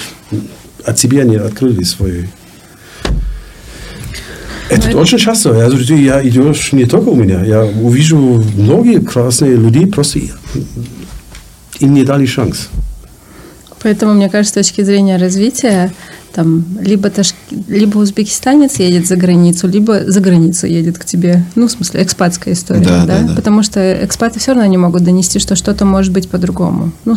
от 0.86 1.00
себя 1.00 1.24
не 1.24 1.38
открыли 1.38 1.84
свой... 1.84 2.30
Это 4.70 4.98
очень 4.98 5.18
часто. 5.20 5.50
Also, 5.52 5.86
ты- 5.86 6.02
я 6.04 6.26
идешь 6.28 6.72
не 6.74 6.86
только 6.86 7.10
у 7.10 7.16
меня. 7.16 7.44
Я 7.46 7.64
увижу 7.64 8.18
многие 8.56 9.00
красные 9.00 9.56
люди, 9.56 9.86
просто 9.86 10.20
им 11.80 11.94
не 11.94 12.04
дали 12.04 12.26
шанс. 12.26 12.70
Поэтому, 13.84 14.14
мне 14.14 14.30
кажется, 14.30 14.64
с 14.64 14.68
точки 14.68 14.82
зрения 14.82 15.18
развития, 15.18 15.94
там, 16.34 16.66
либо, 16.80 17.10
таш... 17.10 17.34
либо 17.68 17.98
узбекистанец 17.98 18.78
едет 18.80 19.08
за 19.08 19.16
границу, 19.16 19.68
либо 19.68 20.12
за 20.12 20.20
границу 20.20 20.68
едет 20.68 20.98
к 20.98 21.06
тебе. 21.06 21.46
Ну, 21.56 21.68
в 21.68 21.72
смысле, 21.72 22.04
экспатская 22.04 22.54
история, 22.54 22.82
Да, 22.82 23.06
да? 23.06 23.20
да, 23.20 23.28
да. 23.28 23.36
Потому 23.36 23.64
что 23.64 24.06
экспаты 24.06 24.40
все 24.40 24.54
равно 24.54 24.66
не 24.66 24.78
могут 24.78 25.04
донести, 25.04 25.40
что 25.40 25.56
что-то 25.56 25.86
может 25.86 26.12
быть 26.12 26.30
по-другому. 26.30 26.92
Ну, 27.06 27.16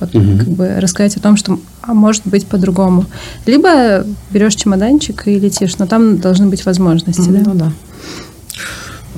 вот, 0.00 0.10
как 0.12 0.48
бы 0.48 0.76
рассказать 0.78 1.16
о 1.16 1.20
том, 1.20 1.36
что 1.36 1.58
а 1.82 1.94
может 1.94 2.22
быть 2.24 2.46
по-другому. 2.46 3.06
Либо 3.46 4.04
берешь 4.30 4.54
чемоданчик 4.54 5.26
и 5.26 5.38
летишь, 5.38 5.78
но 5.78 5.86
там 5.86 6.18
должны 6.18 6.46
быть 6.46 6.64
возможности, 6.66 7.28
да? 7.28 7.42
Ну 7.44 7.54
да. 7.54 7.72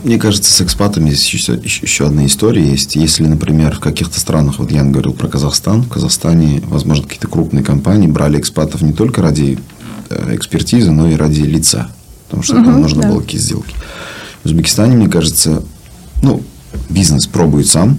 Мне 0.05 0.19
кажется, 0.19 0.53
с 0.53 0.61
экспатами 0.61 1.11
здесь 1.11 1.33
еще, 1.33 1.55
еще- 1.55 1.83
еще 1.87 2.07
одна 2.07 2.27
история 2.27 2.65
есть. 2.69 2.97
Если, 2.97 3.25
например, 3.25 3.77
в 3.77 3.81
каких-то 3.81 4.19
странах, 4.19 4.59
вот 4.59 4.73
Ян 4.73 4.91
говорил 4.91 5.13
про 5.13 5.29
Казахстан, 5.29 5.83
в 5.83 5.89
Казахстане, 5.89 6.61
возможно, 6.67 7.05
какие-то 7.05 7.29
крупные 7.29 7.63
компании 7.63 8.09
брали 8.09 8.41
экспатов 8.41 8.83
не 8.83 8.93
только 8.93 9.23
ради 9.23 9.59
э, 10.11 10.35
экспертизы, 10.35 10.91
но 10.91 11.09
и 11.09 11.15
ради 11.15 11.43
лица. 11.43 11.89
Потому 12.27 12.43
что 12.43 12.55
там 12.55 12.81
нужно 12.81 13.03
да. 13.03 13.09
было 13.09 13.21
какие 13.21 13.41
сделки. 13.41 13.75
В 14.43 14.47
Узбекистане, 14.47 14.97
мне 14.97 15.09
кажется, 15.09 15.63
ну, 16.23 16.43
бизнес 16.89 17.27
пробует 17.27 17.69
сам, 17.69 17.99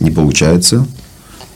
не 0.00 0.10
получается, 0.10 0.86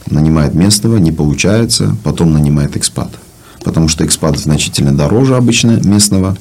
нанимает 0.07 0.55
местного, 0.55 0.97
не 0.97 1.13
получается, 1.13 1.95
потом 2.03 2.33
нанимает 2.33 2.77
экспата. 2.77 3.17
Потому 3.63 3.89
что 3.89 4.07
экспат 4.07 4.39
значительно 4.39 4.97
дороже 4.97 5.37
обычно 5.37 5.81
местного 5.85 6.37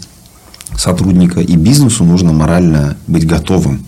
сотрудника, 0.75 1.39
и 1.39 1.55
бизнесу 1.55 2.03
нужно 2.03 2.33
морально 2.33 2.97
быть 3.07 3.25
готовым, 3.25 3.85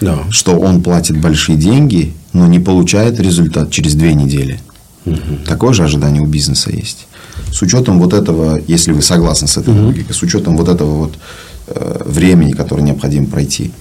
Да. 0.00 0.20
что 0.30 0.58
он 0.58 0.82
платит 0.82 1.20
большие 1.20 1.58
деньги, 1.58 2.14
но 2.32 2.46
не 2.46 2.58
получает 2.58 3.20
результат 3.20 3.70
через 3.70 3.94
две 3.94 4.14
недели. 4.14 4.60
Такое 5.46 5.72
же 5.72 5.82
ожидание 5.84 6.22
у 6.22 6.26
бизнеса 6.26 6.70
есть. 6.70 7.06
С 7.52 7.60
учетом 7.62 7.98
вот 7.98 8.12
этого, 8.12 8.60
если 8.68 8.92
вы 8.92 9.02
согласны 9.02 9.48
с 9.48 9.56
этой 9.56 9.74
логикой, 9.78 10.14
с 10.14 10.22
учетом 10.22 10.56
вот 10.56 10.68
этого 10.68 10.96
вот 10.96 11.14
э, 11.66 12.02
времени, 12.06 12.52
которое 12.52 12.82
необходимо 12.82 13.26
пройти, 13.26 13.72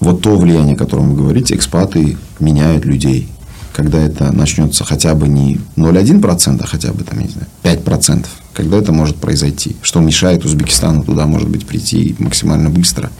вот 0.00 0.22
то 0.22 0.36
влияние, 0.36 0.74
о 0.74 0.78
котором 0.78 1.10
вы 1.10 1.16
говорите, 1.16 1.54
экспаты 1.54 2.16
меняют 2.40 2.84
людей. 2.84 3.28
Когда 3.74 3.98
это 3.98 4.32
начнется 4.32 4.84
хотя 4.84 5.14
бы 5.14 5.28
не 5.28 5.60
0,1%, 5.76 6.60
а 6.62 6.66
хотя 6.66 6.92
бы 6.92 7.04
там, 7.04 7.18
не 7.20 7.28
знаю, 7.28 7.46
5%, 7.62 8.24
когда 8.56 8.78
это 8.78 8.90
может 8.90 9.16
произойти, 9.16 9.76
что 9.82 10.00
мешает 10.00 10.44
Узбекистану 10.44 11.04
туда, 11.04 11.26
может 11.26 11.48
быть, 11.48 11.66
прийти 11.66 12.16
максимально 12.18 12.70
быстро, 12.70 13.10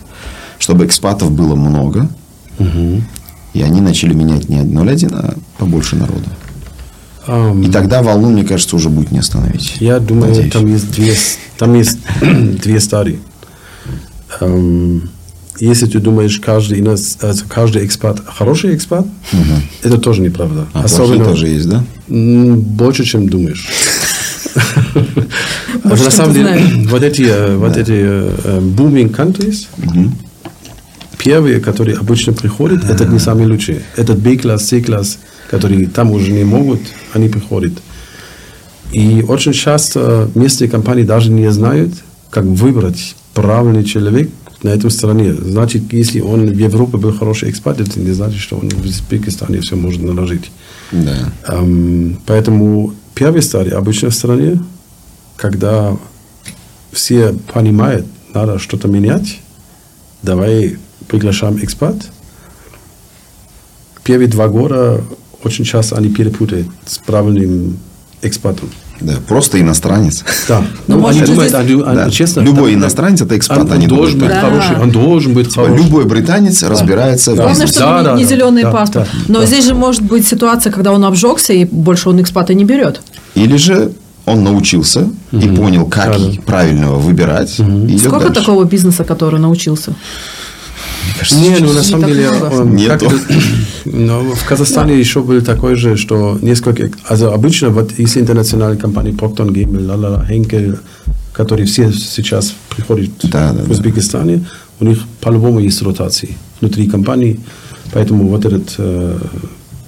чтобы 0.59 0.87
экспатов 0.87 1.31
было 1.31 1.55
много, 1.55 2.09
и 2.59 3.63
они 3.63 3.81
начали 3.81 4.15
менять 4.15 4.49
не 4.49 4.59
0,1, 4.59 5.11
а 5.13 5.35
побольше 5.59 5.97
народу. 5.97 6.25
Ам, 7.27 7.63
И 7.63 7.71
тогда 7.71 8.03
волну, 8.03 8.31
мне 8.31 8.45
кажется, 8.45 8.77
уже 8.77 8.89
будет 8.89 9.13
не 9.13 9.19
остановить. 9.19 9.77
Я 9.81 9.99
думаю, 9.99 10.29
Надеюсь. 10.29 10.53
там 10.53 10.67
есть 10.67 10.91
две, 10.93 11.15
там 11.59 11.75
есть 11.75 11.99
две 12.63 12.81
стадии. 12.81 13.19
Если 15.59 15.87
ты 15.87 16.01
думаешь, 16.01 16.39
каждый, 16.39 16.81
э, 16.81 17.35
каждый 17.49 17.87
экспат 17.87 18.23
хороший 18.27 18.75
экспат, 18.77 19.07
это 19.83 19.99
тоже 19.99 20.21
неправда. 20.23 20.67
А 20.75 20.83
плохие 20.83 21.25
тоже 21.25 21.49
есть, 21.49 21.69
да? 21.69 21.85
больше, 22.09 23.05
чем 23.05 23.29
думаешь. 23.29 23.67
Also, 25.85 25.91
на 25.91 25.97
чем 25.99 26.11
самом 26.11 26.33
ты 26.33 26.39
деле, 26.41 26.49
знаешь. 26.49 26.89
вот 26.91 27.03
эти, 27.03 27.57
вот 27.57 27.77
эти 27.77 27.93
booming 27.93 29.15
countries, 29.15 29.67
первые, 31.19 31.61
которые 31.61 31.97
обычно 31.97 32.33
приходят, 32.33 32.85
это 32.85 33.05
не 33.05 33.19
самые 33.19 33.47
лучшие. 33.47 33.83
Этот 33.97 34.19
B-класс, 34.19 34.67
C-класс, 34.67 35.19
которые 35.51 35.87
там 35.87 36.11
уже 36.11 36.33
не 36.33 36.45
могут, 36.45 36.81
они 37.13 37.29
приходят. 37.29 37.73
И 38.93 39.25
очень 39.29 39.53
часто 39.53 40.31
местные 40.35 40.69
компании 40.69 41.05
даже 41.05 41.31
не 41.31 41.51
знают, 41.53 41.93
как 42.31 42.45
выбрать 42.45 43.15
правильный 43.35 43.85
человек 43.85 44.31
на 44.63 44.71
этом 44.71 44.91
стране. 44.91 45.35
Значит, 45.35 45.93
если 45.93 46.21
он 46.21 46.47
в 46.47 46.59
Европе 46.59 46.97
был 46.97 47.13
хороший 47.13 47.51
эксперт, 47.51 47.81
это 47.81 48.01
не 48.01 48.13
значит, 48.13 48.41
что 48.41 48.57
он 48.57 48.69
в 48.69 48.85
Узбекистане 48.85 49.61
все 49.61 49.77
может 49.77 50.03
наложить. 50.03 50.51
Да. 50.93 51.33
Эм, 51.49 52.19
поэтому 52.27 52.95
первая 53.17 53.41
стадия 53.41 53.77
обычно 53.77 54.11
в 54.11 54.15
стране, 54.15 54.63
когда 55.37 55.97
все 56.93 57.33
понимают, 57.53 58.07
надо 58.33 58.59
что-то 58.59 58.87
менять, 58.89 59.41
давай 60.23 60.79
приглашаем 61.09 61.57
эксперт. 61.65 61.97
Первые 64.05 64.29
два 64.29 64.49
года 64.49 65.03
очень 65.43 65.65
часто 65.65 65.97
они 65.97 66.11
перепутают 66.11 66.69
с 66.85 66.99
правильным 66.99 67.79
экспертом. 68.23 68.71
Да, 69.01 69.15
просто 69.29 69.61
иностранец. 69.61 70.25
Да. 70.49 70.63
Ну, 70.87 70.99
может 70.99 71.23
они 71.23 71.31
думают, 71.33 71.51
здесь- 71.53 71.61
они- 71.63 71.83
Да. 71.97 72.11
честно, 72.11 72.41
Любой 72.41 72.73
там- 72.73 72.81
иностранец 72.81 73.21
это 73.21 73.37
экспат, 73.37 73.59
он, 73.59 73.73
они 73.73 73.87
он 73.87 73.97
должен 73.97 74.19
быть. 74.21 74.29
Да. 74.29 74.41
хороший, 74.41 74.77
он 74.81 74.91
должен 74.91 75.35
быть 75.35 75.55
хороший. 75.55 75.77
Любой 75.85 76.05
британец 76.07 76.63
разбирается 76.63 77.33
в 77.33 77.37
Да. 77.37 77.43
Главное, 77.45 77.63
бизнесе. 77.67 77.81
чтобы 77.81 77.93
Да, 77.93 77.99
не, 77.99 78.05
да, 78.05 78.15
не 78.17 78.23
да. 78.25 78.29
зеленый 78.29 78.63
Да, 78.63 78.71
паспорт. 78.71 79.09
да, 79.13 79.33
Но 79.33 79.41
да. 79.41 79.47
здесь 79.47 79.65
же 79.67 79.75
может 79.75 80.03
быть 80.03 80.27
ситуация, 80.27 80.73
когда 80.73 80.93
он 80.93 81.05
обжегся, 81.05 81.53
и 81.53 81.65
больше 81.65 82.09
он 82.09 82.21
экспата 82.21 82.55
не 82.55 82.65
берет. 82.65 83.01
Или 83.35 83.57
же 83.57 83.93
он 84.25 84.43
научился 84.43 85.09
и 85.31 85.49
понял, 85.49 85.87
как 85.87 86.13
Да, 86.13 86.19
да. 86.19 86.31
правильного 86.47 86.97
выбирать. 86.99 87.59
и 87.59 87.63
идет 87.63 88.01
Сколько 88.01 88.27
дальше. 88.29 88.41
такого 88.41 88.65
бизнеса, 88.65 89.05
который 89.05 89.39
научился? 89.39 89.93
Не, 91.33 91.59
ну 91.61 91.73
на 91.73 91.83
самом 91.83 92.07
деле, 92.07 92.25
это- 92.25 93.11
ну, 93.85 94.35
в 94.35 94.45
Казахстане 94.49 94.99
еще 94.99 95.23
было 95.23 95.41
такое 95.41 95.77
же, 95.77 95.97
что 95.97 96.39
несколько, 96.43 96.91
also 97.11 97.33
обычно 97.33 97.71
вот 97.71 97.93
если 97.99 98.21
интернациональные 98.21 98.79
компании 98.81 99.13
Procter 99.13 99.49
Gamble, 99.49 99.87
ла-ла-ла, 99.87 100.27
Henkel, 100.29 100.79
которые 101.33 101.67
все 101.67 101.93
сейчас 101.93 102.55
приходят 102.75 103.11
Да, 103.25 103.53
да, 103.53 103.63
в 103.63 103.67
да. 103.67 103.73
Узбекистане, 103.73 104.45
у 104.81 104.85
них 104.85 104.99
по-любому 105.21 105.61
есть 105.61 105.83
ротации 105.83 106.37
внутри 106.61 106.87
компании, 106.89 107.41
поэтому 107.93 108.29
вот 108.29 108.45
этот 108.45 108.75
э, 108.79 109.19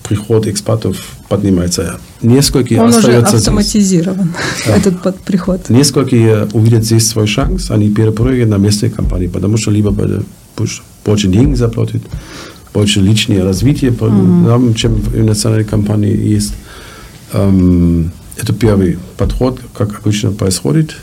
приход 0.09 0.47
экспатов 0.47 0.97
поднимается. 1.29 1.99
Несколько 2.23 2.75
Он 2.75 2.89
уже 2.89 2.99
остается 2.99 3.31
здесь. 3.37 3.41
автоматизирован, 3.49 4.33
этот 4.67 5.03
под 5.03 5.21
приход. 5.21 5.69
Несколько 5.71 6.49
увидят 6.53 6.85
здесь 6.85 7.07
свой 7.07 7.27
шанс, 7.27 7.71
они 7.71 7.91
перепрыгивают 7.91 8.51
на 8.51 8.57
местные 8.57 8.91
компании, 8.91 9.29
потому 9.29 9.57
что 9.57 9.71
либо 9.71 9.91
больше- 10.59 10.83
больше 11.05 11.29
денег 11.29 11.57
заплатят, 11.57 12.03
больше 12.75 13.01
личное 13.01 13.45
развитие, 13.45 13.93
по- 13.93 14.09
нам, 14.09 14.75
чем 14.75 14.95
в 14.95 15.17
национальной 15.25 15.65
компании 15.65 16.17
есть. 16.35 16.55
Эм, 17.33 18.11
это 18.37 18.53
первый 18.53 18.99
подход, 19.17 19.61
как 19.75 20.01
обычно 20.01 20.33
происходит. 20.33 20.97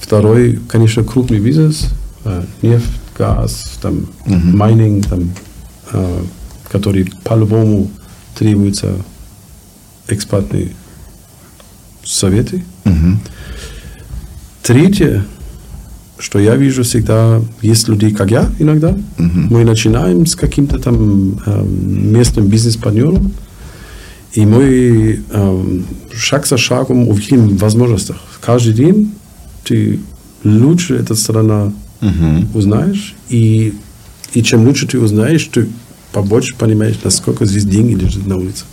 Второй, 0.00 0.58
конечно, 0.68 1.04
крупный 1.04 1.40
бизнес, 1.40 1.86
э, 2.24 2.44
нефть, 2.62 2.86
газ, 3.18 3.78
там, 3.82 4.06
майнинг, 4.26 5.06
там, 5.06 5.30
э, 5.92 6.22
который 6.72 7.12
по-любому 7.24 7.90
требуется 8.38 8.94
экспертные 10.08 10.68
советы. 12.04 12.64
Третье, 14.62 15.24
что 16.18 16.38
я 16.38 16.56
вижу 16.56 16.82
всегда, 16.82 17.40
есть 17.62 17.88
люди, 17.88 18.10
как 18.10 18.30
я 18.30 18.50
иногда. 18.58 18.96
Мы 19.16 19.64
начинаем 19.64 20.26
с 20.26 20.34
каким-то 20.34 20.78
там 20.78 21.40
э, 21.46 21.64
местным 21.64 22.48
бизнес-партнером, 22.48 23.32
и 24.32 24.44
мы 24.44 25.20
э, 25.30 25.80
шаг 26.12 26.46
за 26.46 26.56
шагом 26.56 27.08
увидим 27.08 27.56
возможностях. 27.56 28.16
Каждый 28.40 28.74
день 28.74 29.12
ты 29.64 30.00
лучше 30.44 30.94
эту 30.96 31.14
страну 31.14 31.72
узнаешь, 32.54 33.14
и, 33.28 33.74
и 34.32 34.42
чем 34.42 34.66
лучше 34.66 34.86
ты 34.86 35.00
узнаешь, 35.00 35.44
ты 35.52 35.68
побольше 36.12 36.54
понимаешь, 36.56 36.96
насколько 37.02 37.44
здесь 37.44 37.64
деньги 37.64 37.94
лежат 37.94 38.26
на 38.26 38.36
улице. 38.36 38.64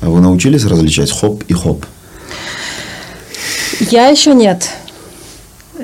А 0.00 0.10
вы 0.10 0.20
научились 0.20 0.64
различать 0.64 1.10
хоп 1.10 1.42
и 1.48 1.52
хоп? 1.52 1.84
Я 3.90 4.08
еще 4.08 4.34
нет. 4.34 4.68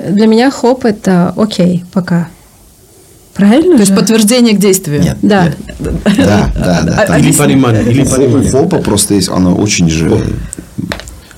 Для 0.09 0.27
меня 0.27 0.49
хоп 0.51 0.85
это 0.85 1.33
окей, 1.37 1.83
пока. 1.93 2.27
Правильно? 3.33 3.75
То 3.75 3.81
есть 3.81 3.91
же? 3.91 3.97
подтверждение 3.97 4.55
к 4.55 4.59
действию. 4.59 5.01
Нет. 5.01 5.17
Да. 5.21 5.45
нет. 5.45 5.57
Да, 6.17 6.51
да, 6.55 6.81
да. 6.83 7.05
Там 7.07 7.19
Или 7.19 7.31
понимание, 7.31 7.83
или 7.83 8.03
понимание. 8.03 8.51
хопа 8.51 8.77
просто 8.77 9.15
есть, 9.15 9.29
оно 9.29 9.55
очень 9.55 9.89
же... 9.89 10.23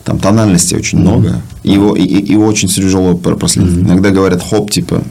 Там 0.04 0.20
тональности 0.20 0.76
очень 0.76 1.00
много. 1.00 1.42
Его, 1.64 1.96
и, 1.96 2.04
и- 2.04 2.32
его 2.34 2.46
очень 2.46 2.68
тяжело 2.70 3.16
про- 3.18 3.36
проследить. 3.36 3.80
Иногда 3.80 4.10
говорят 4.12 4.44
хоп, 4.48 4.70
типа, 4.72 5.02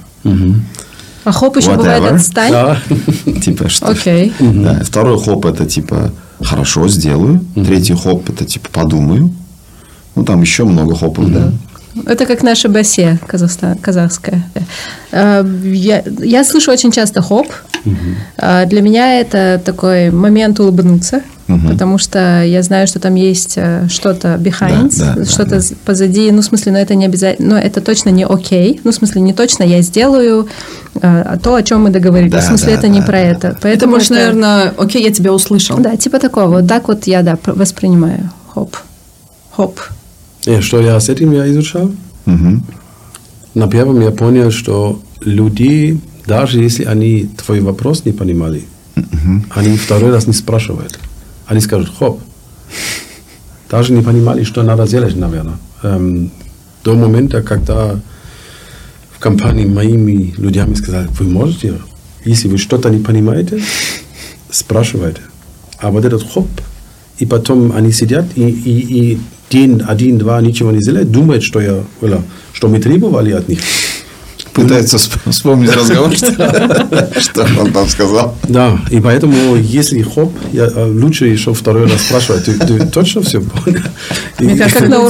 А 1.25 1.33
хоп 1.33 1.57
еще 1.57 1.71
Whatever. 1.71 1.77
бывает 1.79 2.13
отстань. 2.13 2.53
Да. 2.53 2.79
типа 3.45 3.69
что. 3.69 3.87
Окей. 3.89 4.33
Да. 4.39 4.83
Второй 4.85 5.19
хоп 5.19 5.47
это 5.47 5.65
типа 5.67 6.13
хорошо 6.43 6.87
сделаю. 6.89 7.41
Третий 7.55 7.95
хоп 7.95 8.29
это 8.29 8.45
типа 8.45 8.69
подумаю. 8.71 9.33
Ну 10.15 10.25
там 10.25 10.41
еще 10.43 10.65
много 10.65 10.95
хопов, 10.95 11.33
да. 11.33 11.51
Это 12.07 12.27
как 12.27 12.43
наша 12.43 12.69
басе 12.69 13.19
казахста- 13.27 13.77
казахская. 13.81 14.43
Э, 15.13 15.45
Я, 15.65 16.03
я 16.19 16.45
слышу 16.45 16.73
очень 16.73 16.91
часто 16.93 17.23
хоп. 17.23 17.47
Э, 18.37 18.67
Для 18.67 18.81
меня 18.83 19.21
это 19.21 19.61
такой 19.65 20.11
момент 20.11 20.59
улыбнуться, 20.61 21.21
потому 21.71 21.99
что 21.99 22.43
я 22.43 22.63
знаю, 22.63 22.87
что 22.89 22.99
там 22.99 23.15
есть 23.15 23.55
э, 23.59 23.87
что-то 23.89 24.35
behind, 24.41 24.99
Да, 24.99 25.15
да, 25.17 25.25
что-то 25.25 25.51
да, 25.51 25.61
з- 25.61 25.75
позади. 25.85 26.33
Ну, 26.33 26.41
в 26.41 26.45
смысле, 26.45 26.73
но 26.73 26.79
это 26.79 26.95
не 26.97 27.05
обязательно, 27.07 27.51
но 27.57 27.61
это 27.61 27.81
точно 27.81 28.11
не 28.11 28.25
окей. 28.27 28.81
Ну, 28.83 28.91
в 28.91 28.95
смысле, 28.95 29.21
не 29.21 29.33
точно 29.35 29.63
я 29.63 29.81
сделаю 29.83 30.49
э, 31.01 31.37
то, 31.43 31.55
о 31.55 31.63
чем 31.63 31.83
мы 31.85 31.91
договорились. 31.91 32.33
Да, 32.33 32.41
в 32.41 32.45
смысле, 32.45 32.73
да, 32.73 32.79
это 32.79 32.89
не 32.89 33.01
да, 33.01 33.07
про 33.07 33.13
да, 33.13 33.19
это. 33.21 33.49
Это 33.49 33.59
Поэтому 33.63 33.93
может, 33.93 34.11
наверное, 34.11 34.73
окей, 34.79 35.05
я 35.05 35.13
тебя 35.13 35.33
услышал. 35.33 35.77
Да, 35.79 35.97
типа 35.97 36.19
такого. 36.19 36.49
Вот 36.49 36.67
так 36.69 36.89
вот 36.89 37.07
я, 37.07 37.23
да, 37.23 37.37
пр- 37.37 37.55
воспринимаю 37.55 38.31
хоп. 38.53 38.77
Хоп. 39.53 39.79
Что 40.61 40.81
я 40.81 41.01
с 41.01 41.09
этим 41.09 41.33
я 41.33 41.51
изучал? 41.51 41.91
Мгм. 42.27 42.63
На 43.55 43.69
первом 43.69 44.01
я 44.01 44.11
понял, 44.11 44.51
что 44.51 45.01
люди, 45.21 45.99
даже 46.27 46.61
если 46.61 46.85
они 46.85 47.31
твой 47.37 47.61
вопрос 47.61 48.05
не 48.05 48.13
понимали, 48.13 48.65
они 49.51 49.77
второй 49.77 50.11
раз 50.11 50.27
не 50.27 50.33
спрашивают. 50.33 50.99
Они 51.47 51.61
скажут, 51.61 51.93
хоп. 51.99 52.21
Даже 53.71 53.93
не 53.93 54.03
понимали, 54.03 54.45
что 54.45 54.63
надо 54.63 54.87
делать, 54.87 55.17
наверное. 55.17 55.57
Эм, 55.83 56.31
до 56.85 56.95
момента, 56.95 57.43
когда 57.43 58.01
в 59.17 59.19
компании 59.19 59.67
моими 59.67 60.35
людьми 60.37 60.77
сказали, 60.77 61.09
вы 61.19 61.27
можете, 61.27 61.81
если 62.25 62.49
вы 62.49 62.59
что-то 62.59 62.91
не 62.91 63.03
понимаете, 63.03 63.63
спрашивайте. 64.51 65.23
А 65.79 65.91
вот 65.91 66.05
этот 66.05 66.23
хоп, 66.23 66.49
и 67.19 67.27
потом 67.27 67.73
они 67.73 67.93
сидят, 67.93 68.25
и, 68.35 68.49
и, 68.49 69.13
и 69.13 69.19
день, 69.51 69.81
один, 69.87 70.19
два, 70.19 70.41
ничего 70.41 70.73
не 70.73 70.81
делают, 70.81 71.11
думают, 71.11 71.43
что, 71.43 71.61
я, 71.61 71.85
что 72.53 72.69
мы 72.69 72.81
требовали 72.81 73.33
от 73.33 73.49
них. 73.49 73.61
Пытается 74.65 74.97
всп- 74.97 75.31
вспомнить 75.31 75.75
разговор, 75.75 76.13
что 76.17 77.21
что 77.21 77.47
он 77.59 77.73
там 77.73 77.89
сказал. 77.89 78.37
Да, 78.49 78.79
и 78.91 79.01
поэтому, 79.01 79.57
если 79.57 80.03
хоп, 80.03 80.33
я, 80.53 80.65
э, 80.65 80.91
лучше 80.91 81.27
еще 81.27 81.55
второй 81.55 81.87
раз 81.87 82.03
спрашивать, 82.03 82.45
ты, 82.45 82.87
точно 82.87 83.23
все 83.23 83.41
понял? 83.41 83.81
Мне 84.39 84.57
кажется, 84.57 84.87
на 84.87 85.01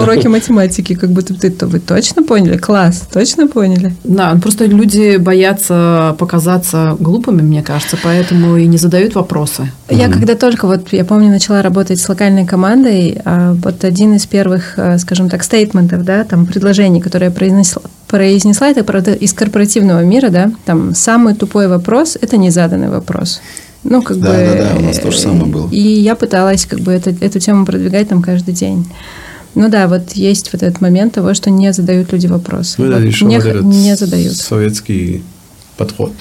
уроке, 0.00 0.28
математики, 0.28 0.94
как 0.94 1.10
будто 1.10 1.34
ты 1.34 1.50
то 1.50 1.66
вы 1.66 1.80
точно 1.80 2.22
поняли? 2.22 2.56
Класс, 2.56 3.02
точно 3.12 3.46
поняли? 3.46 3.94
Да, 4.04 4.36
просто 4.40 4.66
люди 4.66 5.16
боятся 5.16 6.16
показаться 6.18 6.96
глупыми, 6.98 7.42
мне 7.42 7.62
кажется, 7.62 7.98
поэтому 8.02 8.56
и 8.56 8.66
не 8.66 8.78
задают 8.78 9.14
вопросы. 9.14 9.70
Я 9.90 10.08
когда 10.08 10.34
только, 10.34 10.66
вот 10.66 10.92
я 10.92 11.04
помню, 11.04 11.28
начала 11.28 11.62
работать 11.62 12.00
с 12.00 12.08
локальной 12.08 12.46
командой, 12.46 13.20
а, 13.24 13.54
вот 13.54 13.84
один 13.84 14.14
из 14.14 14.26
первых, 14.26 14.74
а, 14.76 14.98
скажем 14.98 15.28
так, 15.28 15.42
стейтментов, 15.42 16.04
да, 16.04 16.24
там 16.24 16.46
предложений, 16.46 17.00
которые 17.00 17.28
я 17.28 17.34
произнесла, 17.34 17.82
произнесла, 18.08 18.68
это 18.70 18.84
правда 18.84 19.12
из 19.12 19.32
корпоративного 19.32 20.02
мира, 20.02 20.30
да, 20.30 20.50
там 20.64 20.94
самый 20.94 21.34
тупой 21.34 21.68
вопрос– 21.68 22.16
это 22.20 22.36
незаданный 22.36 22.88
вопрос. 22.88 23.40
Ну, 23.84 24.02
как 24.02 24.18
Да, 24.20 24.30
бы... 24.30 24.36
да, 24.36 24.70
да, 24.72 24.76
у 24.78 24.82
нас 24.82 24.98
то 24.98 25.10
же 25.10 25.18
самое 25.18 25.44
было. 25.46 25.68
И 25.70 25.80
я 25.80 26.16
пыталась 26.16 26.66
как 26.66 26.80
бы 26.80 26.92
эту, 26.92 27.10
эту 27.20 27.38
тему 27.38 27.64
продвигать 27.64 28.08
там 28.08 28.22
каждый 28.22 28.52
день. 28.54 28.86
Ну 29.54 29.68
да, 29.68 29.88
вот 29.88 30.12
есть 30.12 30.52
вот 30.52 30.62
этот 30.62 30.80
момент 30.80 31.14
того, 31.14 31.32
что 31.34 31.50
не 31.50 31.72
задают 31.72 32.12
люди 32.12 32.26
вопросы. 32.26 32.74
Ну, 32.78 32.86
это 32.86 32.96
Вот 32.96 33.04
еще 33.04 33.24
не, 33.24 33.36
вот 33.38 33.46
этот 33.46 33.62
не 33.64 33.96
задают. 33.96 34.36
советский 34.36 35.22
подход. 35.76 36.12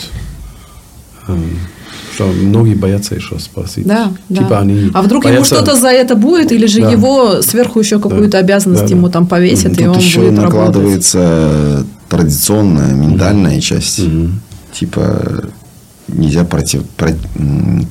Что 2.17 2.25
многие 2.25 2.73
боятся 2.73 3.13
еще 3.13 3.37
спросить. 3.37 3.85
Да, 3.85 4.11
Типа 4.27 4.47
да. 4.49 4.59
они 4.61 4.89
а 4.91 5.03
вдруг 5.03 5.23
ему 5.25 5.35
боятся- 5.35 5.53
что-то 5.55 5.75
за 5.75 5.89
это 5.89 6.15
будет, 6.15 6.51
или 6.51 6.65
же 6.65 6.81
Да. 6.81 6.89
его 6.89 7.43
сверху 7.43 7.79
еще 7.79 7.99
какую-то 7.99 8.39
обязанность 8.39 8.81
Да, 8.81 8.87
да. 8.89 8.95
ему 8.95 9.09
там 9.09 9.27
повесят, 9.27 9.73
и 9.73 9.83
Тут 9.83 9.87
он 9.95 9.97
еще 9.99 10.21
будет 10.21 10.39
работать. 10.39 10.53
накладывается 10.55 11.85
традиционная, 12.09 12.91
ментальная 12.95 13.61
часть. 13.61 14.01
Типа 14.73 15.21
нельзя 16.07 16.43
против, 16.43 16.85
про- 16.95 17.15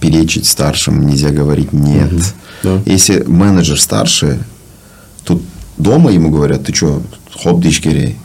перечить 0.00 0.46
старшим, 0.46 1.06
нельзя 1.06 1.30
говорить 1.30 1.72
нет. 1.72 2.10
Да. 2.64 2.80
Если 2.84 3.22
менеджер 3.28 3.80
старше, 3.80 4.40
тут 5.24 5.40
дома 5.78 6.10
ему 6.10 6.30
говорят, 6.30 6.64
ты 6.64 6.74
что, 6.74 7.00
хоп, 7.40 7.60
дичкерей. 7.62 8.16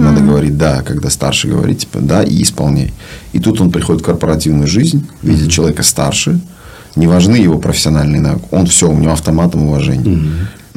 Надо 0.00 0.20
говорить 0.20 0.56
да, 0.56 0.82
когда 0.82 1.10
старший 1.10 1.50
говорит, 1.50 1.80
типа 1.80 1.98
да, 2.00 2.22
и 2.22 2.42
исполняй. 2.42 2.92
И 3.32 3.38
тут 3.38 3.60
он 3.60 3.70
приходит 3.70 4.02
в 4.02 4.04
корпоративную 4.04 4.66
жизнь, 4.66 5.06
видит 5.22 5.50
человека 5.50 5.82
старше, 5.82 6.40
не 6.96 7.06
важны 7.06 7.36
его 7.36 7.58
профессиональные 7.58 8.20
навыки, 8.20 8.44
он 8.50 8.66
все, 8.66 8.90
у 8.90 8.96
него 8.96 9.12
автоматом 9.12 9.64
уважение. 9.64 10.18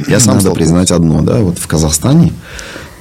Я 0.08 0.20
сам 0.20 0.38
надо 0.38 0.52
признать 0.52 0.92
одно, 0.92 1.22
да, 1.22 1.40
вот 1.40 1.58
в 1.58 1.68
Казахстане 1.68 2.34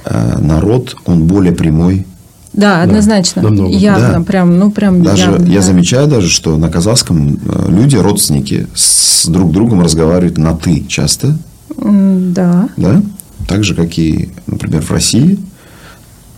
э, 0.05 0.37
народ, 0.39 0.95
он 1.05 1.23
более 1.25 1.53
прямой. 1.53 2.05
Да, 2.53 2.83
однозначно. 2.83 3.41
намного. 3.41 3.71
Явно, 3.75 4.13
Да. 4.19 4.21
прям, 4.21 4.59
ну 4.59 4.71
прям 4.71 5.01
Даже 5.03 5.23
явно, 5.31 5.45
я 5.45 5.59
да. 5.59 5.65
замечаю 5.65 6.07
даже, 6.07 6.29
что 6.29 6.55
на 6.57 6.69
казахском 6.69 7.39
э, 7.43 7.65
люди, 7.69 7.95
родственники, 7.95 8.67
с 8.75 9.25
друг 9.27 9.51
другом 9.51 9.81
разговаривают 9.81 10.37
на 10.37 10.55
ты 10.55 10.85
часто, 10.87 11.35
Да. 11.75 12.69
да, 12.77 13.01
так 13.47 13.63
же, 13.63 13.73
как 13.73 13.97
и, 13.97 14.29
например, 14.47 14.81
в 14.83 14.91
России. 14.91 15.39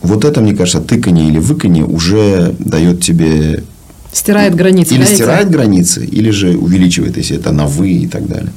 Вот 0.06 0.26
это, 0.26 0.42
мне 0.42 0.56
кажется, 0.56 0.80
тыканье 0.82 1.28
или 1.28 1.40
выканье 1.40 1.84
уже 1.86 2.56
дает 2.60 3.02
тебе 3.02 3.64
Стирает 4.12 4.56
границы. 4.56 4.94
или 4.94 5.02
да, 5.04 5.08
эти? 5.08 5.14
стирает 5.16 5.50
границы, 5.50 6.06
или 6.06 6.30
же 6.32 6.58
увеличивает, 6.58 7.18
если 7.18 7.38
это 7.38 7.52
на 7.52 7.66
вы 7.66 7.90
и 7.92 8.08
так 8.08 8.28
далее. 8.28 8.52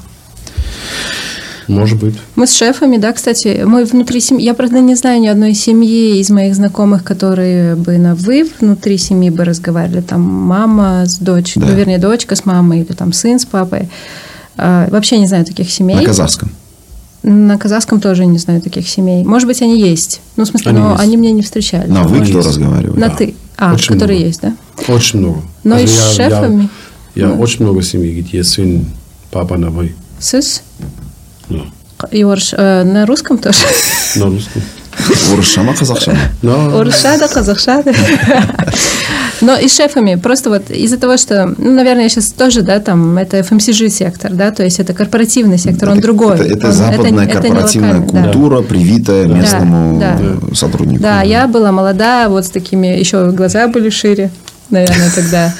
Может 1.66 1.98
быть. 1.98 2.14
Мы 2.34 2.46
с 2.46 2.54
шефами, 2.56 2.96
да, 2.96 3.12
кстати, 3.12 3.62
мы 3.66 3.84
внутри 3.84 4.20
семьи, 4.20 4.42
я, 4.42 4.54
правда, 4.54 4.80
не 4.80 4.94
знаю 4.94 5.20
ни 5.20 5.26
одной 5.26 5.52
семьи 5.52 6.18
из 6.18 6.30
моих 6.30 6.54
знакомых, 6.54 7.04
которые 7.04 7.74
бы 7.76 7.98
на 7.98 8.14
«вы» 8.14 8.48
внутри 8.60 8.96
семьи 8.96 9.28
бы 9.28 9.44
разговаривали, 9.44 10.00
там 10.00 10.22
мама 10.22 11.04
с 11.04 11.18
дочкой, 11.18 11.62
Да. 11.62 11.68
ну, 11.68 11.74
вернее, 11.74 11.98
дочка 11.98 12.36
с 12.36 12.46
мамой, 12.46 12.80
или 12.80 12.92
там 12.94 13.12
сын 13.12 13.38
с 13.38 13.44
папой. 13.44 13.88
А, 14.56 14.88
вообще 14.90 15.18
не 15.18 15.26
знаю 15.26 15.44
таких 15.44 15.70
семей. 15.70 15.96
На 15.96 16.04
казахском. 16.04 16.50
На 17.22 17.58
казахском 17.58 18.00
тоже 18.00 18.26
не 18.26 18.38
знаю 18.38 18.60
таких 18.62 18.88
семей. 18.88 19.24
Может 19.24 19.48
быть, 19.48 19.60
они 19.60 19.80
есть. 19.80 20.20
Ну, 20.36 20.44
в 20.44 20.48
смысле, 20.48 20.70
Они 20.70 20.78
но 20.80 20.90
есть. 20.92 21.02
они 21.02 21.16
мне 21.16 21.32
не 21.32 21.42
встречались. 21.42 21.88
На 21.90 22.04
вы 22.04 22.24
кто 22.24 22.38
разговаривает? 22.38 22.96
На 22.96 23.08
Да. 23.08 23.14
«ты». 23.16 23.34
А, 23.56 23.74
Очень 23.74 23.94
которые 23.94 24.18
много. 24.18 24.28
есть, 24.28 24.40
да? 24.40 24.54
Очень 24.86 25.18
много. 25.18 25.42
Но 25.64 25.78
и 25.78 25.84
Also 25.84 25.88
с 25.88 26.16
я- 26.18 26.24
я- 26.24 26.30
шефами? 26.30 26.68
Я, 27.16 27.26
Ну. 27.26 27.40
очень 27.40 27.64
много 27.64 27.82
семей, 27.82 28.20
где 28.20 28.44
сын, 28.44 28.86
папа 29.32 29.56
на 29.56 29.70
вы. 29.70 29.94
Сыс? 30.20 30.62
Ну, 31.48 31.64
И 32.12 32.22
орш- 32.22 32.54
э, 32.56 32.84
на 32.84 33.04
русском 33.04 33.38
тоже? 33.38 33.58
на 34.14 34.26
русском. 34.26 34.62
Орысша 35.32 37.18
да, 37.18 37.28
казахша 37.28 37.82
да. 37.82 37.92
Но 39.40 39.56
и 39.56 39.68
шефами, 39.68 40.16
просто 40.16 40.50
вот 40.50 40.70
из-за 40.70 40.96
того, 40.98 41.16
что, 41.16 41.54
ну, 41.58 41.72
наверное, 41.72 42.08
сейчас 42.08 42.32
тоже, 42.32 42.62
да, 42.62 42.80
там, 42.80 43.16
это 43.18 43.38
FMCG 43.38 43.88
сектор, 43.88 44.32
да, 44.32 44.50
то 44.50 44.64
есть 44.64 44.80
это 44.80 44.94
корпоративный 44.94 45.58
сектор, 45.58 45.90
он 45.90 45.98
Это- 45.98 46.02
другой. 46.06 46.34
Это, 46.36 46.44
это 46.44 46.66
Он- 46.68 46.72
западная 46.72 47.24
это 47.26 47.40
корпоративная 47.40 48.00
локальный, 48.00 48.12
да. 48.12 48.22
культура, 48.24 48.62
привитая 48.62 49.26
местному 49.26 49.98
да. 50.00 50.18
э, 50.20 50.54
сотруднику. 50.54 51.02
Да, 51.02 51.22
я 51.22 51.46
была 51.46 51.72
молода, 51.72 52.28
вот 52.28 52.44
с 52.46 52.50
такими, 52.50 52.88
еще 52.88 53.30
глаза 53.30 53.68
были 53.68 53.90
шире, 53.90 54.30
наверное, 54.70 55.10
тогда. 55.14 55.54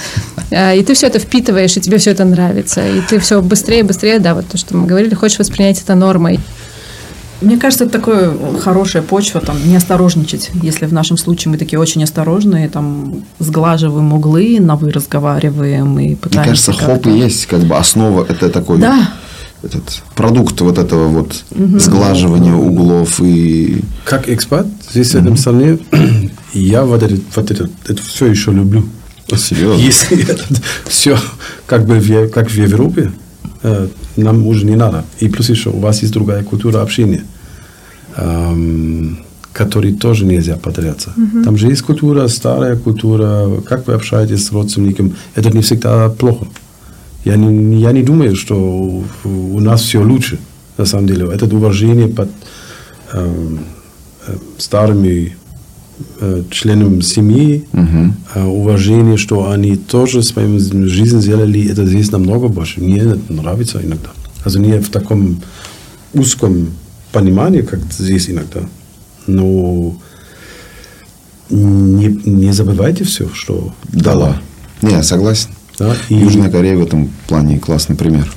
А, 0.51 0.75
И 0.75 0.83
ты 0.83 0.95
все 0.95 1.07
это 1.09 1.19
впитываешь, 1.19 1.77
и 1.77 1.81
тебе 1.81 1.99
все 1.99 2.11
это 2.13 2.25
нравится. 2.25 2.81
И 2.87 3.01
ты 3.03 3.19
все 3.19 3.41
быстрее, 3.43 3.83
быстрее, 3.85 4.19
да, 4.19 4.35
вот 4.35 4.47
то, 4.49 4.57
что 4.57 4.77
мы 4.77 4.87
говорили, 4.87 5.15
хочешь 5.15 5.39
воспринять 5.39 5.81
это 5.81 5.95
нормой. 5.95 6.41
Мне 7.41 7.57
кажется, 7.57 7.85
это 7.85 7.95
такая 7.95 8.33
хорошая 8.59 9.03
почва, 9.03 9.41
там, 9.41 9.57
не 9.69 9.77
осторожничать. 9.77 10.51
Если 10.63 10.87
в 10.87 10.93
нашем 10.93 11.17
случае 11.17 11.53
мы 11.53 11.59
такие 11.59 11.79
очень 11.79 12.03
осторожные, 12.03 12.69
там, 12.69 13.23
сглаживаем 13.39 14.13
углы, 14.13 14.59
на 14.61 14.77
«вы» 14.77 14.91
разговариваем 14.91 15.99
и 15.99 16.07
Мне 16.09 16.17
пытаемся 16.17 16.73
кажется, 16.73 16.73
хоп 16.73 17.07
и 17.07 17.11
есть 17.11 17.47
как 17.47 17.61
бы 17.61 17.77
основа, 17.77 18.27
это 18.29 18.51
такой 18.51 18.79
Да, 18.79 19.13
этот 19.63 20.03
продукт 20.15 20.61
вот 20.61 20.79
этого 20.79 21.09
вот 21.09 21.45
сглаживания 21.81 22.55
углов 22.55 23.21
и 23.21 23.83
Как 24.05 24.29
экспат 24.29 24.67
здесь, 24.91 25.13
в 25.13 25.15
этом 25.17 25.37
стране, 25.37 25.79
я 26.53 26.85
вот 26.85 27.03
это, 27.03 27.17
вот 27.35 27.51
это, 27.51 27.69
это 27.87 28.03
все 28.03 28.27
еще 28.27 28.53
люблю. 28.53 28.85
Серьезно? 29.37 29.81
Если 29.81 30.27
все 30.89 31.19
как 31.67 31.87
бы 31.87 31.99
в, 31.99 32.29
как 32.31 32.51
в 32.51 32.55
Европе, 32.55 33.13
нам 34.17 34.47
уже 34.47 34.67
не 34.67 34.77
надо. 34.77 35.05
И 35.21 35.29
плюс 35.29 35.49
еще 35.51 35.71
у 35.71 35.79
вас 35.79 36.03
есть 36.03 36.13
другая 36.13 36.43
культура 36.45 36.81
общения, 36.83 37.25
эм, 38.17 39.19
которой 39.53 39.93
тоже 39.95 40.25
нельзя 40.25 40.57
потеряться. 40.57 41.13
Там 41.45 41.57
же 41.57 41.69
есть 41.69 41.83
культура, 41.83 42.29
старая 42.29 42.77
культура, 42.77 43.61
как 43.67 43.87
вы 43.87 43.95
общаетесь 43.95 44.47
с 44.47 44.53
родственником. 44.53 45.17
Это 45.35 45.51
не 45.51 45.63
всегда 45.63 46.09
плохо. 46.09 46.47
Я 47.25 47.37
не, 47.37 47.81
я 47.81 47.93
не 47.93 48.03
думаю, 48.03 48.37
что 48.37 49.05
у, 49.25 49.61
нас 49.61 49.83
все 49.83 50.03
лучше, 50.03 50.39
на 50.77 50.87
самом 50.87 51.07
деле. 51.07 51.29
Это 51.33 51.47
уважение 51.47 52.09
под 52.09 52.31
эм, 53.13 53.59
э, 54.27 54.37
старыми 54.57 55.27
э, 55.27 55.38
членам 56.51 57.03
семьи, 57.03 57.65
э, 58.35 58.45
уважение, 58.45 59.17
что 59.17 59.51
они 59.51 59.77
тоже 59.77 60.23
свою 60.23 60.59
жизнь 60.89 61.21
сделали, 61.21 61.69
это 61.71 61.87
здесь 61.87 62.11
намного 62.13 62.49
больше. 62.49 62.81
Мне 62.81 62.99
это 62.99 63.19
нравится 63.33 63.81
иногда. 63.83 64.11
Also 64.45 64.59
не 64.59 64.79
в 64.81 64.89
таком 64.91 65.41
узком 66.15 66.69
понимании, 67.13 67.63
как 67.63 67.81
здесь 67.93 68.29
иногда. 68.31 68.61
Но 69.27 69.97
не, 71.51 72.07
не 72.25 72.53
забывайте 72.53 73.05
все, 73.05 73.29
что 73.33 73.73
дала. 73.93 74.41
Не, 74.83 74.91
я 74.93 75.03
согласен. 75.03 75.51
Да, 75.79 75.95
и- 76.09 76.15
Южная 76.15 76.51
Корея 76.51 76.77
в 76.77 76.83
этом 76.83 77.11
плане 77.27 77.59
классный 77.59 77.97
пример. 77.97 78.31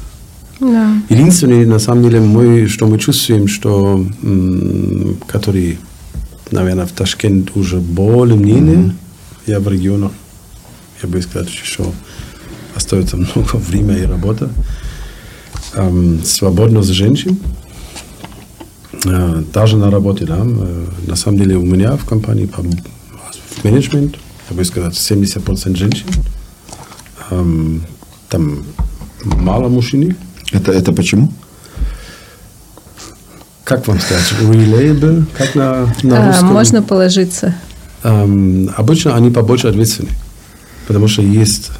Да. 0.59 0.93
Единственное, 1.09 1.65
на 1.65 1.79
самом 1.79 2.03
деле, 2.03 2.19
мы, 2.21 2.67
что 2.67 2.85
мы 2.87 2.99
чувствуем, 2.99 3.47
что, 3.47 4.05
м, 4.21 5.17
который, 5.27 5.79
наверное, 6.51 6.85
в 6.85 6.91
Ташкент 6.91 7.55
уже 7.55 7.79
более-менее, 7.79 8.95
я 9.47 9.59
в 9.59 9.67
регионах, 9.67 10.11
я 11.01 11.09
бы 11.09 11.21
сказал, 11.21 11.47
еще 11.47 11.83
остается 12.75 13.17
много 13.35 13.55
времени 13.55 13.99
и 14.01 14.05
работа. 14.05 14.49
Эм, 15.75 16.23
свободность 16.23 16.89
женщин, 16.89 17.37
Э, 19.05 19.41
даже 19.53 19.77
на 19.77 19.89
работе, 19.89 20.25
да, 20.25 20.37
э, 20.45 20.85
на 21.07 21.15
самом 21.15 21.39
деле 21.39 21.55
у 21.55 21.65
меня 21.65 21.95
в 21.95 22.05
компании 22.05 22.45
по- 22.45 22.61
в 22.61 23.63
менеджмент, 23.63 24.15
я 24.49 24.55
бы 24.55 24.63
сказал, 24.65 24.91
70% 24.91 25.75
женщин, 25.75 26.05
Эм, 27.31 27.81
там 28.29 28.63
мало 29.23 29.69
мужчин, 29.69 30.15
Это, 30.51 30.71
это 30.71 30.91
почему? 30.93 31.31
Как 33.71 33.87
вам 33.87 34.01
сказать, 34.01 34.33
reliable, 34.41 35.23
как 35.37 35.55
на, 35.55 35.87
на 36.03 36.23
А, 36.23 36.27
русском? 36.27 36.47
можно 36.49 36.83
положиться. 36.83 37.55
Эм, 38.03 38.69
обычно 38.75 39.15
они 39.15 39.29
побольше 39.31 39.67
ответственны, 39.69 40.09
потому 40.87 41.07
что 41.07 41.21
есть 41.21 41.71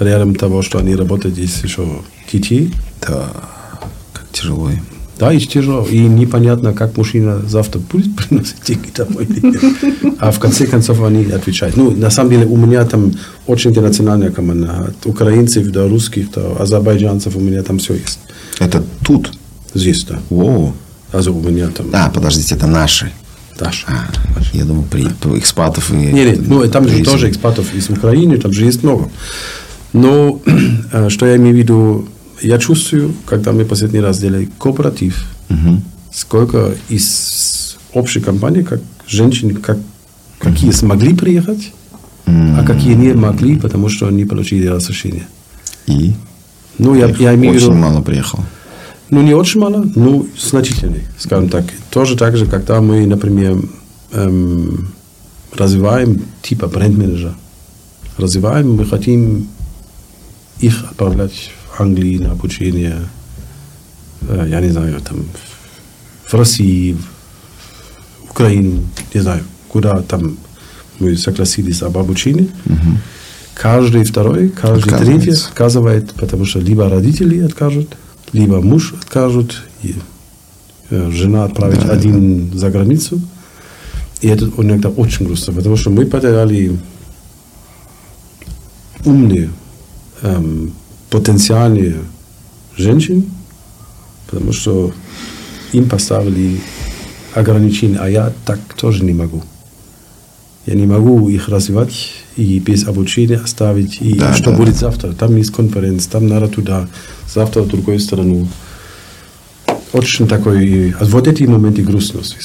рядом 0.00 0.34
того, 0.34 0.62
что 0.62 0.78
они 0.78 0.96
работают, 0.96 1.38
есть 1.38 1.62
еще 1.62 1.86
детей, 2.32 2.74
Да, 3.06 3.28
как 4.12 4.24
тяжело 4.32 4.68
им. 4.70 4.80
да, 5.20 5.32
и 5.32 5.38
тяжело, 5.38 5.86
и 5.88 6.00
непонятно, 6.00 6.72
как 6.72 6.96
мужчина 6.96 7.40
завтра 7.46 7.78
будет 7.78 8.16
приносить 8.28 8.56
деньги 8.66 8.90
домой 8.92 9.24
или 9.26 9.46
нет. 9.46 9.62
А 10.18 10.32
в 10.32 10.40
конце 10.40 10.66
концов 10.66 11.00
они 11.04 11.24
отвечают. 11.30 11.76
Ну, 11.76 11.92
на 11.92 12.10
самом 12.10 12.30
деле 12.30 12.46
у 12.46 12.56
меня 12.56 12.84
там 12.84 13.12
очень 13.46 13.70
интернациональная 13.70 14.32
команда, 14.32 14.86
от 14.88 15.06
украинцев 15.06 15.70
до 15.70 15.86
русских, 15.88 16.32
до 16.32 16.60
азербайджанцев, 16.60 17.36
у 17.36 17.40
меня 17.40 17.62
там 17.62 17.78
все 17.78 17.94
есть. 17.94 18.18
Это 18.58 18.82
тут? 19.04 19.30
Здесь, 19.74 20.02
да. 20.04 20.18
Воу. 20.30 20.72
Also 21.12 21.30
у 21.30 21.40
меня 21.50 21.68
там 21.68 21.86
А, 21.92 22.10
подождите, 22.10 22.54
это 22.54 22.66
наши. 22.66 23.12
Даша. 23.58 23.86
А, 23.88 24.10
я 24.52 24.64
думал, 24.64 24.84
при, 24.90 25.04
экспатов 25.38 25.90
и... 25.90 25.94
Нет, 25.94 26.38
нет, 26.38 26.48
ну 26.48 26.66
там 26.68 26.88
же 26.88 27.04
тоже 27.04 27.28
экспатов 27.30 27.74
из 27.74 27.90
Украины, 27.90 28.38
там 28.38 28.52
же 28.52 28.64
есть 28.64 28.82
много. 28.82 29.10
Но 29.92 30.40
э, 30.92 31.08
что 31.10 31.26
я 31.26 31.36
имею 31.36 31.54
в 31.54 31.58
виду, 31.58 32.08
я 32.40 32.58
чувствую, 32.58 33.14
когда 33.26 33.52
мы 33.52 33.64
последний 33.64 34.00
раз 34.00 34.18
делали 34.18 34.48
кооператив, 34.58 35.24
сколько 36.12 36.74
из 36.88 37.76
общей 37.92 38.20
компании, 38.20 38.62
как 38.62 38.80
женщин, 39.06 39.54
как, 39.56 39.78
какие 40.38 40.70
смогли 40.70 41.14
приехать, 41.14 41.72
а 42.26 42.64
какие 42.66 42.94
не 42.94 43.12
могли, 43.12 43.58
потому 43.58 43.88
что 43.88 44.10
не 44.10 44.24
получили 44.24 44.66
разрешение. 44.66 45.26
И? 45.86 46.14
Ну, 46.78 46.94
я, 46.94 47.08
Их 47.08 47.20
я 47.20 47.34
имею 47.34 47.52
в 47.52 47.56
очень 47.56 47.66
виду, 47.66 47.76
мало 47.76 48.00
приехало. 48.00 48.44
Ну, 49.12 49.20
не 49.20 49.34
очень 49.34 49.60
мало, 49.60 49.84
но 49.94 50.26
значительный, 50.38 51.02
скажем 51.18 51.50
так. 51.50 51.66
Тоже 51.90 52.16
так 52.16 52.34
же, 52.34 52.46
когда 52.46 52.80
мы, 52.80 53.06
например, 53.06 53.58
эм, 54.12 54.88
развиваем 55.54 56.22
типа 56.40 56.66
бренд-менеджера, 56.66 57.34
развиваем, 58.16 58.72
мы 58.72 58.86
хотим 58.86 59.48
их 60.60 60.82
отправлять 60.84 61.50
в 61.68 61.78
Англию 61.78 62.22
на 62.22 62.32
обучение, 62.32 63.00
э, 64.22 64.46
я 64.48 64.62
не 64.62 64.70
знаю, 64.70 64.98
там, 65.02 65.26
в 66.24 66.32
России, 66.32 66.96
в 68.26 68.30
Украину, 68.30 68.82
не 69.12 69.20
знаю, 69.20 69.42
куда 69.68 70.00
там 70.00 70.38
мы 71.00 71.18
согласились 71.18 71.82
об 71.82 71.98
обучении. 71.98 72.48
Каждый 73.52 74.04
второй, 74.04 74.48
каждый 74.48 74.96
третий 74.98 75.32
отказывает, 75.32 76.14
потому 76.14 76.46
что 76.46 76.60
либо 76.60 76.88
родители 76.88 77.40
откажут, 77.40 77.94
либо 78.32 78.60
муж 78.60 78.94
откажут, 78.94 79.62
и, 79.82 79.94
э, 80.90 81.10
жена 81.10 81.44
отправит 81.44 81.88
один 81.88 82.52
за 82.52 82.70
границу. 82.70 83.20
И 84.20 84.28
это 84.28 84.50
иногда 84.56 84.88
очень 84.88 85.26
грустно, 85.26 85.52
потому 85.52 85.76
что 85.76 85.90
мы 85.90 86.06
потеряли 86.06 86.78
умные, 89.04 89.50
эм, 90.22 90.72
потенциальные 91.10 91.96
женщин, 92.76 93.24
потому 94.26 94.52
что 94.52 94.92
им 95.72 95.88
поставили 95.88 96.60
ограничения, 97.34 97.98
а 97.98 98.08
я 98.08 98.32
так 98.46 98.60
тоже 98.76 99.04
не 99.04 99.12
могу. 99.12 99.42
Я 100.66 100.74
не 100.74 100.86
могу 100.86 101.28
их 101.28 101.48
развивать 101.48 102.21
и 102.36 102.58
без 102.58 102.86
обучения 102.86 103.36
оставить. 103.36 103.98
И 104.00 104.14
Да, 104.14 104.34
что 104.34 104.50
да. 104.50 104.56
будет 104.56 104.76
завтра? 104.76 105.12
Там 105.12 105.36
есть 105.36 105.52
конференция, 105.52 106.10
там 106.10 106.26
надо 106.28 106.48
туда, 106.48 106.88
завтра 107.32 107.62
в 107.62 107.68
другую 107.68 107.98
страну. 108.00 108.48
Очень 109.92 110.26
такой... 110.26 110.94
а 110.98 111.04
Вот 111.04 111.26
эти 111.28 111.42
моменты 111.44 111.82
грустности. 111.82 112.36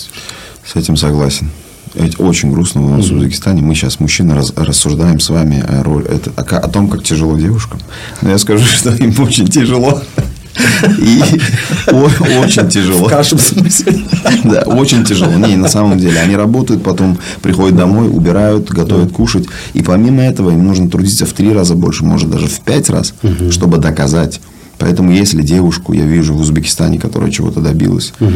С 0.66 0.76
этим 0.76 0.98
согласен. 0.98 1.50
Это 1.96 2.22
очень 2.22 2.52
грустно 2.52 2.86
у 2.86 2.90
нас 2.90 3.08
в 3.08 3.14
Узбекистане. 3.16 3.62
Мы 3.62 3.74
сейчас, 3.74 4.00
мужчины, 4.00 4.36
раз- 4.36 4.54
рассуждаем 4.56 5.20
с 5.20 5.30
вами 5.30 5.64
о, 5.66 5.82
роли, 5.84 6.06
это, 6.08 6.32
о, 6.36 6.42
о 6.58 6.68
том, 6.68 6.90
как 6.90 7.04
тяжело 7.04 7.38
девушкам. 7.38 7.80
Но 8.22 8.30
я 8.30 8.38
скажу, 8.38 8.66
что 8.66 8.94
им 8.94 9.16
очень 9.20 9.48
тяжело. 9.48 10.02
И 11.00 11.22
очень 12.40 12.70
тяжело. 12.70 13.06
В 13.06 13.10
каждом 13.10 13.40
смысле. 13.40 14.00
Да, 14.44 14.62
очень 14.62 15.04
тяжело. 15.04 15.32
Не, 15.32 15.56
на 15.56 15.70
самом 15.70 15.98
деле. 15.98 16.20
Они 16.20 16.36
работают, 16.36 16.84
потом 16.84 17.18
приходят 17.42 17.76
домой, 17.76 18.10
убирают, 18.10 18.70
готовят 18.70 19.12
кушать. 19.12 19.46
И 19.74 19.82
помимо 19.82 20.24
этого 20.24 20.52
им 20.52 20.66
нужно 20.66 20.90
трудиться 20.90 21.26
в 21.26 21.34
три 21.34 21.54
раза 21.54 21.76
больше, 21.76 22.06
может 22.06 22.30
даже 22.30 22.48
в 22.48 22.60
пять 22.62 22.90
раз, 22.90 23.14
чтобы 23.52 23.78
доказать. 23.78 24.40
Поэтому 24.80 25.12
если 25.12 25.42
девушку 25.42 25.94
я 25.94 26.06
вижу 26.06 26.34
в 26.36 26.40
Узбекистане, 26.42 27.00
которая 27.00 27.32
чего-то 27.32 27.62
добилась, 27.62 28.14
э, 28.20 28.30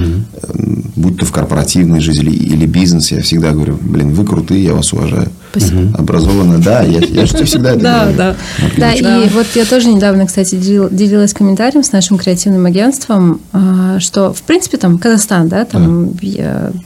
будь 0.96 1.18
то 1.20 1.26
в 1.26 1.32
корпоративной 1.32 2.00
жизни 2.00 2.34
или 2.34 2.66
бизнес, 2.66 3.12
я 3.12 3.22
всегда 3.22 3.52
говорю, 3.52 3.78
блин, 3.82 4.14
вы 4.14 4.26
крутые, 4.26 4.64
я 4.64 4.74
вас 4.74 4.92
уважаю. 4.94 5.30
Спасибо. 5.52 5.94
Образованно, 5.98 6.58
да, 6.60 6.82
я, 6.82 7.00
я 7.00 7.26
же 7.26 7.34
тебе 7.34 7.46
всегда 7.46 7.72
это 7.74 7.80
Да, 7.84 8.00
говорю. 8.00 8.18
да. 8.18 8.36
Да, 8.78 8.96
Людочка. 8.96 9.22
и 9.22 9.30
вот 9.30 9.48
я 9.56 9.66
тоже 9.66 9.88
недавно, 9.90 10.26
кстати, 10.26 10.56
делил- 10.56 10.90
делилась 10.90 11.34
комментарием 11.34 11.84
с 11.84 11.92
нашим 11.92 12.18
креативным 12.18 12.66
агентством, 12.66 13.42
а, 13.52 14.00
что, 14.00 14.34
в 14.34 14.42
принципе, 14.44 14.78
там 14.78 14.98
Казахстан, 14.98 15.48
да, 15.50 15.66
там 15.66 16.12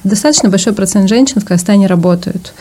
достаточно 0.03 0.49
большой 0.49 0.73
процент 0.73 1.09
женщин 1.09 1.39
в 1.41 1.45
Казахстане 1.45 1.87
работают, 1.87 2.53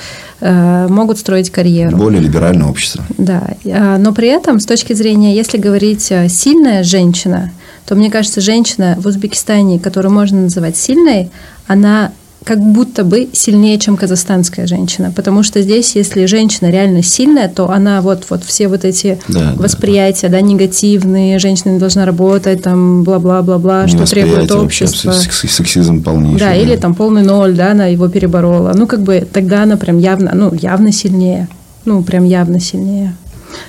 могут 0.51 1.19
строить 1.19 1.51
карьеру. 1.51 1.97
Более 1.97 2.21
либеральное 2.21 2.67
общество. 2.67 3.05
Да, 3.17 3.49
а, 3.65 3.97
но 3.99 4.13
при 4.13 4.29
этом, 4.29 4.61
с 4.61 4.67
точки 4.67 4.93
зрения, 4.93 5.35
если 5.35 5.57
говорить 5.57 6.11
э, 6.11 6.29
сильная 6.29 6.83
женщина, 6.83 7.51
то 7.87 7.95
мне 7.95 8.11
кажется, 8.11 8.41
женщина 8.41 8.97
в 8.99 9.07
Узбекистане, 9.07 9.79
которую 9.79 10.13
можно 10.13 10.43
называть 10.43 10.77
сильной, 10.77 11.31
она 11.67 12.13
как 12.45 12.61
будто 12.61 13.05
бы 13.05 13.29
сильнее, 13.33 13.79
чем 13.79 13.97
казахстанская 13.97 14.67
женщина. 14.67 15.11
Потому 15.11 15.43
что 15.43 15.63
здесь, 15.63 15.97
если 15.97 16.27
женщина 16.27 16.71
реально 16.71 17.03
сильная, 17.03 17.49
то 17.49 17.71
она 17.71 18.03
вот, 18.03 18.27
вот 18.29 18.45
все 18.45 18.69
вот 18.69 18.85
эти 18.85 19.19
Да, 19.29 19.53
да, 19.53 19.55
восприятия, 19.57 20.29
да, 20.29 20.41
негативные, 20.43 21.39
женщина 21.39 21.73
не 21.73 21.79
должна 21.79 22.05
работать, 22.05 22.63
там, 22.63 23.03
бла-бла-бла-бла, 23.03 23.89
что 23.89 24.05
требует 24.07 24.51
Невосприятие 24.51 25.11
вообще, 25.11 25.49
сексизм 25.49 26.03
полнейший. 26.03 26.39
Да, 26.39 26.55
или 26.55 26.77
там 26.77 26.95
полный 26.95 27.23
ноль, 27.23 27.55
да, 27.55 27.71
она 27.71 27.87
его 27.87 28.09
переборола. 28.09 28.73
Ну, 28.75 28.87
как 28.87 29.03
бы 29.03 29.27
тогда 29.33 29.63
она 29.63 29.77
прям 29.77 29.99
явно, 29.99 30.33
ну, 30.35 30.53
явно 30.53 30.93
сильнее. 30.93 31.49
Ну, 31.87 32.03
прям 32.03 32.25
явно 32.25 32.61
сильнее. 32.61 33.17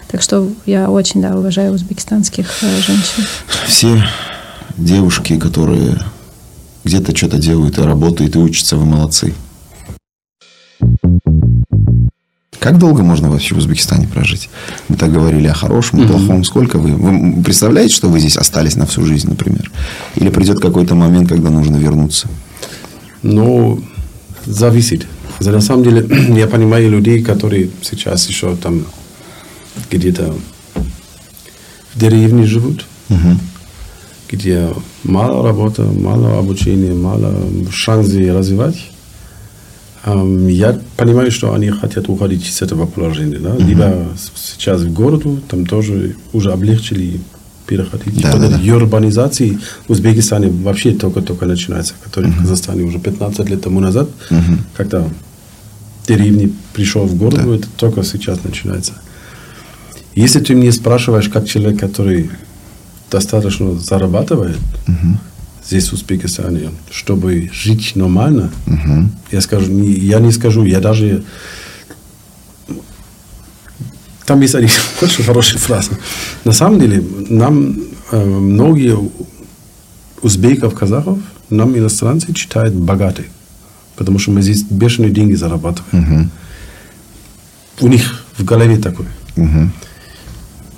Так 0.07 0.21
что 0.21 0.49
я 0.65 0.89
очень, 0.89 1.21
да, 1.21 1.37
уважаю 1.37 1.73
узбекистанских 1.73 2.47
э, 2.61 2.67
женщин. 2.81 3.23
Все 3.67 4.03
девушки, 4.77 5.37
которые 5.37 5.97
где-то 6.85 7.15
что-то 7.15 7.37
делают 7.37 7.77
и 7.77 7.81
работают, 7.81 8.35
и 8.35 8.39
учатся, 8.39 8.77
вы 8.77 8.85
молодцы. 8.85 9.33
Как 12.59 12.79
долго 12.79 13.03
можно 13.03 13.29
вообще 13.29 13.53
в 13.53 13.57
Узбекистане 13.59 14.07
прожить? 14.07 14.49
Мы 14.87 14.95
так 14.95 15.11
говорили 15.11 15.47
о 15.47 15.53
хорошем, 15.53 16.01
о 16.03 16.07
плохом. 16.07 16.43
Сколько 16.43 16.77
вы? 16.79 16.95
Вы 16.95 17.43
представляете, 17.43 17.93
что 17.93 18.07
вы 18.09 18.19
здесь 18.19 18.37
остались 18.37 18.75
на 18.75 18.85
всю 18.87 19.05
жизнь, 19.05 19.27
например? 19.29 19.71
Или 20.15 20.29
придет 20.29 20.59
какой-то 20.59 20.95
момент, 20.95 21.29
когда 21.29 21.49
нужно 21.51 21.75
вернуться? 21.75 22.27
Ну, 23.21 23.83
зависит. 24.45 25.05
За- 25.39 25.51
На 25.51 25.61
самом 25.61 25.83
деле, 25.83 26.07
я 26.35 26.47
понимаю 26.47 26.89
людей, 26.89 27.21
которые 27.23 27.69
сейчас 27.83 28.27
еще 28.29 28.55
там 28.55 28.85
где-то 29.91 30.33
в 31.93 31.99
деревне 31.99 32.45
живут, 32.45 32.85
где 34.29 34.69
мало 35.03 35.43
работы, 35.43 35.83
мало 35.83 36.37
обучения, 36.39 36.93
мало 36.93 37.35
шансов 37.71 38.13
развивать. 38.13 38.91
Я 40.05 40.79
понимаю, 40.97 41.31
что 41.31 41.53
они 41.53 41.69
хотят 41.69 42.09
уходить 42.09 42.45
с 42.45 42.61
этого 42.61 42.85
положения. 42.85 43.39
Да? 43.39 43.55
Либо 43.57 44.07
сейчас 44.35 44.81
в 44.81 44.93
городу, 44.93 45.41
там 45.47 45.65
тоже 45.65 46.15
уже 46.33 46.51
облегчили 46.51 47.19
переходить. 47.65 48.21
Да, 48.21 48.37
да, 48.37 48.49
да. 48.49 48.75
урбанизация 48.75 49.57
в 49.87 49.91
Узбекистане 49.91 50.49
вообще 50.49 50.91
только-только 50.91 51.47
начинается, 51.47 51.95
который 52.03 52.29
в 52.29 52.37
Казахстане 52.37 52.83
уже 52.83 52.99
15 52.99 53.49
лет 53.49 53.61
тому 53.61 53.79
назад, 53.79 54.09
когда 54.77 55.01
в 55.01 56.07
деревне 56.07 56.51
пришел 56.73 57.05
в 57.05 57.15
город, 57.15 57.39
это 57.39 57.67
только 57.77 58.03
сейчас 58.03 58.43
начинается. 58.43 58.93
Если 60.13 60.39
ты 60.39 60.53
меня 60.53 60.71
спрашиваешь, 60.71 61.29
как 61.29 61.47
человек, 61.47 61.79
который 61.79 62.29
достаточно 63.11 63.77
зарабатывает 63.77 64.57
здесь, 65.65 65.89
в 65.89 65.93
Узбекистане, 65.93 66.69
чтобы 66.91 67.49
жить 67.53 67.95
нормально, 67.95 68.51
я 69.31 69.41
скажу, 69.41 69.71
не- 69.71 69.93
я 69.93 70.19
не 70.19 70.31
скажу, 70.31 70.63
я 70.65 70.79
даже... 70.79 71.23
Там 74.25 74.41
есть 74.41 74.55
один 74.55 74.69
очень 75.01 75.23
хорошая 75.23 75.57
фраза. 75.59 75.91
На 76.45 76.51
самом 76.51 76.79
деле, 76.79 77.03
нам 77.29 77.77
э, 78.11 78.23
многие 78.25 78.97
узбеков, 80.21 80.73
казахов, 80.73 81.19
нам 81.49 81.77
иностранцы 81.77 82.33
считают 82.35 82.73
богатые, 82.73 83.27
потому 83.95 84.17
что 84.19 84.31
мы 84.31 84.41
здесь 84.41 84.63
бешеные 84.63 85.11
деньги 85.11 85.35
зарабатываем. 85.35 86.29
У 87.81 87.87
них 87.87 88.23
в 88.37 88.43
голове 88.43 88.77
такое. 88.77 89.07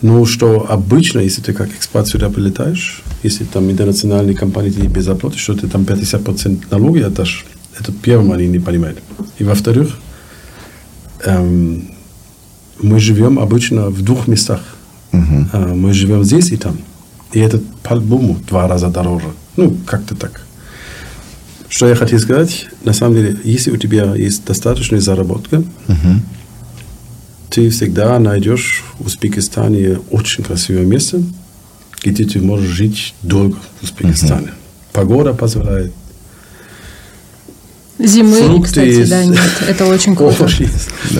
Ну, 0.01 0.25
что 0.25 0.65
обычно, 0.69 1.19
если 1.19 1.41
ты 1.41 1.53
как 1.53 1.69
экспат 1.69 2.07
сюда 2.07 2.29
прилетаешь, 2.29 3.01
если 3.23 3.45
там 3.45 3.69
интернациональные 3.71 4.35
компании 4.35 4.69
тебе 4.69 4.87
без 4.87 5.07
оплаты, 5.07 5.37
что 5.37 5.55
ты 5.55 5.67
там 5.67 5.83
50% 5.83 6.65
налоги 6.69 7.01
отдашь, 7.01 7.45
это 7.79 7.91
первым 7.91 8.31
они 8.31 8.47
не 8.47 8.59
понимают. 8.59 8.99
И 9.39 9.43
во-вторых, 9.43 9.97
эм, 11.25 11.89
мы 12.79 12.99
живем 12.99 13.39
обычно 13.39 13.89
в 13.89 14.01
двух 14.03 14.27
местах. 14.27 14.61
Э, 15.53 15.73
мы 15.73 15.93
живем 15.93 16.23
здесь 16.23 16.51
и 16.51 16.57
там. 16.57 16.77
И 17.33 17.39
это 17.39 17.59
по-любому 17.83 18.33
в 18.33 18.45
два 18.45 18.67
раза 18.67 18.87
дороже. 18.87 19.27
Ну, 19.55 19.75
как-то 19.85 20.15
так. 20.15 20.41
Что 21.69 21.87
я 21.87 21.95
хотел 21.95 22.19
сказать, 22.19 22.67
на 22.83 22.93
самом 22.93 23.15
деле, 23.15 23.37
если 23.43 23.71
у 23.71 23.77
тебя 23.77 24.15
есть 24.15 24.45
достаточная 24.45 25.01
заработка, 25.01 25.63
ты 27.49 27.69
всегда 27.69 28.19
найдешь 28.19 28.83
в 28.99 29.05
Узбекистане 29.07 29.99
очень 30.11 30.43
красивое 30.43 30.85
место, 30.85 31.21
где 32.03 32.25
ты 32.25 32.39
можешь 32.39 32.69
жить 32.69 33.13
долго 33.21 33.57
в 33.79 33.83
Узбекистане. 33.83 34.49
Погода 34.93 35.33
позволяет. 35.33 35.93
Зимы, 37.99 38.37
Фрукты 38.43 38.67
кстати, 38.67 39.03
да, 39.09 39.25
нет. 39.25 39.39
Это 39.67 39.85
очень 39.85 40.15
круто. 40.15 40.43
Овощи. 40.43 40.69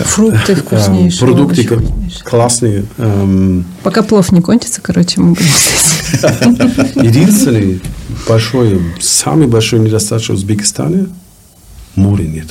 Фрукты 0.04 0.52
Эм, 0.52 0.58
вкуснейшие. 0.60 1.20
Продукты 1.20 1.62
вкуснейшие. 1.64 2.24
классные. 2.24 2.84
Эм, 2.98 3.64
Пока 3.82 4.04
плов 4.04 4.30
не 4.30 4.40
кончится, 4.40 4.80
короче, 4.80 5.20
мы 5.20 5.32
будем 5.32 5.48
здесь. 5.48 6.94
Единственный 6.94 7.80
большой, 8.28 8.80
самый 9.00 9.48
большой 9.48 9.80
недостаток 9.80 10.28
в 10.28 10.32
Узбекистане– 10.34 11.06
моря 11.96 12.24
нет. 12.24 12.46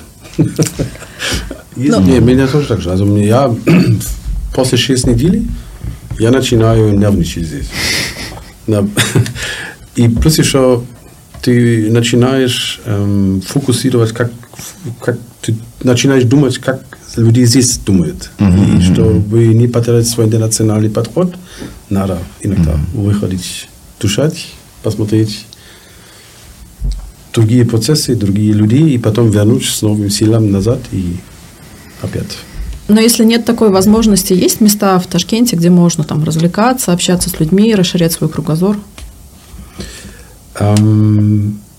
Есть- 1.77 1.99
Не, 1.99 2.19
меня 2.19 2.47
тоже 2.47 2.67
так 2.67 2.81
же. 2.81 2.89
Also, 2.89 3.05
мне- 3.05 3.27
я 3.27 3.53
после 4.55 4.77
6 4.77 5.07
недель 5.07 5.43
я 6.19 6.31
начинаю 6.31 6.97
нервничать 6.97 7.45
здесь. 7.45 7.69
И 9.95 10.07
плюс 10.09 10.37
еще 10.37 10.83
ты 11.41 11.89
начинаешь 11.91 12.79
эм, 12.85 13.41
фокусировать, 13.41 14.11
как, 14.11 14.31
как 15.01 15.17
ты 15.41 15.55
начинаешь 15.83 16.23
думать, 16.23 16.57
как 16.57 16.81
люди 17.15 17.45
здесь 17.45 17.77
думают. 17.77 18.29
И 18.39 18.81
чтобы 18.81 19.47
не 19.53 19.67
потерять 19.67 20.07
свой 20.07 20.25
интернациональный 20.27 20.89
подход, 20.89 21.33
надо 21.89 22.19
иногда 22.41 22.77
выходить, 22.93 23.69
дышать, 24.01 24.47
посмотреть 24.83 25.45
другие 27.33 27.65
процессы, 27.65 28.15
другие 28.15 28.51
люди, 28.53 28.75
и 28.93 28.97
потом 28.97 29.29
вернуть 29.31 29.65
с 29.65 29.81
новым 29.81 30.09
силам 30.09 30.51
назад 30.51 30.79
и 30.91 31.17
опять. 32.01 32.37
Но 32.87 33.01
если 33.01 33.25
нет 33.25 33.43
такой 33.43 33.69
возможности, 33.69 34.33
есть 34.33 34.61
места 34.61 34.97
в 34.99 35.07
Ташкенте, 35.07 35.57
где 35.57 35.69
можно 35.69 36.03
там 36.03 36.23
развлекаться, 36.23 36.93
общаться 36.93 37.29
с 37.29 37.39
людьми, 37.39 37.75
расширять 37.75 38.13
свой 38.13 38.29
кругозор? 38.29 38.77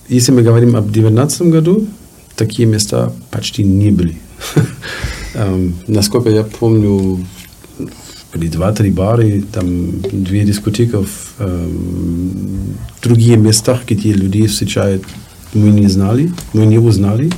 Если 0.08 0.32
мы 0.32 0.42
говорим 0.42 0.76
об 0.76 0.84
2019 0.84 1.42
году, 1.42 1.86
такие 2.36 2.68
места 2.68 3.12
почти 3.30 3.64
не 3.64 3.90
были. 3.90 4.18
Насколько 5.86 6.28
я 6.30 6.44
помню, 6.44 7.24
были 8.32 8.48
два-три 8.48 8.90
бары, 8.90 9.42
там 9.52 10.00
две 10.00 10.44
дискотеки, 10.44 10.96
в, 10.96 11.34
другие 13.02 13.36
места, 13.36 13.80
где 13.86 14.12
людей 14.12 14.46
встречают, 14.46 15.04
мы 15.54 15.70
не 15.70 15.88
знали, 15.88 16.30
мы 16.52 16.66
не 16.66 16.78
узнали. 16.78 17.30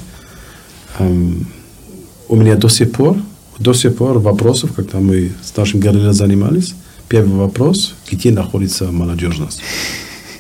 У 2.31 2.37
меня 2.37 2.55
до 2.55 2.69
сих 2.69 2.93
пор, 2.93 3.17
до 3.59 3.75
сих 3.75 3.97
пор 3.97 4.21
вопросов, 4.21 4.71
когда 4.77 5.01
мы 5.01 5.33
с 5.43 5.57
нашим 5.57 5.81
гориллой 5.81 6.15
занимались, 6.15 6.75
первый 7.09 7.37
вопрос, 7.37 7.95
где 8.09 8.31
находится 8.31 8.93
молодежность. 8.93 9.61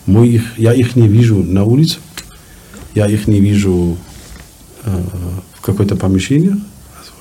Мы 0.07 0.29
их, 0.29 0.57
я 0.57 0.73
их 0.73 0.95
не 0.95 1.09
вижу 1.09 1.43
на 1.43 1.65
улице, 1.65 1.99
я 2.95 3.09
их 3.09 3.27
не 3.27 3.41
вижу 3.41 3.99
э, 4.85 5.03
в 5.55 5.63
какой-то 5.63 5.97
помещении, 5.97 6.55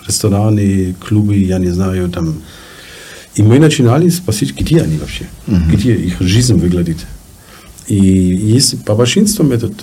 рестораны, 0.07 0.93
клубы, 0.99 1.35
я 1.37 1.57
не 1.57 1.71
знаю, 1.71 2.11
там. 2.11 2.35
И 3.33 3.41
мы 3.41 3.57
начинали 3.57 4.07
спросить, 4.09 4.55
где 4.55 4.83
они 4.83 4.99
вообще, 4.99 5.25
где 5.47 5.95
их 5.95 6.21
жизнь 6.21 6.53
выглядит. 6.53 7.07
И 7.87 7.95
есть 7.95 8.85
по 8.85 8.93
большинству 8.93 9.49
этот 9.49 9.73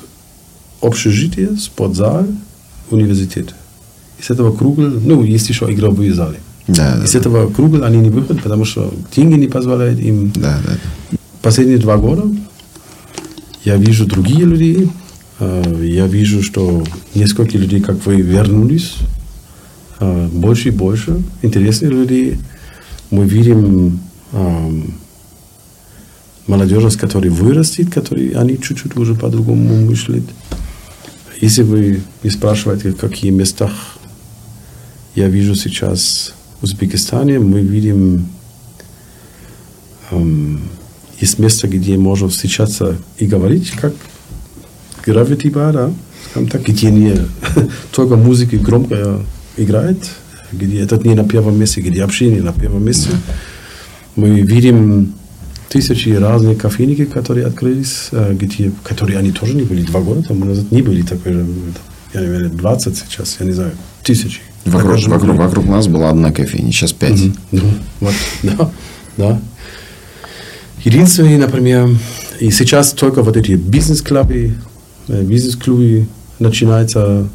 общежитие, 0.80 1.57
спортзал, 1.57 2.28
университет. 2.93 3.53
Из 4.18 4.30
этого 4.30 4.56
круга, 4.56 4.82
ну, 4.82 5.22
есть 5.22 5.48
еще 5.48 5.66
игровые 5.72 6.12
залы. 6.14 6.36
Да, 6.68 6.96
да, 6.96 7.04
Из 7.04 7.12
да. 7.12 7.18
этого 7.18 7.52
круга 7.52 7.84
они 7.86 7.98
не 7.98 8.10
выходят, 8.10 8.42
потому 8.42 8.64
что 8.64 8.92
деньги 9.14 9.34
не 9.34 9.48
позволяют 9.48 10.00
им 10.00 10.32
Да, 10.34 10.60
да. 10.66 11.18
последние 11.42 11.78
два 11.78 11.96
года 11.96 12.24
я 13.64 13.76
вижу 13.76 14.06
другие 14.06 14.44
люди, 14.44 14.88
Э, 15.38 15.82
я 15.82 16.06
вижу, 16.06 16.42
что 16.42 16.84
несколько 17.14 17.58
людей, 17.58 17.80
как 17.80 18.04
вы, 18.06 18.20
вернулись. 18.20 18.94
Э, 20.00 20.28
больше 20.28 20.68
и 20.68 20.72
больше 20.72 21.22
интересных 21.42 21.90
людей. 21.90 22.38
Мы 23.10 23.24
видим 23.24 24.00
эм, 24.32 24.94
молодежь, 26.46 26.96
которая 26.96 27.30
вырастет, 27.30 27.92
которые 27.92 28.36
они 28.36 28.60
чуть-чуть 28.60 28.96
уже 28.96 29.14
по-другому 29.14 29.86
мыслят. 29.86 30.24
Если 31.40 31.62
вы 31.62 32.02
не 32.24 32.30
спрашиваете, 32.30 32.90
в 32.90 32.96
каких 32.96 33.32
местах 33.32 33.70
я 35.16 35.28
вижу 35.28 35.54
сейчас 35.54 36.34
в 36.60 36.64
Узбекистане, 36.64 37.38
мы 37.38 37.60
видим 37.60 38.28
эм, 40.10 40.60
есть 41.18 41.38
место, 41.38 41.66
где 41.68 41.96
можно 41.96 42.28
встречаться 42.28 42.98
и 43.18 43.26
говорить, 43.26 43.70
как 43.70 43.94
Gravity 45.06 45.50
Bar, 45.50 45.72
да, 45.72 45.92
скажем 46.30 46.50
так, 46.50 46.62
где 46.64 46.90
не 46.90 47.14
только 47.92 48.16
музыка 48.16 48.58
громко 48.58 49.22
играет, 49.56 49.98
где 50.52 50.80
это 50.80 50.96
не 50.98 51.14
на 51.14 51.26
первом 51.26 51.58
месте, 51.58 51.80
где 51.80 52.04
общение 52.04 52.42
на 52.42 52.52
первом 52.52 52.84
месте. 52.84 53.08
Мы 54.16 54.40
видим 54.42 55.14
тысячи 55.70 56.10
разных 56.10 56.58
кофейники, 56.58 57.06
которые 57.06 57.46
открылись, 57.46 58.10
где, 58.12 58.70
которые 58.84 59.18
они 59.18 59.32
тоже 59.32 59.54
не 59.54 59.62
были 59.62 59.82
два 59.82 60.02
года 60.02 60.22
тому 60.22 60.44
назад, 60.44 60.70
не 60.70 60.82
были 60.82 61.00
такой 61.00 61.32
же, 61.32 61.46
я 62.12 62.20
не 62.20 62.26
знаю, 62.26 62.50
20 62.50 62.96
сейчас, 62.98 63.36
я 63.40 63.46
не 63.46 63.52
знаю, 63.52 63.72
тысячи. 64.02 64.40
Вокруг, 64.66 65.06
вокруг, 65.06 65.36
вокруг 65.36 65.66
нас 65.66 65.86
была 65.86 66.10
одна 66.10 66.32
кофейня, 66.32 66.72
сейчас 66.72 66.92
пять. 66.92 67.12
Mm-hmm. 67.12 67.38
Ну, 67.52 67.60
вот, 68.00 68.14
да, 68.42 68.70
да. 69.16 69.40
Единственное, 70.84 71.38
например, 71.38 71.88
и 72.40 72.50
сейчас 72.50 72.92
только 72.92 73.22
вот 73.22 73.36
эти 73.36 73.52
бизнес-клубы, 73.52 74.54
бизнес-клубы 75.08 76.06
начинаются, 76.38 77.28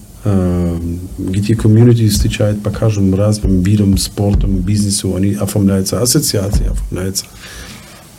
где 1.18 1.56
комьюнити 1.56 2.08
встречает 2.08 2.62
по 2.62 2.70
каждым 2.70 3.16
разным 3.16 3.62
видам 3.62 3.98
спорта, 3.98 4.48
бизнесу, 4.48 5.16
они 5.16 5.34
оформляются, 5.34 6.02
ассоциации 6.02 6.68
оформляются. 6.68 7.26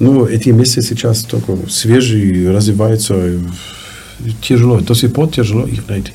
Ну, 0.01 0.27
эти 0.27 0.49
места 0.49 0.83
сейчас 0.83 1.23
только 1.23 1.57
свежие, 1.71 2.51
развиваются, 2.51 3.39
тяжело, 4.41 4.81
до 4.81 4.95
сих 4.95 5.13
пор 5.13 5.29
тяжело 5.29 5.65
их 5.65 5.89
найти. 5.89 6.13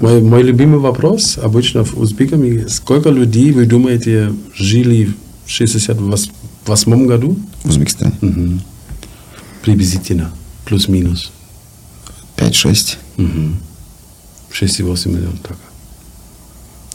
Мой, 0.00 0.22
мой 0.22 0.42
любимый 0.42 0.78
вопрос 0.80 1.36
обычно 1.36 1.84
в 1.84 1.98
узбеками, 1.98 2.66
сколько 2.68 3.10
людей, 3.10 3.52
вы 3.52 3.66
думаете, 3.66 4.32
жили 4.54 5.12
в 5.44 5.50
68 5.50 7.06
году? 7.06 7.36
В 7.64 7.68
Узбекистане? 7.68 8.14
Угу. 8.22 8.60
Приблизительно, 9.62 10.32
плюс-минус. 10.64 11.30
5-6. 12.36 12.96
Угу. 13.18 13.26
6,8 14.52 15.08
миллионов 15.08 15.40
так. 15.46 15.58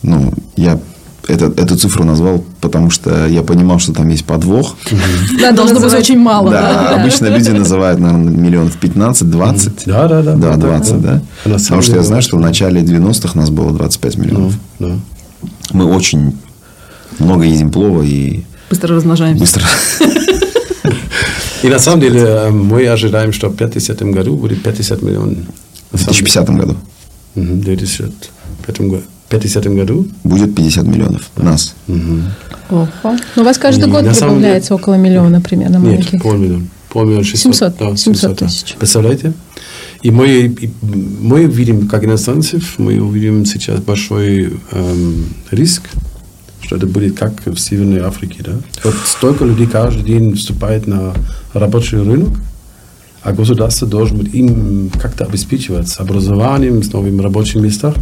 Ну, 0.01 0.33
я 0.55 0.79
это, 1.27 1.45
эту 1.45 1.75
цифру 1.77 2.03
назвал, 2.03 2.43
потому 2.61 2.89
что 2.89 3.27
я 3.27 3.41
понимал, 3.43 3.79
что 3.79 3.93
там 3.93 4.09
есть 4.09 4.25
подвох. 4.25 4.75
Да, 5.39 5.51
должно 5.51 5.79
быть 5.79 5.93
очень 5.93 6.19
мало. 6.19 6.51
Да, 6.51 6.95
обычно 6.95 7.27
люди 7.27 7.49
называют, 7.49 7.99
наверное, 7.99 8.31
миллионов 8.31 8.77
15-20. 8.81 9.83
Да, 9.85 10.07
да, 10.07 10.21
да. 10.21 10.35
Да, 10.35 10.55
20, 10.55 11.01
да. 11.01 11.21
Потому 11.43 11.81
что 11.81 11.95
я 11.95 12.03
знаю, 12.03 12.21
что 12.21 12.37
в 12.37 12.39
начале 12.39 12.81
90-х 12.81 13.37
нас 13.37 13.49
было 13.49 13.71
25 13.71 14.17
миллионов. 14.17 14.53
Мы 15.71 15.85
очень 15.85 16.37
много 17.19 17.43
едим 17.45 17.71
плова 17.71 18.01
и... 18.03 18.43
Быстро 18.69 18.95
размножаемся. 18.95 19.39
Быстро. 19.39 19.63
И 21.63 21.67
на 21.67 21.79
самом 21.79 22.01
деле 22.01 22.49
мы 22.51 22.87
ожидаем, 22.87 23.33
что 23.33 23.49
в 23.49 23.55
50 23.55 24.01
году 24.03 24.37
будет 24.37 24.61
50 24.61 25.01
миллионов. 25.01 25.37
В 25.91 25.97
2050 25.97 26.49
году. 26.49 26.75
В 27.35 27.61
2050 27.61 28.79
году. 28.81 29.03
50 29.29 29.65
году? 29.75 30.07
Будет 30.23 30.55
50 30.55 30.85
миллионов 30.85 31.29
нас. 31.37 31.75
Угу. 31.87 32.19
Ого. 32.69 32.87
Ну, 33.35 33.41
у 33.41 33.45
вас 33.45 33.57
каждый 33.57 33.87
И 33.87 33.91
год 33.91 34.05
прибавляется 34.05 34.69
деле- 34.69 34.81
около 34.81 34.95
миллиона 34.95 35.41
примерно 35.41 35.77
Нет, 35.77 35.83
маленьких. 35.83 36.21
полмиллиона. 36.21 36.67
Полмиллиона 36.89 37.23
600. 37.23 37.41
700, 37.41 37.77
да, 37.79 37.97
700 37.97 38.39
да. 38.39 38.47
тысяч. 38.47 38.75
Представляете? 38.77 39.33
И 40.01 40.11
мы, 40.11 40.27
и 40.27 40.69
мы 41.21 41.45
видим, 41.45 41.87
как 41.87 42.03
иностранцев, 42.05 42.75
мы 42.77 42.99
увидим 42.99 43.45
сейчас 43.45 43.79
большой 43.79 44.53
эм, 44.71 45.25
риск, 45.51 45.83
что 46.61 46.75
это 46.75 46.85
будет 46.87 47.17
как 47.17 47.33
в 47.45 47.57
Северной 47.57 47.99
Африке. 48.01 48.43
Да? 48.45 48.53
Вот 48.83 48.95
столько 49.05 49.45
людей 49.45 49.67
каждый 49.67 50.03
день 50.03 50.35
вступает 50.35 50.85
на 50.87 51.13
рабочий 51.53 51.97
рынок, 51.97 52.37
а 53.23 53.31
государство 53.33 53.87
должно 53.87 54.19
быть 54.19 54.33
им 54.33 54.91
как-то 55.01 55.25
обеспечивать 55.25 55.89
с 55.89 55.99
образованием, 55.99 56.83
с 56.83 56.93
новыми 56.93 57.21
рабочими 57.21 57.61
местами. 57.63 57.95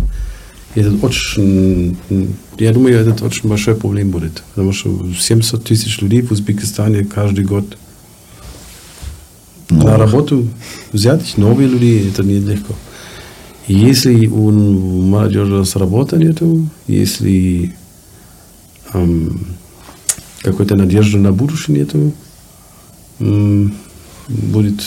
И 0.76 0.82
это 0.82 1.06
очень, 1.06 1.96
я 2.58 2.74
думаю, 2.74 2.98
это 2.98 3.26
очень 3.26 3.48
большой 3.48 3.76
проблем 3.76 4.10
будет. 4.10 4.44
Потому 4.54 4.74
что 4.74 5.08
700 5.14 5.64
тысяч 5.64 6.02
людей 6.02 6.22
в 6.22 6.32
Узбекистане 6.32 7.06
каждый 7.06 7.46
год 7.46 7.78
на 9.70 9.98
работу 9.98 10.48
взять 10.92 11.38
новые 11.38 11.68
люди, 11.68 12.10
это 12.10 12.24
нелегко. 12.24 12.76
И 13.68 13.74
если 13.74 14.28
у 14.28 14.52
молодежи 14.52 15.64
с 15.64 15.76
работы 15.76 16.18
нету, 16.18 16.68
если 16.88 17.74
эм, 18.94 19.48
какой-то 20.42 20.76
надежды 20.76 21.18
на 21.18 21.32
будущее 21.32 21.78
нету, 21.78 22.14
м, 23.20 23.74
будет, 24.28 24.82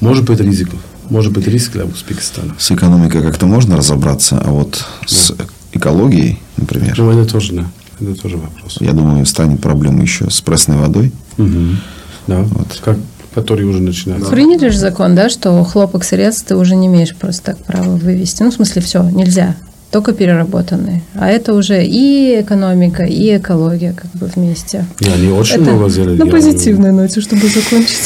может 0.00 0.24
быть, 0.24 0.40
риск. 0.40 0.68
Может 1.10 1.32
быть, 1.32 1.46
риск 1.46 1.72
для 1.72 1.84
Узбекистана. 1.84 2.54
С 2.58 2.70
экономикой 2.70 3.22
как-то 3.22 3.46
можно 3.46 3.76
разобраться, 3.76 4.38
а 4.44 4.50
вот 4.50 4.84
с 5.06 5.32
экологией, 5.72 6.40
например, 6.56 6.94
Ну, 6.98 7.10
это 7.10 7.30
тоже, 7.30 7.52
да. 7.52 7.66
Это 8.00 8.14
тоже 8.20 8.36
вопрос. 8.36 8.76
я 8.80 8.92
думаю, 8.92 9.24
станет 9.26 9.60
проблема 9.60 10.02
еще 10.02 10.28
с 10.30 10.40
пресной 10.40 10.76
водой. 10.78 11.12
Мгм. 11.38 11.78
Да, 12.26 12.40
Вот. 12.42 12.80
как, 12.84 12.98
который 13.34 13.64
уже 13.64 13.80
начинается. 13.80 14.30
Приняли 14.30 14.68
же 14.68 14.78
закон, 14.78 15.14
да, 15.14 15.28
что 15.30 15.62
хлопок 15.64 16.04
сырец 16.04 16.42
ты 16.42 16.56
уже 16.56 16.74
не 16.76 16.88
имеешь 16.88 17.14
просто 17.16 17.42
так 17.52 17.58
права 17.64 17.96
вывести. 17.96 18.42
Ну, 18.42 18.50
в 18.50 18.54
смысле, 18.54 18.82
все, 18.82 19.02
нельзя. 19.02 19.54
Только 19.92 20.12
переработанные. 20.12 21.02
А 21.14 21.28
это 21.28 21.54
уже 21.54 21.86
и 21.86 22.40
экономика, 22.40 23.04
и 23.04 23.36
экология 23.38 23.92
как 23.94 24.10
бы 24.12 24.26
вместе. 24.34 24.84
И 25.00 25.06
они 25.08 25.28
очень 25.28 25.62
Это 25.62 25.70
много 25.70 25.88
сделали. 25.88 26.18
на 26.18 26.26
позитивной 26.26 26.92
ноте, 26.92 27.20
чтобы 27.20 27.46
закончить. 27.48 28.00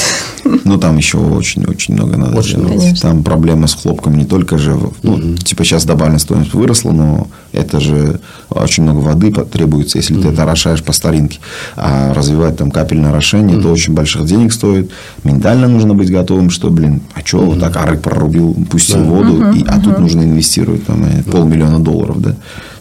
Ну, 0.44 0.78
там 0.78 0.96
еще 0.96 1.18
очень-очень 1.18 1.94
много 1.94 2.16
надо 2.16 2.36
Очень 2.36 2.56
делать. 2.56 2.66
много. 2.68 2.80
Конечно. 2.80 3.08
Там 3.10 3.22
проблема 3.22 3.66
с 3.66 3.74
хлопком 3.74 4.16
не 4.16 4.24
только 4.24 4.58
же... 4.58 4.78
Ну, 5.02 5.36
типа 5.36 5.64
сейчас 5.64 5.84
добавленная 5.84 6.18
стоимость 6.18 6.54
выросла, 6.54 6.92
но 6.92 7.28
это 7.52 7.80
же 7.80 8.20
очень 8.48 8.82
много 8.84 8.98
воды 8.98 9.32
потребуется, 9.32 9.98
если 9.98 10.20
ты 10.20 10.28
это 10.28 10.42
орошаешь 10.42 10.82
по 10.82 10.92
старинке. 10.92 11.40
А 11.76 12.14
развивать 12.14 12.56
там 12.56 12.70
капельное 12.70 13.10
орошение, 13.10 13.58
это 13.58 13.68
очень 13.68 13.94
больших 13.94 14.24
денег 14.26 14.52
стоит. 14.52 14.90
Ментально 15.24 15.68
нужно 15.68 15.94
быть 15.94 16.10
готовым, 16.10 16.50
что, 16.50 16.70
блин, 16.70 17.02
а 17.14 17.20
что 17.24 17.40
вот 17.40 17.60
так 17.60 17.76
арык 17.76 18.02
прорубил, 18.02 18.54
пустил 18.70 19.02
воду, 19.04 19.52
и, 19.52 19.64
а 19.66 19.80
тут 19.80 19.98
нужно 19.98 20.22
инвестировать 20.22 20.86
там, 20.86 21.04
э, 21.04 21.22
полмиллиона 21.22 21.78
долларов, 21.80 22.20
да. 22.20 22.36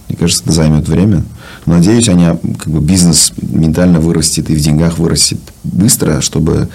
Мне 0.07 0.17
кажется, 0.17 0.43
это 0.43 0.53
займет 0.53 0.87
время. 0.87 1.23
Надеюсь, 1.67 2.09
они, 2.09 2.25
как 2.57 2.67
бы, 2.67 2.79
бизнес 2.79 3.31
ментально 3.41 3.99
вырастет 3.99 4.49
и 4.49 4.55
в 4.55 4.59
деньгах 4.59 4.97
вырастет 4.97 5.37
быстро, 5.63 6.21
чтобы 6.21 6.67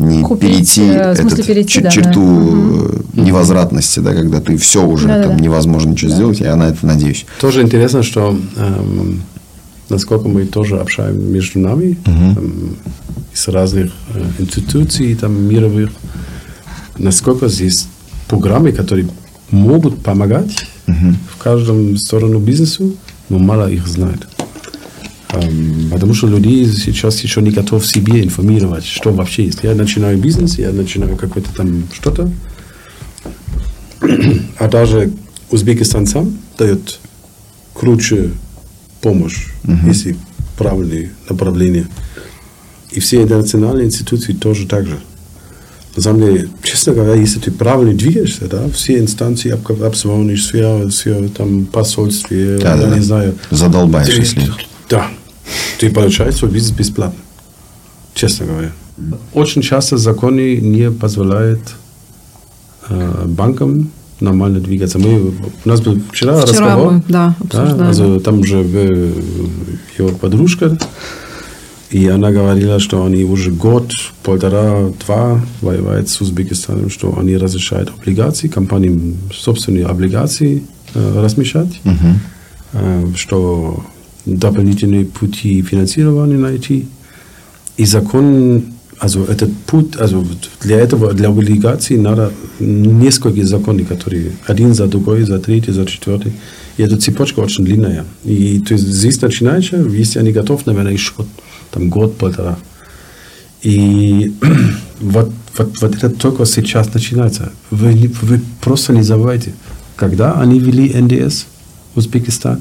не 0.00 0.22
Купить, 0.22 0.50
перейти, 0.50 0.82
э, 0.82 1.12
этот, 1.12 1.46
перейти, 1.46 1.80
да, 1.80 1.90
черту 1.90 2.22
э, 2.22 3.20
невозвратности, 3.20 4.00
да, 4.00 4.12
когда 4.14 4.40
ты 4.40 4.56
все 4.56 4.84
уже 4.86 5.06
Да-да-да. 5.06 5.28
там 5.28 5.38
невозможно 5.38 5.90
ничего 5.90 6.10
сделать. 6.10 6.40
Я 6.40 6.56
на 6.56 6.68
это 6.68 6.86
надеюсь. 6.86 7.26
Тоже 7.40 7.62
интересно, 7.62 8.02
что 8.02 8.36
эм, 8.56 9.22
насколько 9.88 10.28
мы 10.28 10.46
тоже 10.46 10.78
общаемся 10.78 11.20
между 11.20 11.58
нами 11.58 11.98
эм, 12.06 12.76
из 13.32 13.48
разных 13.48 13.92
э, 14.14 14.24
институций 14.38 15.14
там, 15.14 15.42
мировых, 15.42 15.90
насколько 16.98 17.48
здесь 17.48 17.86
программы, 18.28 18.72
которые 18.72 19.08
могут 19.50 20.02
помогать 20.02 20.66
в 20.86 21.38
каждом 21.38 21.96
сторону 21.96 22.40
бизнесу, 22.40 22.94
но 23.28 23.38
мало 23.38 23.70
их 23.70 23.86
знает. 23.86 24.26
Эм, 25.32 25.90
потому 25.90 26.14
что 26.14 26.26
люди 26.26 26.64
сейчас 26.72 27.20
еще 27.20 27.40
не 27.42 27.50
готовы 27.50 27.84
себе 27.84 28.22
информировать, 28.24 28.84
что 28.84 29.12
вообще 29.12 29.44
есть. 29.44 29.60
Я 29.62 29.74
начинаю 29.74 30.18
бизнес, 30.18 30.58
я 30.58 30.72
начинаю 30.72 31.16
какой-то 31.16 31.50
там 31.54 31.84
что-то, 31.92 32.30
а 34.58 34.68
даже 34.68 35.12
Узбекистан 35.50 36.06
сам 36.06 36.36
дает 36.58 36.98
круче 37.74 38.30
помощь, 39.00 39.46
если 39.86 40.16
правильные 40.58 41.10
направления. 41.28 41.86
И 42.90 43.00
все 43.00 43.22
интернациональные 43.22 43.86
институции 43.86 44.32
тоже 44.32 44.66
так 44.66 44.86
же. 44.86 44.98
На 45.96 46.02
самом 46.02 46.20
деле, 46.20 46.48
честно 46.62 46.92
говоря, 46.92 47.14
если 47.14 47.40
ты 47.40 47.50
правильно 47.50 47.92
двигаешься, 47.94 48.46
да, 48.46 48.68
все 48.70 48.98
инстанции 48.98 49.50
об- 49.50 49.82
обзвонишь, 49.82 50.44
все, 50.44 50.88
все 50.88 51.28
там 51.28 51.66
посольстве, 51.66 52.58
Да, 52.58 52.76
да, 52.76 52.82
я 52.84 52.88
да. 52.90 52.96
не 52.96 53.02
знаю. 53.02 53.34
Задолбаешь, 53.50 54.08
если... 54.16 54.42
Да. 54.88 55.08
Ты 55.78 55.90
получаешь 55.90 56.36
свой 56.36 56.50
бизнес 56.50 56.76
бесплатно. 56.76 57.20
Честно 58.14 58.46
говоря. 58.46 58.72
Очень 59.32 59.62
часто 59.62 59.96
законы 59.96 60.56
не 60.56 60.90
позволяют 60.90 61.60
э, 62.88 63.24
банкам 63.26 63.90
нормально 64.20 64.60
двигаться. 64.60 64.98
Мы, 64.98 65.32
у 65.64 65.68
нас 65.68 65.80
был 65.80 66.00
вчера, 66.12 66.40
Вчера 66.42 66.52
разговор. 66.52 66.92
мы, 66.92 67.02
да, 67.08 67.34
обсуждали. 67.40 67.90
also, 67.90 68.20
там 68.20 68.44
же 68.44 68.62
э, 68.62 69.12
ее 69.98 70.08
подружка, 70.10 70.76
и 71.90 72.06
она 72.06 72.30
говорила, 72.30 72.78
что 72.78 73.04
они 73.04 73.24
уже 73.24 73.50
год, 73.50 73.90
полтора, 74.22 74.90
два 75.06 75.40
воевают 75.60 76.08
с 76.08 76.20
Узбекистаном, 76.20 76.90
что 76.90 77.18
они 77.18 77.36
разрешают 77.36 77.90
облигации, 77.90 78.48
компании 78.48 79.16
собственные 79.32 79.86
облигации 79.86 80.62
э, 80.94 81.22
размещать, 81.22 81.80
э, 82.72 83.06
что 83.16 83.84
дополнительные 84.26 85.04
пути 85.04 85.62
финансирования 85.62 86.36
найти. 86.36 86.86
И 87.76 87.84
закон, 87.84 88.64
also 89.00 89.26
этот 89.28 89.56
путь, 89.66 89.96
also 89.96 90.26
для 90.60 90.78
этого, 90.78 91.12
для 91.12 91.28
облигаций 91.28 91.96
надо 91.96 92.32
несколько 92.58 93.44
законов, 93.46 93.88
которые 93.88 94.32
один 94.46 94.74
за 94.74 94.86
другой, 94.86 95.22
за 95.22 95.38
третий, 95.38 95.72
за 95.72 95.86
четвертый. 95.86 96.32
И 96.76 96.82
эта 96.82 96.96
цепочка 96.96 97.40
очень 97.40 97.64
длинная. 97.64 98.04
И 98.24 98.60
то 98.60 98.74
есть 98.74 98.86
здесь 98.86 99.20
начинаешь, 99.20 99.72
если 99.72 100.18
они 100.18 100.32
готовы, 100.32 100.62
наверное, 100.66 100.92
еще 100.92 101.12
там 101.70 101.88
год, 101.88 102.16
полтора. 102.16 102.58
И 103.62 104.32
вот, 105.00 105.30
вот, 105.56 105.80
вот 105.80 105.94
это 105.94 106.10
только 106.10 106.44
сейчас 106.46 106.92
начинается. 106.92 107.52
Вы, 107.70 108.10
вы 108.22 108.40
просто 108.60 108.92
не 108.92 109.02
забывайте, 109.02 109.54
когда 109.96 110.34
они 110.40 110.58
ввели 110.58 110.94
НДС 110.94 111.46
Узбекистан? 111.94 112.60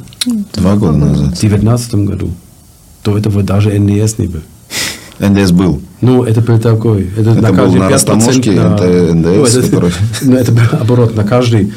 Два 0.53 0.75
года 0.75 0.93
В 0.93 0.97
назад. 0.97 1.25
2019 1.29 1.95
году. 1.95 2.31
До 3.03 3.17
этого 3.17 3.43
даже 3.43 3.77
НДС 3.79 4.17
не 4.17 4.27
был. 4.27 4.41
НДС 5.19 5.51
был. 5.51 5.81
Ну, 6.01 6.23
это 6.23 6.41
был 6.41 6.59
такой. 6.59 7.09
Это, 7.17 7.31
Это 7.31 7.41
на 7.41 7.49
был 7.49 7.57
каждый 7.57 7.79
на 7.79 7.83
5% 7.85 7.89
растаможке, 7.89 8.51
на- 8.51 8.75
это 8.75 9.13
НДС, 9.13 9.25
Ну, 9.25 9.45
это, 9.45 9.61
который- 9.61 9.91
ну, 10.21 10.35
это 10.35 10.51
был 10.51 10.61
оборот. 10.79 11.15
На 11.15 11.23
каждый, 11.23 11.73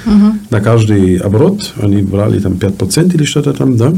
на 0.51 0.61
каждый 0.61 1.17
оборот 1.17 1.73
они 1.77 2.03
брали 2.03 2.39
там 2.41 2.53
5% 2.55 3.15
или 3.15 3.25
что-то 3.25 3.53
там, 3.53 3.77
да? 3.77 3.93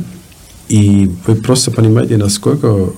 И 0.69 1.11
вы 1.27 1.35
просто 1.37 1.71
понимаете, 1.71 2.17
насколько 2.17 2.91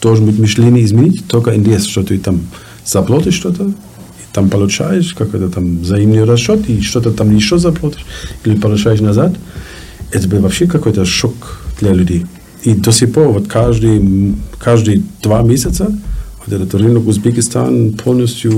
должен 0.00 0.26
быть 0.26 0.38
мышление 0.38 0.84
изменить, 0.84 1.26
только 1.28 1.52
НДС, 1.52 1.84
что 1.86 2.02
ты 2.02 2.18
там 2.18 2.40
заплатишь 2.84 3.34
что-то, 3.34 3.72
там 4.34 4.50
получаешь 4.50 5.14
какой-то 5.14 5.48
там 5.48 5.78
взаимный 5.78 6.24
расчет, 6.24 6.68
и 6.68 6.80
что-то 6.82 7.12
там 7.12 7.34
еще 7.34 7.56
заплатишь, 7.58 8.04
или 8.44 8.56
получаешь 8.56 9.00
назад. 9.00 9.36
Это 10.10 10.28
был 10.28 10.40
вообще 10.40 10.66
какой-то 10.66 11.04
шок 11.04 11.60
для 11.80 11.92
людей. 11.92 12.26
И 12.64 12.74
до 12.74 12.92
сих 12.92 13.12
пор, 13.12 13.28
вот 13.28 13.46
каждый, 13.46 14.34
каждые 14.58 15.02
два 15.22 15.42
месяца, 15.42 15.86
вот 16.46 16.54
этот 16.54 16.74
рынок 16.74 17.06
Узбекистан 17.06 17.92
полностью 17.92 18.50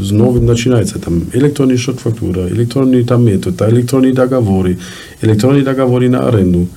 с 0.00 0.10
новым 0.10 0.46
начинается. 0.46 0.98
Там 0.98 1.22
электронный 1.34 1.76
счет 1.76 2.00
фактура, 2.00 2.48
электронный 2.48 3.04
там 3.04 3.24
метод, 3.24 3.60
электронные 3.62 4.14
договоры, 4.14 4.78
электронные 5.20 5.62
договоры 5.62 6.08
на 6.08 6.26
аренду. 6.28 6.68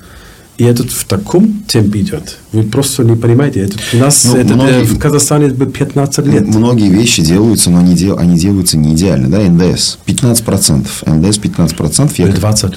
И 0.58 0.64
это 0.64 0.84
в 0.88 1.04
таком 1.04 1.62
темпе 1.68 2.00
идет. 2.00 2.38
Вы 2.52 2.62
просто 2.62 3.04
не 3.04 3.14
понимаете. 3.14 3.60
Это 3.60 3.76
у 3.92 3.96
нас 3.98 4.24
Ну, 4.24 4.36
это, 4.36 4.54
многие- 4.54 4.80
э, 4.80 4.84
в 4.84 4.98
Казахстане 4.98 5.46
это 5.48 5.66
15 5.66 6.26
лет. 6.26 6.46
Многие 6.46 6.88
вещи 6.88 7.20
делаются, 7.22 7.70
но 7.70 7.78
они, 7.80 7.94
дел, 7.94 8.18
они 8.18 8.38
делаются 8.38 8.78
не 8.78 8.94
идеально. 8.94 9.28
Да, 9.28 9.38
НДС 9.40 9.98
15%. 10.06 10.86
НДС 11.04 11.38
15%. 11.38 12.12
Я, 12.18 12.28
Или 12.28 12.36
20. 12.36 12.72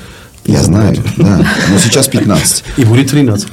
я 0.46 0.62
знаю, 0.64 0.98
да. 1.18 1.46
Но 1.72 1.80
сейчас 1.80 2.08
15. 2.10 2.64
И 2.78 2.84
будет 2.84 3.12
13. 3.12 3.48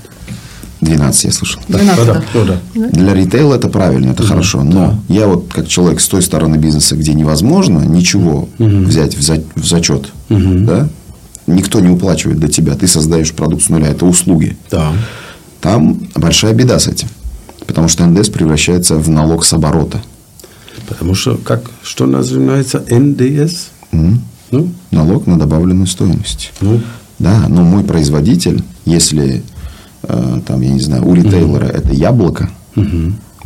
12 0.81 1.25
я 1.25 1.33
слышал. 1.33 1.63
Да, 1.69 1.79
12, 1.79 2.07
да, 2.07 2.15
да. 2.35 2.45
да. 2.45 2.61
да. 2.75 2.89
Для 2.91 3.15
ритейла 3.15 3.55
это 3.55 3.69
правильно, 3.69 4.11
это 4.11 4.25
хорошо. 4.25 4.63
Но 4.63 5.01
я 5.09 5.27
вот 5.27 5.53
как 5.53 5.69
человек 5.69 6.01
с 6.01 6.09
той 6.09 6.21
стороны 6.23 6.57
бизнеса, 6.57 6.97
где 6.97 7.15
невозможно 7.15 7.79
ничего 7.81 8.49
взять 8.59 9.17
в, 9.17 9.23
за- 9.23 9.43
в 9.55 9.65
зачет, 9.65 10.09
да, 10.29 10.89
никто 11.47 11.81
не 11.81 11.89
уплачивает 11.89 12.39
для 12.39 12.49
тебя, 12.49 12.75
ты 12.75 12.87
создаешь 12.87 13.33
продукт 13.33 13.65
с 13.65 13.69
нуля, 13.69 13.89
это 13.89 14.07
услуги. 14.07 14.57
Да. 14.71 14.93
Там 15.61 16.01
большая 16.15 16.53
беда 16.55 16.79
с 16.79 16.87
этим. 16.87 17.09
Потому 17.67 17.89
что 17.89 18.07
НДС 18.07 18.29
превращается 18.29 18.97
в 18.97 19.09
налог 19.09 19.45
с 19.45 19.53
оборота. 19.53 20.01
Потому 20.89 21.15
что, 21.15 21.37
как, 21.37 21.71
что 21.83 22.07
называется 22.07 22.85
НДС? 22.89 23.69
М? 23.93 24.23
Ну, 24.53 24.71
Налог 24.93 25.27
на 25.27 25.39
добавленную 25.39 25.87
стоимость. 25.87 26.53
ну, 26.61 26.81
Да, 27.19 27.47
но 27.49 27.63
мой 27.63 27.83
производитель, 27.83 28.63
если 28.85 29.43
э, 30.05 30.41
там, 30.47 30.61
я 30.61 30.71
не 30.71 30.81
знаю, 30.81 31.05
у 31.05 31.15
ритейлера 31.15 31.65
это 31.67 31.93
яблоко, 31.93 32.49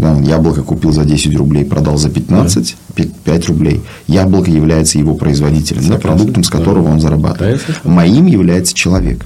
да, 0.00 0.12
он 0.12 0.22
яблоко 0.24 0.62
купил 0.62 0.92
за 0.92 1.04
10 1.04 1.36
рублей, 1.36 1.64
продал 1.64 1.96
за 1.98 2.08
15, 2.10 2.76
5 3.24 3.46
рублей. 3.48 3.80
Яблоко 4.06 4.50
является 4.50 4.98
его 4.98 5.14
производителем, 5.14 5.86
да, 5.88 5.96
продуктом, 5.96 6.42
с 6.42 6.48
которого 6.50 6.88
он 6.88 6.96
Да, 6.96 7.00
зарабатывает. 7.02 7.60
я 7.68 7.74
согласен. 7.74 7.90
Моим 7.90 8.26
является 8.26 8.74
человек. 8.74 9.24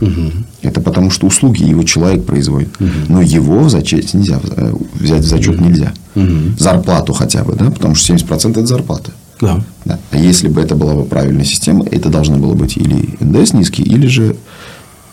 Это 0.62 0.80
потому, 0.80 1.10
что 1.10 1.26
услуги 1.26 1.62
его 1.64 1.82
человек 1.84 2.24
производит. 2.24 2.68
Но 3.08 3.22
его 3.22 3.60
в 3.60 3.70
зачет 3.70 4.12
нельзя, 4.14 4.40
э, 4.56 4.74
взять 4.94 5.22
в 5.22 5.26
зачет 5.28 5.60
нельзя. 5.60 5.92
Зарплату 6.58 7.12
хотя 7.12 7.42
бы, 7.44 7.54
да, 7.54 7.70
потому 7.70 7.94
что 7.94 8.12
70% 8.14 8.50
это 8.52 8.66
зарплата. 8.66 9.10
да. 9.40 9.64
Да. 9.84 9.98
А 10.12 10.16
если 10.16 10.48
бы 10.48 10.60
это 10.62 10.74
была 10.76 10.94
бы 10.94 11.04
правильная 11.04 11.44
система, 11.44 11.84
это 11.90 12.08
должно 12.08 12.38
было 12.38 12.54
быть 12.54 12.76
или 12.78 13.16
НДС 13.20 13.52
низкий, 13.52 13.82
или 13.82 14.06
же 14.06 14.36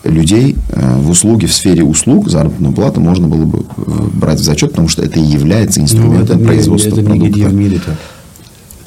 людей 0.04 0.56
э, 0.70 0.96
в 0.98 1.10
услуге, 1.10 1.46
в 1.46 1.52
сфере 1.52 1.84
услуг 1.84 2.28
заработную 2.28 2.72
плату 2.74 3.00
можно 3.00 3.28
было 3.28 3.44
бы 3.44 3.64
э, 3.76 4.08
брать 4.14 4.40
в 4.40 4.42
зачет, 4.42 4.70
потому 4.70 4.88
что 4.88 5.02
это 5.02 5.18
и 5.20 5.22
является 5.22 5.80
Ну, 5.80 5.84
инструментом 5.86 6.38
это, 6.38 6.46
производства 6.46 6.88
это 6.90 7.02
продукта. 7.02 7.26
нигде 7.26 7.46
в 7.48 7.54
мире 7.54 7.80
так. 7.84 7.96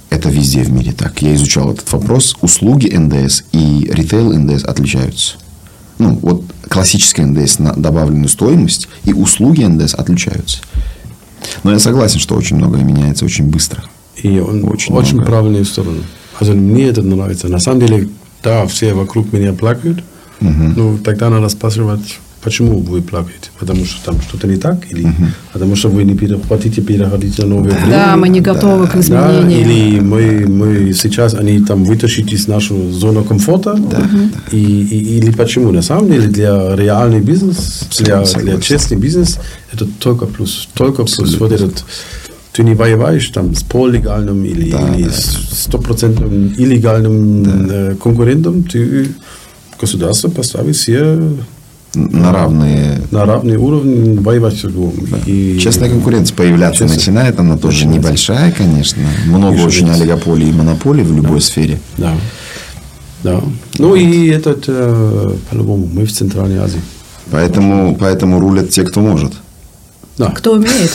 Это 0.10 0.30
везде 0.30 0.64
в 0.64 0.72
мире 0.72 0.92
так. 0.94 1.22
Я 1.22 1.34
изучал 1.36 1.72
этот 1.72 1.92
вопрос. 1.92 2.36
Услуги 2.42 2.88
НДС 2.88 3.44
и 3.52 3.90
ритейл 3.92 4.34
НДС 4.38 4.64
отличаются. 4.64 5.36
Ну, 5.98 6.20
вот 6.22 6.44
классический 6.70 7.24
НДС 7.24 7.60
на 7.60 7.74
добавленную 7.74 8.28
стоимость 8.30 8.88
и 9.06 9.14
услуги 9.14 9.64
НДС 9.64 9.94
отличаются. 9.94 10.60
Но 11.64 11.72
я 11.72 11.80
согласен, 11.80 12.20
что 12.20 12.36
очень 12.36 12.58
многое 12.58 12.84
меняется 12.84 13.24
очень 13.26 13.46
быстро. 13.46 13.84
И 14.22 14.40
он 14.40 14.64
Очень 14.68 14.94
очень, 14.96 15.14
много. 15.16 15.30
правильную 15.30 15.66
сторону. 15.66 16.02
Also 16.40 16.54
мне 16.54 16.86
это 16.88 17.02
нравится. 17.02 17.48
На 17.48 17.60
самом 17.60 17.80
деле, 17.82 18.10
да, 18.44 18.66
все 18.68 18.94
вокруг 18.94 19.32
меня 19.32 19.54
плакают. 19.54 20.04
Ну, 20.76 20.98
тогда 20.98 21.30
надо 21.30 21.50
спрашивать, 21.50 22.20
почему 22.44 22.80
вы 22.80 23.02
плакаете? 23.02 23.50
Потому 23.60 23.86
что 23.86 24.06
там 24.12 24.22
что-то 24.22 24.48
не 24.48 24.58
так? 24.58 24.92
Или 24.92 25.08
потому 25.54 25.76
что 25.76 25.90
вы 25.90 26.04
не 26.04 26.16
хотите 26.50 26.82
переходить 26.82 27.38
на 27.40 27.46
новое 27.48 27.72
время? 27.72 27.90
Да, 27.90 28.16
мы 28.18 28.30
не 28.30 28.42
готовы 28.42 28.88
к 28.88 28.94
Да, 28.94 29.00
изменениям. 29.00 29.50
или 29.70 30.00
мы, 30.00 30.46
мы 30.48 30.94
сейчас, 30.94 31.34
они 31.34 31.60
там 31.62 31.84
вытащить 31.84 32.32
из 32.34 32.48
нашей 32.48 32.92
зоны 32.92 33.24
комфорта. 33.24 33.80
И, 34.52 34.58
и- 34.58 35.18
или 35.18 35.32
почему? 35.32 35.72
На 35.72 35.82
самом 35.82 36.08
деле, 36.12 36.28
для 36.28 36.76
реальный 36.76 37.22
бизнес, 37.22 37.88
для, 38.00 38.22
для 38.24 38.60
честный 38.62 38.98
бизнес, 38.98 39.40
это 39.74 39.86
только 40.00 40.26
плюс. 40.26 40.68
Только 40.74 41.04
плюс. 41.04 41.20
Абсолютно 41.20 41.40
Вот 41.48 41.52
этот, 41.52 41.86
ты 42.54 42.64
не 42.64 42.76
воеваешь 42.76 43.28
там 43.30 43.54
с 43.56 43.64
полулегальным 43.64 44.46
или, 44.46 44.72
Да, 44.72 44.96
или 44.96 45.04
да. 45.04 45.12
с 45.12 45.64
стопроцентным 45.64 46.54
илlegальным 46.58 47.44
э, 47.70 47.96
конкурентом, 48.02 48.64
ты 48.64 49.08
государство 49.80 50.30
поставит 50.30 50.76
все 50.76 51.20
На 51.94 52.32
равные 52.34 53.02
на 53.12 53.26
равный 53.26 53.56
уровень 53.58 54.20
воевать 54.22 54.58
с 54.58 54.62
другом. 54.64 55.06
И- 55.26 55.58
Честная 55.62 55.90
конкуренция 55.90 56.36
появляться 56.36 56.80
Честно. 56.84 56.96
начинает, 56.98 57.40
она 57.40 57.58
тоже 57.58 57.86
Начинается. 57.88 58.08
небольшая, 58.10 58.52
конечно. 58.52 59.04
Много 59.28 59.56
Еще 59.56 59.66
очень 59.66 59.90
олигополий 59.90 60.50
и 60.50 60.54
монополий 60.54 61.04
в 61.04 61.16
любой 61.16 61.40
сфере. 61.42 61.80
Да. 61.98 62.14
Да. 63.24 63.42
Ну 63.80 63.96
и 63.96 64.28
этот, 64.28 64.66
э, 64.68 65.36
по-любому, 65.50 65.90
мы 65.92 66.06
в 66.06 66.12
Центральной 66.12 66.58
Азии. 66.60 66.82
Поэтому, 67.32 67.96
поэтому 68.00 68.40
рулят 68.40 68.70
те, 68.70 68.84
кто 68.84 69.00
может. 69.02 69.34
Да. 70.18 70.28
Кто 70.32 70.54
умеет 70.54 70.92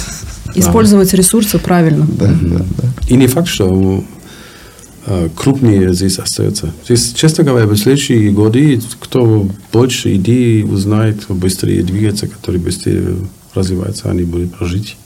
использовать 0.55 1.13
ресурсы 1.15 1.59
правильно. 1.59 2.07
Да, 2.19 2.27
да, 2.41 2.59
да. 2.83 2.85
И 3.09 3.15
не 3.17 3.27
факт, 3.27 3.49
что 3.49 4.05
крупнее 5.35 5.93
здесь 5.95 6.19
остается. 6.19 6.73
Здесь, 6.85 7.13
честно 7.15 7.45
говоря, 7.45 7.67
в 7.67 7.77
следующие 7.77 8.31
годы, 8.31 8.81
кто 9.01 9.49
больше 9.73 10.15
идей 10.17 10.63
узнает, 10.63 11.27
быстрее 11.29 11.83
двигается, 11.83 12.29
который 12.29 12.61
быстрее 12.61 13.17
развивается, 13.55 14.11
они 14.11 14.25
будут 14.25 14.55
прожить. 14.55 14.97